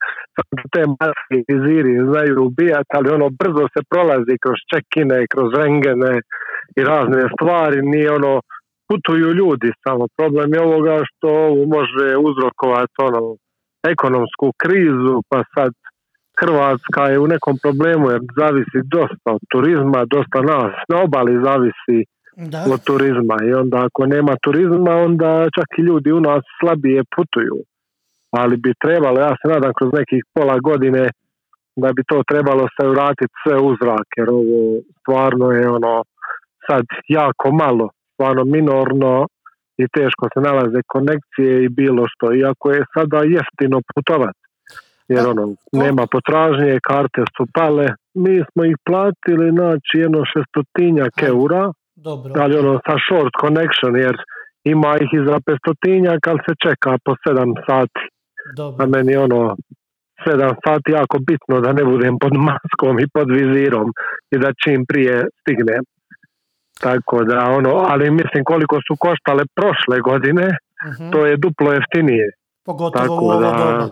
Te 0.72 0.82
maske 1.00 1.36
viziri 1.48 1.92
znaju 2.08 2.34
ubijati, 2.48 2.92
ali 2.96 3.14
ono 3.16 3.28
brzo 3.40 3.64
se 3.74 3.80
prolazi 3.90 4.34
kroz 4.44 4.58
čekine, 4.72 5.26
kroz 5.32 5.48
rengene 5.60 6.12
i 6.78 6.80
razne 6.90 7.22
stvari. 7.34 7.78
Nije 7.82 8.08
ono, 8.18 8.32
putuju 8.88 9.28
ljudi 9.40 9.70
samo. 9.84 10.04
Problem 10.18 10.48
je 10.54 10.60
ovoga 10.68 10.94
što 11.08 11.28
ovo 11.48 11.62
može 11.76 12.06
uzrokovati 12.28 12.96
ono, 13.08 13.22
ekonomsku 13.94 14.46
krizu, 14.62 15.14
pa 15.30 15.38
sad 15.54 15.72
Hrvatska 16.42 17.02
je 17.12 17.18
u 17.18 17.26
nekom 17.26 17.56
problemu 17.62 18.10
jer 18.10 18.20
zavisi 18.40 18.78
dosta 18.96 19.28
od 19.36 19.42
turizma, 19.52 20.00
dosta 20.16 20.38
nas 20.52 20.72
na 20.90 20.96
obali 21.06 21.42
zavisi 21.46 21.98
od 22.72 22.80
turizma 22.88 23.36
i 23.48 23.54
onda 23.62 23.76
ako 23.86 24.06
nema 24.06 24.34
turizma 24.44 24.92
onda 25.08 25.30
čak 25.56 25.68
i 25.78 25.82
ljudi 25.88 26.12
u 26.12 26.20
nas 26.20 26.42
slabije 26.60 27.00
putuju. 27.16 27.58
Ali 28.40 28.56
bi 28.56 28.80
trebalo, 28.84 29.16
ja 29.20 29.32
se 29.40 29.46
nadam 29.54 29.72
kroz 29.78 29.90
nekih 30.00 30.22
pola 30.34 30.58
godine 30.58 31.04
da 31.82 31.88
bi 31.96 32.02
to 32.10 32.22
trebalo 32.30 32.64
se 32.76 32.84
vratiti 32.94 33.34
sve 33.42 33.56
u 33.68 33.70
zrak 33.80 34.08
jer 34.18 34.28
ovo 34.30 34.60
stvarno 35.00 35.46
je 35.58 35.68
ono 35.68 35.94
sad 36.66 36.84
jako 37.08 37.46
malo, 37.64 37.86
stvarno 38.12 38.44
minorno 38.44 39.26
i 39.82 39.84
teško 39.96 40.24
se 40.32 40.40
nalaze 40.48 40.80
konekcije 40.94 41.64
i 41.64 41.74
bilo 41.80 42.04
što. 42.12 42.34
Iako 42.34 42.66
je 42.70 42.90
sada 42.94 43.18
jeftino 43.36 43.78
putovati 43.94 44.41
jer 45.16 45.26
ono, 45.32 45.44
nema 45.72 46.04
potražnje, 46.14 46.78
karte 46.90 47.22
su 47.36 47.46
pale. 47.54 47.86
Mi 48.14 48.34
smo 48.48 48.64
ih 48.64 48.76
platili, 48.88 49.46
znači, 49.50 49.94
jedno 50.04 50.20
šestotinjak 50.32 51.14
eura, 51.22 51.72
Dobro. 51.96 52.32
ali 52.42 52.52
ono, 52.62 52.72
sa 52.86 52.94
short 53.06 53.32
connection, 53.42 53.96
jer 53.96 54.16
ima 54.64 54.92
ih 55.02 55.10
i 55.18 55.24
za 55.28 55.36
pestotinjak, 55.46 56.20
ali 56.26 56.40
se 56.46 56.54
čeka 56.64 56.92
po 57.04 57.12
sedam 57.22 57.50
sati. 57.68 58.00
Dobro. 58.56 58.84
A 58.84 58.86
meni 58.86 59.16
ono, 59.16 59.56
sedam 60.24 60.54
sati 60.66 60.92
jako 60.92 61.16
bitno 61.28 61.60
da 61.60 61.72
ne 61.72 61.84
budem 61.84 62.18
pod 62.18 62.32
maskom 62.48 62.94
i 63.00 63.06
pod 63.14 63.28
vizirom 63.30 63.88
i 64.30 64.38
da 64.38 64.50
čim 64.64 64.84
prije 64.88 65.14
stignem. 65.40 65.82
Tako 66.80 67.24
da, 67.24 67.38
ono, 67.58 67.72
ali 67.88 68.10
mislim 68.10 68.44
koliko 68.44 68.76
su 68.86 68.96
koštale 68.98 69.44
prošle 69.54 70.00
godine, 70.00 70.48
Mhm. 70.90 71.10
to 71.10 71.26
je 71.26 71.36
duplo 71.36 71.72
jeftinije. 71.72 72.26
Pogotovo 72.64 73.02
Tako 73.04 73.14
u 73.14 73.30
ovo 73.30 73.40
da, 73.40 73.50
doba. 73.50 73.88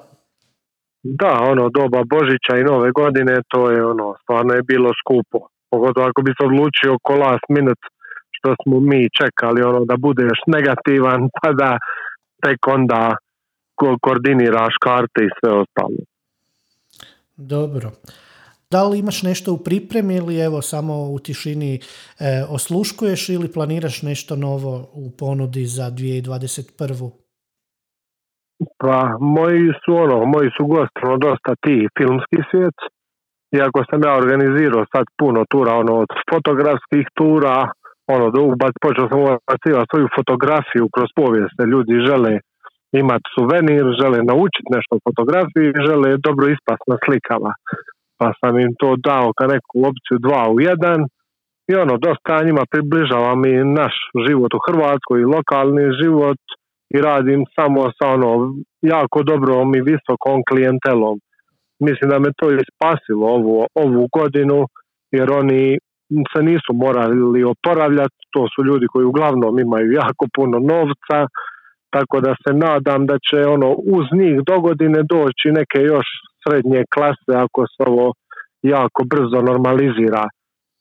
Da, 1.03 1.32
ono, 1.51 1.68
doba 1.68 2.03
Božića 2.05 2.53
i 2.57 2.64
Nove 2.64 2.90
godine, 2.92 3.34
to 3.48 3.70
je 3.70 3.84
ono, 3.84 4.14
stvarno 4.22 4.55
je 4.55 4.62
bilo 4.62 4.90
skupo. 5.01 5.38
Pogotovo 5.70 6.07
ako 6.07 6.22
bi 6.22 6.30
se 6.30 6.46
odlučio 6.46 6.98
ko 7.03 7.12
last 7.14 7.46
minute, 7.48 7.86
što 8.30 8.55
smo 8.62 8.80
mi 8.80 9.09
čekali, 9.20 9.62
ono, 9.62 9.84
da 9.84 9.96
budeš 9.96 10.38
negativan, 10.46 11.20
pa 11.42 11.53
da 11.53 11.78
tek 12.42 12.66
onda 12.66 13.16
ko- 13.74 13.98
koordiniraš 14.03 14.74
karte 14.82 15.20
i 15.24 15.34
sve 15.40 15.51
ostalo. 15.62 16.01
Dobro. 17.36 17.90
Da 18.70 18.84
li 18.84 18.98
imaš 18.98 19.22
nešto 19.22 19.53
u 19.53 19.59
pripremi 19.59 20.16
ili 20.16 20.38
evo 20.38 20.62
samo 20.62 21.11
u 21.11 21.18
tišini 21.18 21.74
e, 21.74 21.80
osluškuješ 22.48 23.28
ili 23.28 23.53
planiraš 23.53 24.03
nešto 24.03 24.36
novo 24.36 24.90
u 24.92 25.11
ponudi 25.11 25.66
za 25.66 25.90
2021. 25.90 27.11
Pa 28.80 28.96
moji 29.36 29.66
su 29.82 29.90
ono, 30.04 30.16
moji 30.34 30.48
su 30.56 30.62
gosti 30.74 31.00
ono, 31.06 31.16
dosta 31.26 31.52
ti 31.64 31.76
filmski 31.96 32.38
svijet. 32.50 32.78
Iako 33.58 33.80
sam 33.88 34.00
ja 34.06 34.12
organizirao 34.22 34.90
sad 34.94 35.04
puno 35.20 35.40
tura, 35.52 35.72
ono, 35.82 35.94
od 36.04 36.11
fotografskih 36.30 37.06
tura, 37.18 37.56
ono, 38.14 38.26
do 38.34 38.40
ubac, 38.52 38.74
počeo 38.84 39.08
sam 39.08 39.20
ubacivati 39.20 39.90
svoju 39.90 40.08
fotografiju 40.16 40.84
kroz 40.94 41.08
povijest. 41.20 41.56
Ljudi 41.72 42.06
žele 42.08 42.32
imati 43.02 43.26
suvenir, 43.34 43.84
žele 44.00 44.18
naučiti 44.30 44.74
nešto 44.76 44.92
o 44.96 45.04
fotografiji, 45.08 45.78
žele 45.88 46.08
dobro 46.26 46.44
ispast 46.54 46.84
na 46.92 46.96
slikama. 47.04 47.52
Pa 48.18 48.28
sam 48.40 48.52
im 48.64 48.72
to 48.80 48.90
dao 49.08 49.28
kao 49.36 49.48
neku 49.54 49.74
opciju 49.90 50.16
dva 50.26 50.42
u 50.54 50.56
jedan 50.68 51.00
i 51.70 51.72
ono, 51.82 51.94
dosta 52.06 52.44
njima 52.46 52.64
približava 52.72 53.32
mi 53.42 53.52
naš 53.80 53.94
život 54.26 54.50
u 54.54 54.64
Hrvatskoj 54.66 55.18
i 55.20 55.30
lokalni 55.36 55.86
život 56.02 56.40
i 56.95 57.01
radim 57.01 57.45
samo 57.57 57.82
sa 57.97 58.07
ono 58.16 58.55
jako 58.82 59.22
dobrom 59.22 59.74
i 59.74 59.86
visokom 59.93 60.38
klijentelom. 60.49 61.16
Mislim 61.86 62.11
da 62.11 62.18
me 62.18 62.30
to 62.38 62.47
i 62.51 62.59
spasilo 62.70 63.26
ovu, 63.26 63.66
ovu 63.74 64.09
godinu 64.18 64.59
jer 65.12 65.32
oni 65.32 65.78
se 66.32 66.43
nisu 66.43 66.72
morali 66.74 67.45
oporavljati, 67.45 68.18
to 68.34 68.43
su 68.53 68.64
ljudi 68.68 68.86
koji 68.93 69.05
uglavnom 69.05 69.59
imaju 69.59 69.93
jako 69.93 70.24
puno 70.36 70.59
novca, 70.59 71.18
tako 71.95 72.20
da 72.20 72.32
se 72.43 72.53
nadam 72.66 73.07
da 73.07 73.16
će 73.26 73.38
ono 73.47 73.70
uz 73.97 74.07
njih 74.20 74.36
do 74.49 74.61
godine 74.61 75.01
doći 75.14 75.57
neke 75.59 75.78
još 75.93 76.09
srednje 76.43 76.84
klase 76.95 77.32
ako 77.45 77.61
se 77.72 77.82
ovo 77.91 78.12
jako 78.62 79.01
brzo 79.12 79.38
normalizira. 79.51 80.24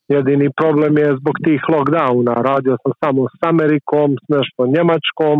Jedini 0.08 0.48
problem 0.60 0.98
je 0.98 1.16
zbog 1.20 1.34
tih 1.44 1.60
lockdowna. 1.74 2.34
Radio 2.50 2.74
sam 2.82 2.92
samo 3.04 3.22
s 3.36 3.38
Amerikom, 3.52 4.08
s 4.22 4.24
nešto 4.36 4.60
Njemačkom, 4.74 5.36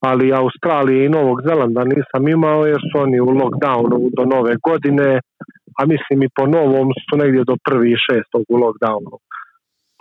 ali 0.00 0.32
Australije 0.32 1.04
i 1.04 1.14
Novog 1.16 1.38
Zelanda 1.48 1.84
nisam 1.84 2.28
imao 2.28 2.66
jer 2.66 2.80
su 2.88 2.94
oni 3.04 3.20
u 3.20 3.30
lockdownu 3.40 3.98
do 4.16 4.24
nove 4.34 4.54
godine, 4.68 5.20
a 5.78 5.86
mislim 5.86 6.22
i 6.22 6.32
po 6.36 6.46
novom 6.46 6.88
su 7.06 7.16
negdje 7.22 7.44
do 7.44 7.56
prvi 7.66 7.94
šestog 8.06 8.44
u 8.48 8.56
lockdownu. 8.62 9.14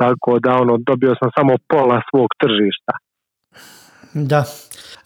Tako 0.02 0.40
da 0.40 0.52
ono, 0.64 0.78
dobio 0.78 1.14
sam 1.20 1.30
samo 1.38 1.54
pola 1.68 2.02
svog 2.10 2.30
tržišta. 2.42 2.94
Da. 4.14 4.46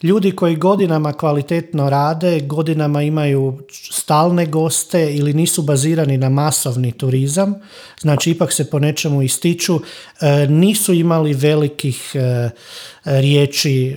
Ljudi 0.04 0.32
koji 0.32 0.56
godinama 0.56 1.14
kvalitetno 1.14 1.90
rade, 1.90 2.40
godinama 2.40 3.02
imaju 3.02 3.60
stalne 3.92 4.46
goste 4.46 5.16
ili 5.16 5.34
nisu 5.34 5.62
bazirani 5.62 6.18
na 6.18 6.30
masovni 6.30 6.92
turizam, 6.92 7.56
znači 8.00 8.32
ipak 8.32 8.52
se 8.54 8.70
po 8.70 8.80
nečemu 8.80 9.22
ističu, 9.22 9.74
e, 9.76 10.48
nisu 10.48 10.94
imali 10.94 11.34
velikih 11.34 12.12
e, 12.16 12.50
riječi 13.06 13.88
e, 13.88 13.96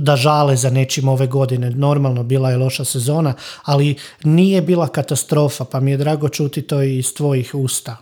da 0.00 0.16
žale 0.16 0.56
za 0.56 0.70
nečim 0.70 1.08
ove 1.08 1.26
godine. 1.26 1.70
Normalno, 1.70 2.22
bila 2.22 2.50
je 2.50 2.56
loša 2.56 2.84
sezona, 2.84 3.34
ali 3.64 3.96
nije 4.24 4.62
bila 4.62 4.88
katastrofa, 4.88 5.64
pa 5.72 5.80
mi 5.80 5.90
je 5.90 5.96
drago 5.96 6.28
čuti 6.28 6.62
to 6.62 6.82
iz 6.82 7.14
tvojih 7.14 7.54
usta. 7.54 7.96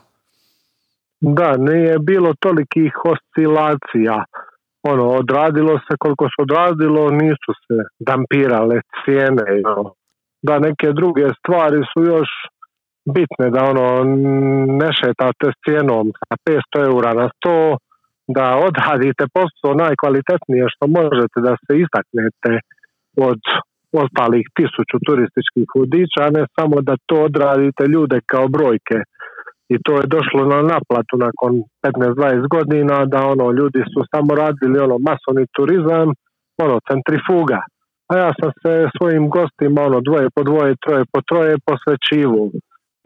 Da, 1.20 1.57
nije 1.57 1.99
bilo 1.99 2.34
tolikih 2.40 2.92
oscilacija. 3.05 4.24
Ono, 4.82 5.04
odradilo 5.08 5.78
se 5.78 5.94
koliko 5.98 6.24
se 6.24 6.38
odradilo, 6.42 7.10
nisu 7.10 7.52
se 7.64 7.76
dampirale 8.08 8.80
cijene. 8.98 9.46
Da, 10.42 10.58
neke 10.58 10.92
druge 10.92 11.26
stvari 11.38 11.80
su 11.92 12.04
još 12.12 12.28
bitne, 13.14 13.46
da 13.50 13.60
ono, 13.72 13.86
ne 14.80 14.88
šetate 15.00 15.46
s 15.54 15.56
cijenom 15.64 16.06
sa 16.18 16.34
500 16.76 16.86
eura 16.90 17.12
na 17.20 17.28
100, 17.46 17.76
da 18.36 18.46
odradite 18.68 19.24
posao 19.36 19.80
najkvalitetnije 19.84 20.64
što 20.74 20.84
možete 20.98 21.38
da 21.46 21.52
se 21.64 21.72
istaknete 21.84 22.52
od 23.30 23.40
ostalih 24.02 24.44
tisuću 24.56 24.96
turističkih 25.06 25.68
vodiča, 25.78 26.20
a 26.24 26.34
ne 26.36 26.44
samo 26.56 26.76
da 26.88 26.94
to 27.08 27.16
odradite 27.28 27.84
ljude 27.94 28.18
kao 28.32 28.46
brojke. 28.48 28.98
I 29.74 29.76
to 29.84 29.92
je 29.98 30.12
došlo 30.16 30.42
na 30.52 30.58
naplatu 30.72 31.14
nakon 31.26 31.52
15-20 31.86 32.48
godina 32.56 32.96
da 33.12 33.20
ono 33.32 33.46
ljudi 33.58 33.80
su 33.92 34.00
samo 34.12 34.30
radili 34.42 34.84
ono 34.86 34.96
masovni 35.08 35.46
turizam, 35.56 36.08
ono 36.64 36.76
centrifuga. 36.88 37.60
A 38.10 38.12
ja 38.22 38.30
sam 38.40 38.50
se 38.62 38.72
svojim 38.96 39.24
gostima 39.36 39.80
ono 39.88 39.98
dvoje 40.00 40.26
po 40.34 40.42
dvoje, 40.48 40.72
troje 40.82 41.02
po 41.12 41.20
troje 41.28 41.54
posvećivo 41.66 42.42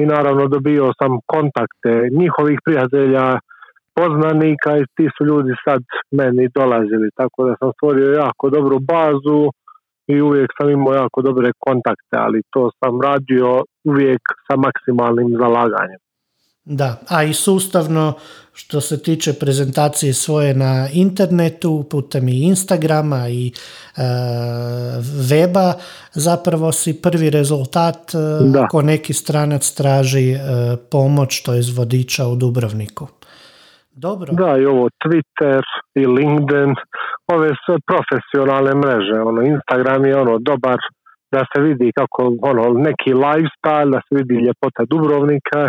i 0.02 0.04
naravno 0.14 0.44
dobio 0.54 0.86
sam 1.00 1.12
kontakte 1.32 1.92
njihovih 2.20 2.58
prijatelja, 2.64 3.24
poznanika 3.98 4.70
i 4.78 4.88
ti 4.96 5.06
su 5.14 5.24
ljudi 5.30 5.52
sad 5.66 5.82
meni 6.18 6.48
dolazili, 6.58 7.08
tako 7.20 7.38
da 7.46 7.52
sam 7.58 7.70
stvorio 7.76 8.08
jako 8.22 8.50
dobru 8.50 8.78
bazu 8.92 9.40
i 10.12 10.20
uvijek 10.20 10.50
sam 10.58 10.70
imao 10.70 10.94
jako 10.94 11.22
dobre 11.22 11.48
kontakte, 11.58 12.14
ali 12.26 12.42
to 12.52 12.70
sam 12.78 13.00
radio 13.08 13.48
uvijek 13.90 14.22
sa 14.46 14.54
maksimalnim 14.66 15.28
zalaganjem. 15.42 16.00
Da, 16.64 16.96
a 17.08 17.22
i 17.22 17.32
sustavno 17.32 18.14
što 18.52 18.80
se 18.80 19.02
tiče 19.02 19.32
prezentacije 19.40 20.12
svoje 20.14 20.54
na 20.54 20.88
internetu, 20.92 21.84
putem 21.90 22.28
i 22.28 22.42
Instagrama 22.42 23.28
i 23.28 23.46
e, 23.46 23.52
weba, 25.30 25.72
zapravo 26.12 26.72
si 26.72 27.02
prvi 27.02 27.30
rezultat 27.30 28.14
e, 28.14 28.18
ako 28.64 28.82
neki 28.82 29.12
stranac 29.12 29.70
traži 29.70 30.30
e, 30.30 30.38
pomoć, 30.90 31.42
to 31.42 31.54
je 31.54 31.62
vodiča 31.76 32.26
u 32.26 32.36
Dubrovniku. 32.36 33.06
Dobro. 33.92 34.32
Da, 34.32 34.56
i 34.58 34.66
ovo 34.66 34.88
Twitter 35.04 35.62
i 35.94 36.06
LinkedIn, 36.06 36.74
ove 37.32 37.50
sve 37.66 37.76
profesionalne 37.86 38.74
mreže, 38.74 39.20
ono 39.20 39.42
Instagram 39.42 40.04
je 40.04 40.16
ono 40.16 40.38
dobar 40.38 40.78
da 41.32 41.44
se 41.54 41.62
vidi 41.62 41.92
kako 41.98 42.36
ono 42.42 42.62
neki 42.88 43.12
lifestyle, 43.14 43.90
da 43.90 44.00
se 44.08 44.14
vidi 44.18 44.34
ljepota 44.34 44.84
Dubrovnika, 44.90 45.68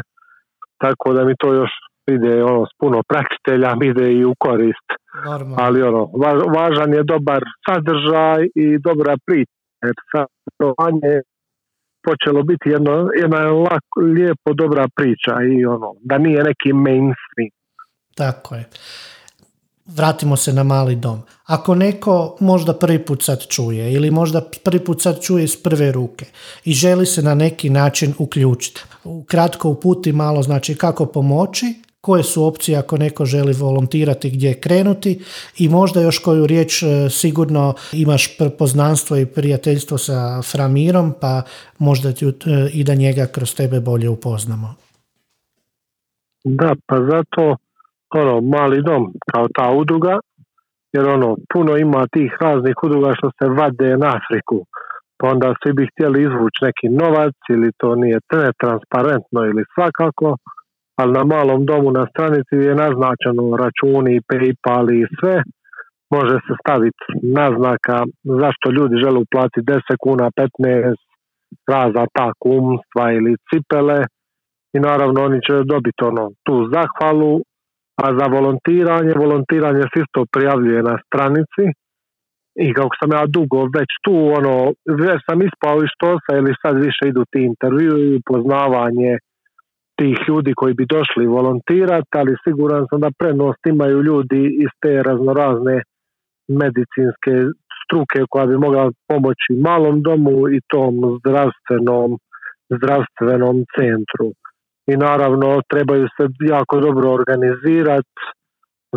tako 0.85 1.13
da 1.13 1.21
mi 1.25 1.33
to 1.39 1.53
još 1.53 1.71
ide 2.15 2.43
ono 2.43 2.65
s 2.65 2.73
puno 2.79 2.97
pratitelja, 3.09 3.69
ide 3.91 4.07
i 4.13 4.25
u 4.25 4.33
korist. 4.39 4.87
Ali 5.57 5.83
ono, 5.83 6.09
važan 6.57 6.93
je 6.93 7.03
dobar 7.03 7.41
sadržaj 7.65 8.41
i 8.55 8.65
dobra 8.87 9.15
priča, 9.25 9.59
jer 9.83 9.93
je 11.03 11.21
počelo 12.07 12.43
biti 12.43 12.69
jedno, 12.69 13.09
jedna 13.21 13.39
lako, 13.51 13.99
lijepo 14.15 14.53
dobra 14.53 14.85
priča 14.95 15.33
i 15.53 15.65
ono, 15.65 15.89
da 16.09 16.17
nije 16.17 16.43
neki 16.43 16.73
mainstream. 16.73 17.53
Tako 18.15 18.55
je 18.55 18.65
vratimo 19.85 20.35
se 20.35 20.53
na 20.53 20.63
mali 20.63 20.95
dom. 20.95 21.21
Ako 21.45 21.75
neko 21.75 22.37
možda 22.39 22.73
prvi 22.73 23.05
put 23.05 23.23
sad 23.23 23.47
čuje 23.47 23.93
ili 23.93 24.11
možda 24.11 24.41
prvi 24.63 24.79
put 24.79 25.01
sad 25.01 25.21
čuje 25.21 25.43
iz 25.43 25.63
prve 25.63 25.91
ruke 25.91 26.25
i 26.65 26.73
želi 26.73 27.05
se 27.05 27.21
na 27.21 27.35
neki 27.35 27.69
način 27.69 28.13
uključiti, 28.17 28.81
kratko 29.27 29.69
uputi 29.69 30.11
malo 30.11 30.41
znači 30.41 30.75
kako 30.77 31.05
pomoći, 31.05 31.65
koje 32.05 32.23
su 32.23 32.45
opcije 32.45 32.77
ako 32.77 32.97
neko 32.97 33.25
želi 33.25 33.53
volontirati 33.53 34.29
gdje 34.29 34.59
krenuti 34.59 35.19
i 35.57 35.69
možda 35.69 36.01
još 36.01 36.19
koju 36.19 36.47
riječ 36.47 36.83
e, 36.83 37.09
sigurno 37.09 37.73
imaš 37.93 38.37
poznanstvo 38.59 39.17
i 39.17 39.25
prijateljstvo 39.25 39.97
sa 39.97 40.41
Framirom 40.51 41.13
pa 41.21 41.41
možda 41.79 42.09
e, 42.09 42.13
i 42.73 42.83
da 42.83 42.93
njega 42.93 43.25
kroz 43.25 43.55
tebe 43.55 43.79
bolje 43.79 44.09
upoznamo. 44.09 44.75
Da, 46.43 46.75
pa 46.87 46.97
zato 46.97 47.55
ono, 48.15 48.41
mali 48.41 48.81
dom 48.81 49.13
kao 49.31 49.47
ta 49.55 49.71
udruga, 49.71 50.19
jer 50.93 51.07
ono, 51.07 51.37
puno 51.53 51.77
ima 51.77 52.07
tih 52.11 52.37
raznih 52.41 52.75
udruga 52.83 53.13
što 53.17 53.29
se 53.29 53.49
vade 53.49 53.97
na 53.97 54.07
Afriku. 54.19 54.65
Pa 55.23 55.29
onda 55.29 55.53
svi 55.59 55.71
bi 55.73 55.89
htjeli 55.91 56.17
izvući 56.21 56.59
neki 56.67 56.87
novac 57.01 57.35
ili 57.55 57.69
to 57.79 57.89
nije 57.95 58.19
transparentno 58.61 59.39
ili 59.51 59.63
svakako, 59.73 60.29
ali 60.99 61.11
na 61.17 61.23
malom 61.23 61.65
domu 61.65 61.89
na 61.91 62.05
stranici 62.11 62.55
je 62.67 62.81
naznačeno 62.83 63.43
računi, 63.63 64.25
Paypal 64.29 64.85
i 64.99 65.01
sve. 65.17 65.35
Može 66.15 66.37
se 66.45 66.53
staviti 66.61 67.05
naznaka 67.39 67.97
zašto 68.41 68.65
ljudi 68.77 68.95
žele 69.03 69.17
uplatiti 69.25 69.69
10 69.71 69.81
kuna, 70.05 70.25
15 70.41 70.95
raza 71.73 72.03
ta 72.17 72.27
kumstva 72.43 73.05
ili 73.17 73.31
cipele 73.47 73.99
i 74.75 74.77
naravno 74.79 75.17
oni 75.27 75.39
će 75.47 75.53
dobiti 75.73 76.01
ono 76.11 76.25
tu 76.45 76.55
zahvalu 76.73 77.33
a 78.03 78.05
za 78.17 78.25
volontiranje, 78.35 79.13
volontiranje 79.23 79.83
se 79.91 79.97
isto 80.03 80.19
prijavljuje 80.33 80.81
na 80.89 80.95
stranici 81.05 81.65
i 82.55 82.73
kako 82.73 82.93
sam 82.99 83.11
ja 83.11 83.23
dugo 83.27 83.59
već 83.77 83.91
tu, 84.05 84.15
ono, 84.39 84.73
već 85.05 85.19
sam 85.29 85.41
ispao 85.41 85.77
iz 85.85 85.93
se 86.23 86.37
ili 86.37 86.53
sad 86.61 86.75
više 86.87 87.03
idu 87.07 87.23
ti 87.31 87.39
intervju 87.51 87.93
i 87.97 88.15
upoznavanje 88.15 89.17
tih 89.99 90.17
ljudi 90.27 90.53
koji 90.55 90.73
bi 90.73 90.85
došli 90.85 91.33
volontirati, 91.37 92.13
ali 92.21 92.41
siguran 92.43 92.85
sam 92.89 92.99
da 92.99 93.17
prednost 93.19 93.61
imaju 93.65 94.01
ljudi 94.01 94.43
iz 94.63 94.71
te 94.81 95.03
raznorazne 95.03 95.81
medicinske 96.47 97.33
struke 97.83 98.19
koja 98.29 98.45
bi 98.45 98.57
mogla 98.57 98.91
pomoći 99.07 99.49
malom 99.67 100.01
domu 100.01 100.49
i 100.49 100.59
tom 100.67 100.93
zdravstvenom, 101.19 102.09
zdravstvenom 102.75 103.55
centru. 103.75 104.27
I 104.91 104.93
naravno 104.97 105.61
trebaju 105.69 106.07
se 106.15 106.23
jako 106.53 106.79
dobro 106.79 107.11
organizirati 107.11 108.09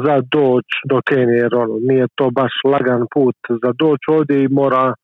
za 0.05 0.16
doć 0.36 0.66
do 0.90 1.01
Kenije 1.09 1.38
jer 1.38 1.55
ono, 1.55 1.76
nije 1.88 2.07
to 2.14 2.30
baš 2.30 2.53
lagan 2.72 3.03
put 3.14 3.36
za 3.62 3.70
doć 3.82 4.01
ovdje 4.09 4.44
i 4.44 4.49
mora 4.49 4.94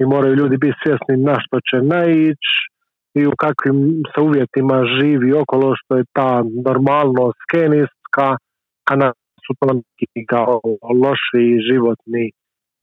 i 0.00 0.04
moraju 0.04 0.34
ljudi 0.34 0.56
biti 0.56 0.80
svjesni 0.82 1.16
na 1.28 1.36
što 1.44 1.56
će 1.68 1.76
naići 1.92 2.54
i 3.14 3.26
u 3.26 3.32
kakvim 3.44 3.78
se 4.10 4.20
uvjetima 4.20 4.84
živi 4.98 5.32
okolo 5.32 5.74
što 5.80 5.96
je 5.96 6.04
ta 6.12 6.42
normalnost 6.66 7.40
kenijska 7.52 8.28
a 8.90 8.96
na 8.96 9.08
su 9.44 9.54
to 9.60 9.66
kao 10.28 10.60
loši 11.04 11.44
životni 11.68 12.24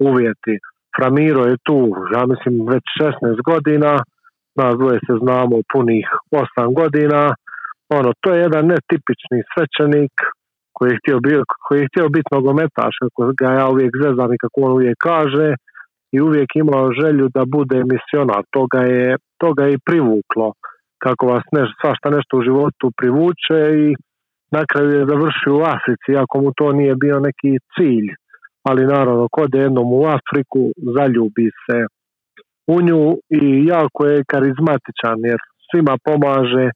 uvjeti. 0.09 0.55
Framiro 0.95 1.43
je 1.51 1.57
tu, 1.67 1.79
ja 2.15 2.21
mislim, 2.31 2.53
već 2.73 2.85
16 3.01 3.41
godina, 3.51 3.91
nas 4.59 4.73
dvoje 4.79 4.99
se 5.07 5.13
znamo 5.23 5.55
punih 5.73 6.05
8 6.31 6.73
godina, 6.81 7.21
ono, 7.97 8.09
to 8.21 8.33
je 8.33 8.41
jedan 8.41 8.65
netipični 8.73 9.39
svećenik 9.51 10.15
koji 10.75 10.89
je 10.91 10.99
htio, 11.01 11.17
koji 11.65 11.77
je 11.79 11.89
htio 11.91 12.07
biti 12.15 12.29
nogometaš, 12.37 12.93
kako 13.01 13.21
ga 13.41 13.49
ja 13.59 13.65
uvijek 13.73 13.91
zezam 14.03 14.29
i 14.33 14.41
kako 14.43 14.57
on 14.65 14.71
uvijek 14.77 14.97
kaže, 15.09 15.47
i 16.15 16.21
uvijek 16.27 16.49
imao 16.55 16.95
želju 17.01 17.25
da 17.35 17.43
bude 17.57 17.79
misionar. 17.93 18.43
To 18.55 18.61
ga 18.73 18.81
je, 18.93 19.17
to 19.41 19.53
ga 19.53 19.63
je 19.65 19.73
i 19.73 19.83
privuklo, 19.89 20.47
kako 21.03 21.23
vas 21.31 21.45
ne, 21.55 21.63
svašta 21.81 22.07
nešto 22.17 22.37
u 22.37 22.45
životu 22.49 22.85
privuče 22.99 23.59
i 23.83 23.85
na 24.55 24.63
kraju 24.69 24.89
je 24.99 25.09
završio 25.11 25.53
u 25.57 25.65
Africi, 25.75 26.11
ako 26.23 26.35
mu 26.41 26.49
to 26.59 26.67
nije 26.79 26.93
bio 26.95 27.17
neki 27.27 27.51
cilj. 27.73 28.07
Ali 28.67 28.91
naravno, 28.95 29.27
kod 29.31 29.49
je 29.55 29.61
jednom 29.61 29.87
u 29.93 30.03
Afriku, 30.17 30.61
zaljubi 30.95 31.47
se 31.63 31.77
u 32.75 32.81
nju 32.87 33.03
i 33.41 33.65
jako 33.73 34.01
je 34.11 34.27
karizmatičan 34.31 35.17
jer 35.31 35.39
svima 35.67 35.95
pomaže, 36.07 36.67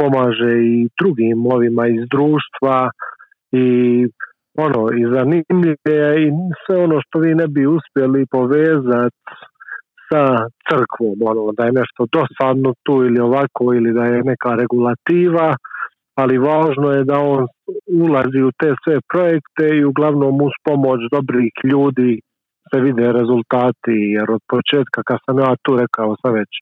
pomaže 0.00 0.52
i 0.74 0.88
drugim 1.00 1.46
ovima 1.54 1.84
iz 1.86 2.02
društva 2.14 2.76
i 3.52 3.66
ono 4.58 4.82
i 5.00 5.02
zanimljive 5.14 5.98
i 6.24 6.30
sve 6.66 6.76
ono 6.84 7.00
što 7.04 7.18
vi 7.18 7.34
ne 7.34 7.46
bi 7.48 7.66
uspjeli 7.66 8.26
povezati 8.30 9.16
sa 10.08 10.24
crkvom, 10.68 11.16
ono 11.30 11.52
da 11.56 11.64
je 11.64 11.78
nešto 11.80 12.06
dosadno 12.16 12.74
tu 12.82 12.94
ili 13.06 13.20
ovako 13.20 13.74
ili 13.74 13.92
da 13.92 14.04
je 14.04 14.24
neka 14.32 14.50
regulativa, 14.62 15.56
ali 16.14 16.38
važno 16.38 16.90
je 16.90 17.04
da 17.04 17.18
on 17.18 17.46
ulazi 18.04 18.40
u 18.48 18.50
te 18.60 18.74
sve 18.84 18.96
projekte 19.12 19.64
i 19.76 19.84
uglavnom 19.84 20.34
uz 20.48 20.54
pomoć 20.64 21.00
dobrih 21.12 21.52
ljudi 21.64 22.20
se 22.70 22.80
vide 22.80 23.12
rezultati, 23.12 23.96
jer 24.16 24.30
od 24.30 24.42
početka 24.52 25.02
kad 25.08 25.18
sam 25.26 25.38
ja 25.38 25.54
tu 25.62 25.76
rekao 25.76 26.16
sam 26.22 26.32
već 26.32 26.52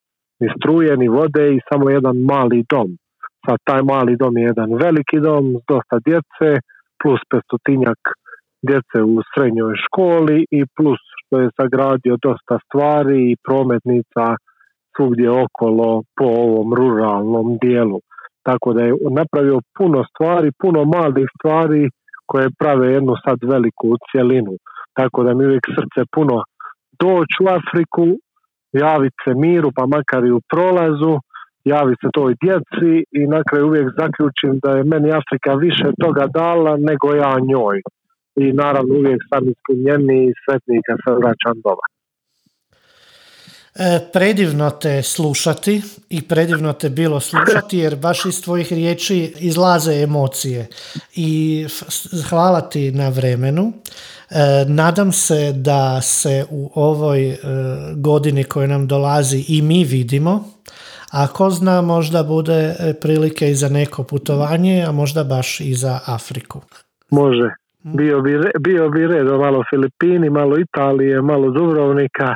ni 0.41 0.49
struje, 0.57 0.97
ni 0.97 1.09
vode 1.09 1.55
i 1.55 1.64
samo 1.68 1.91
jedan 1.91 2.16
mali 2.32 2.64
dom. 2.72 2.88
Sad 3.47 3.59
taj 3.64 3.82
mali 3.82 4.16
dom 4.16 4.36
je 4.38 4.45
jedan 4.45 4.70
veliki 4.74 5.20
dom 5.20 5.45
dosta 5.68 5.97
djece, 6.09 6.51
plus 7.01 7.20
pestotinjak 7.30 8.01
djece 8.68 8.98
u 9.14 9.16
srednjoj 9.30 9.74
školi 9.84 10.38
i 10.59 10.61
plus 10.76 11.03
što 11.20 11.34
je 11.40 11.57
sagradio 11.61 12.14
dosta 12.26 12.57
stvari 12.66 13.18
i 13.30 13.36
prometnica 13.46 14.24
svugdje 14.96 15.28
okolo 15.44 16.03
po 16.18 16.26
ovom 16.44 16.68
ruralnom 16.78 17.46
dijelu. 17.62 18.01
Tako 18.42 18.72
da 18.72 18.82
je 18.84 18.92
napravio 19.11 19.59
puno 19.78 20.05
stvari, 20.11 20.48
puno 20.62 20.80
malih 20.84 21.28
stvari 21.36 21.82
koje 22.26 22.57
prave 22.59 22.86
jednu 22.92 23.14
sad 23.24 23.38
veliku 23.53 23.88
cjelinu. 24.11 24.55
Tako 24.98 25.18
da 25.24 25.34
mi 25.34 25.46
uvijek 25.46 25.66
srce 25.76 26.01
puno 26.14 26.36
doći 27.05 27.36
u 27.44 27.48
Afriku, 27.59 28.07
javiti 28.72 29.18
se 29.24 29.32
miru, 29.34 29.70
pa 29.76 29.86
makar 29.86 30.24
i 30.24 30.36
u 30.38 30.40
prolazu, 30.53 31.14
javi 31.64 31.94
se 32.00 32.08
toj 32.12 32.34
djeci 32.44 32.92
i 33.20 33.26
na 33.26 33.42
kraju 33.48 33.66
uvijek 33.66 33.88
zaključim 34.00 34.52
da 34.62 34.70
je 34.76 34.84
meni 34.84 35.18
Afrika 35.20 35.52
više 35.54 35.88
toga 36.00 36.26
dala 36.26 36.76
nego 36.76 37.14
ja 37.14 37.34
njoj. 37.50 37.80
I 38.36 38.52
naravno 38.52 38.94
uvijek 38.94 39.20
sam 39.30 39.42
ispunjeni 39.52 40.18
i 40.28 40.34
sretni 40.42 40.80
kad 40.86 40.98
se 41.04 41.11
vraćam 41.20 41.56
doma. 41.64 41.86
E, 43.74 44.00
predivno 44.12 44.70
te 44.70 45.02
slušati 45.02 45.82
i 46.11 46.22
predivno 46.22 46.72
te 46.72 46.88
bilo 46.88 47.20
slušati 47.20 47.78
jer 47.78 47.96
baš 47.96 48.24
iz 48.24 48.42
tvojih 48.42 48.72
riječi 48.72 49.34
izlaze 49.40 49.92
emocije 49.92 50.66
i 51.14 51.66
hvala 52.28 52.61
ti 52.61 52.92
na 52.92 53.08
vremenu. 53.08 53.72
E, 54.30 54.64
nadam 54.68 55.12
se 55.12 55.52
da 55.52 56.02
se 56.02 56.44
u 56.50 56.70
ovoj 56.74 57.30
e, 57.30 57.36
godini 57.96 58.44
koja 58.44 58.66
nam 58.66 58.86
dolazi 58.86 59.44
i 59.48 59.62
mi 59.62 59.84
vidimo, 59.84 60.44
a 61.11 61.26
ko 61.26 61.50
zna 61.50 61.82
možda 61.82 62.22
bude 62.22 62.74
prilike 63.00 63.50
i 63.50 63.54
za 63.54 63.68
neko 63.68 64.02
putovanje, 64.02 64.84
a 64.88 64.92
možda 64.92 65.24
baš 65.24 65.61
i 65.61 65.74
za 65.74 65.98
Afriku. 66.06 66.61
Može. 67.11 67.50
Bio 67.82 68.20
bi, 68.20 68.38
bio 68.61 68.88
bi 68.88 69.06
redo 69.06 69.38
malo 69.38 69.62
Filipini, 69.70 70.30
malo 70.30 70.58
Italije, 70.58 71.22
malo 71.22 71.50
Dubrovnika, 71.50 72.34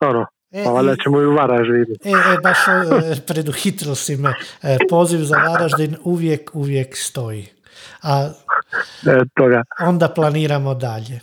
ono, 0.00 0.26
E, 0.52 0.64
pa 0.64 0.70
valjda 0.70 0.96
ćemo 1.02 1.20
i 1.20 1.26
u 1.26 1.32
Varaždinu. 1.32 1.94
E, 2.04 2.10
e 2.10 2.38
baš 2.42 2.58
e, 2.68 3.26
preduhitro 3.26 3.94
si 3.94 4.16
me. 4.16 4.34
E, 4.62 4.78
poziv 4.90 5.18
za 5.18 5.36
Varaždin 5.36 5.96
uvijek, 6.04 6.50
uvijek 6.54 6.96
stoji. 6.96 7.48
A 8.02 8.30
e, 9.06 9.20
toga. 9.34 9.62
onda 9.80 10.08
planiramo 10.08 10.74
dalje. 10.74 11.20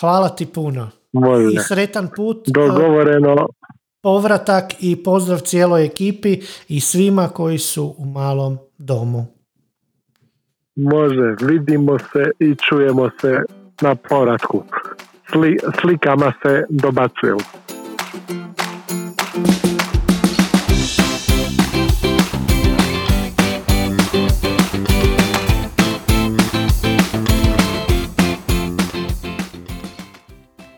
Hvala 0.00 0.28
ti 0.28 0.46
puno. 0.46 0.90
Može. 1.12 1.46
I 1.52 1.58
sretan 1.58 2.08
put. 2.16 2.44
Dogovoreno. 2.46 3.48
Povratak 4.04 4.64
i 4.80 5.02
pozdrav 5.02 5.38
cijeloj 5.38 5.84
ekipi 5.84 6.38
i 6.68 6.80
svima 6.80 7.28
koji 7.28 7.58
su 7.58 7.94
u 7.98 8.04
malom 8.04 8.58
domu. 8.78 9.26
Može, 10.76 11.36
vidimo 11.40 11.98
se 11.98 12.30
i 12.38 12.54
čujemo 12.68 13.10
se 13.20 13.42
na 13.80 13.94
povratku. 13.94 14.62
Sli, 15.32 15.58
slikama 15.80 16.32
se 16.42 16.64
dobacuju. 16.68 17.38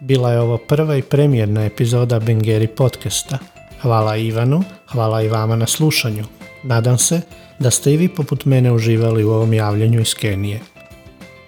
Bila 0.06 0.32
je 0.32 0.40
ovo 0.40 0.58
prva 0.58 0.96
i 0.96 1.02
premijerna 1.02 1.64
epizoda 1.64 2.18
Bengeri 2.18 2.66
podcasta. 2.66 3.38
Hvala 3.82 4.16
Ivanu, 4.16 4.62
hvala 4.92 5.22
i 5.22 5.28
vama 5.28 5.56
na 5.56 5.66
slušanju. 5.66 6.24
Nadam 6.62 6.98
se 6.98 7.20
da 7.58 7.70
ste 7.70 7.92
i 7.92 7.96
vi 7.96 8.08
poput 8.08 8.44
mene 8.44 8.72
uživali 8.72 9.24
u 9.24 9.30
ovom 9.30 9.52
javljanju 9.52 10.00
iz 10.00 10.14
Kenije. 10.14 10.60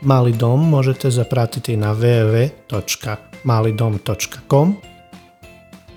Mali 0.00 0.32
dom 0.32 0.68
možete 0.68 1.10
zapratiti 1.10 1.76
na 1.76 1.94
www.malidom.com 1.94 4.76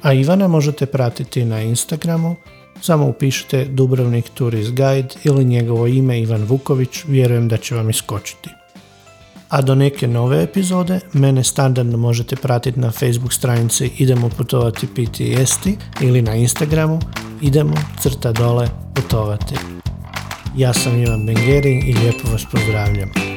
a 0.01 0.13
Ivana 0.13 0.47
možete 0.47 0.85
pratiti 0.85 1.45
na 1.45 1.61
Instagramu, 1.61 2.35
samo 2.81 3.07
upišite 3.07 3.65
Dubrovnik 3.65 4.29
Tourist 4.33 4.69
Guide 4.69 5.09
ili 5.23 5.45
njegovo 5.45 5.87
ime 5.87 6.21
Ivan 6.21 6.43
Vuković, 6.43 7.03
vjerujem 7.07 7.47
da 7.47 7.57
će 7.57 7.75
vam 7.75 7.89
iskočiti. 7.89 8.49
A 9.51 9.61
do 9.61 9.75
neke 9.75 10.07
nove 10.07 10.43
epizode 10.43 10.99
mene 11.13 11.43
standardno 11.43 11.97
možete 11.97 12.35
pratiti 12.35 12.79
na 12.79 12.91
Facebook 12.91 13.33
stranici 13.33 13.91
Idemo 13.97 14.29
putovati 14.29 14.87
piti 14.87 15.23
jesti 15.23 15.77
ili 16.01 16.21
na 16.21 16.35
Instagramu 16.35 16.99
Idemo 17.41 17.75
crta 18.01 18.31
dole 18.31 18.67
putovati. 18.95 19.55
Ja 20.57 20.73
sam 20.73 21.03
Ivan 21.03 21.25
Bengeri 21.25 21.83
i 21.87 21.93
lijepo 21.93 22.31
vas 22.31 22.45
pozdravljam. 22.51 23.30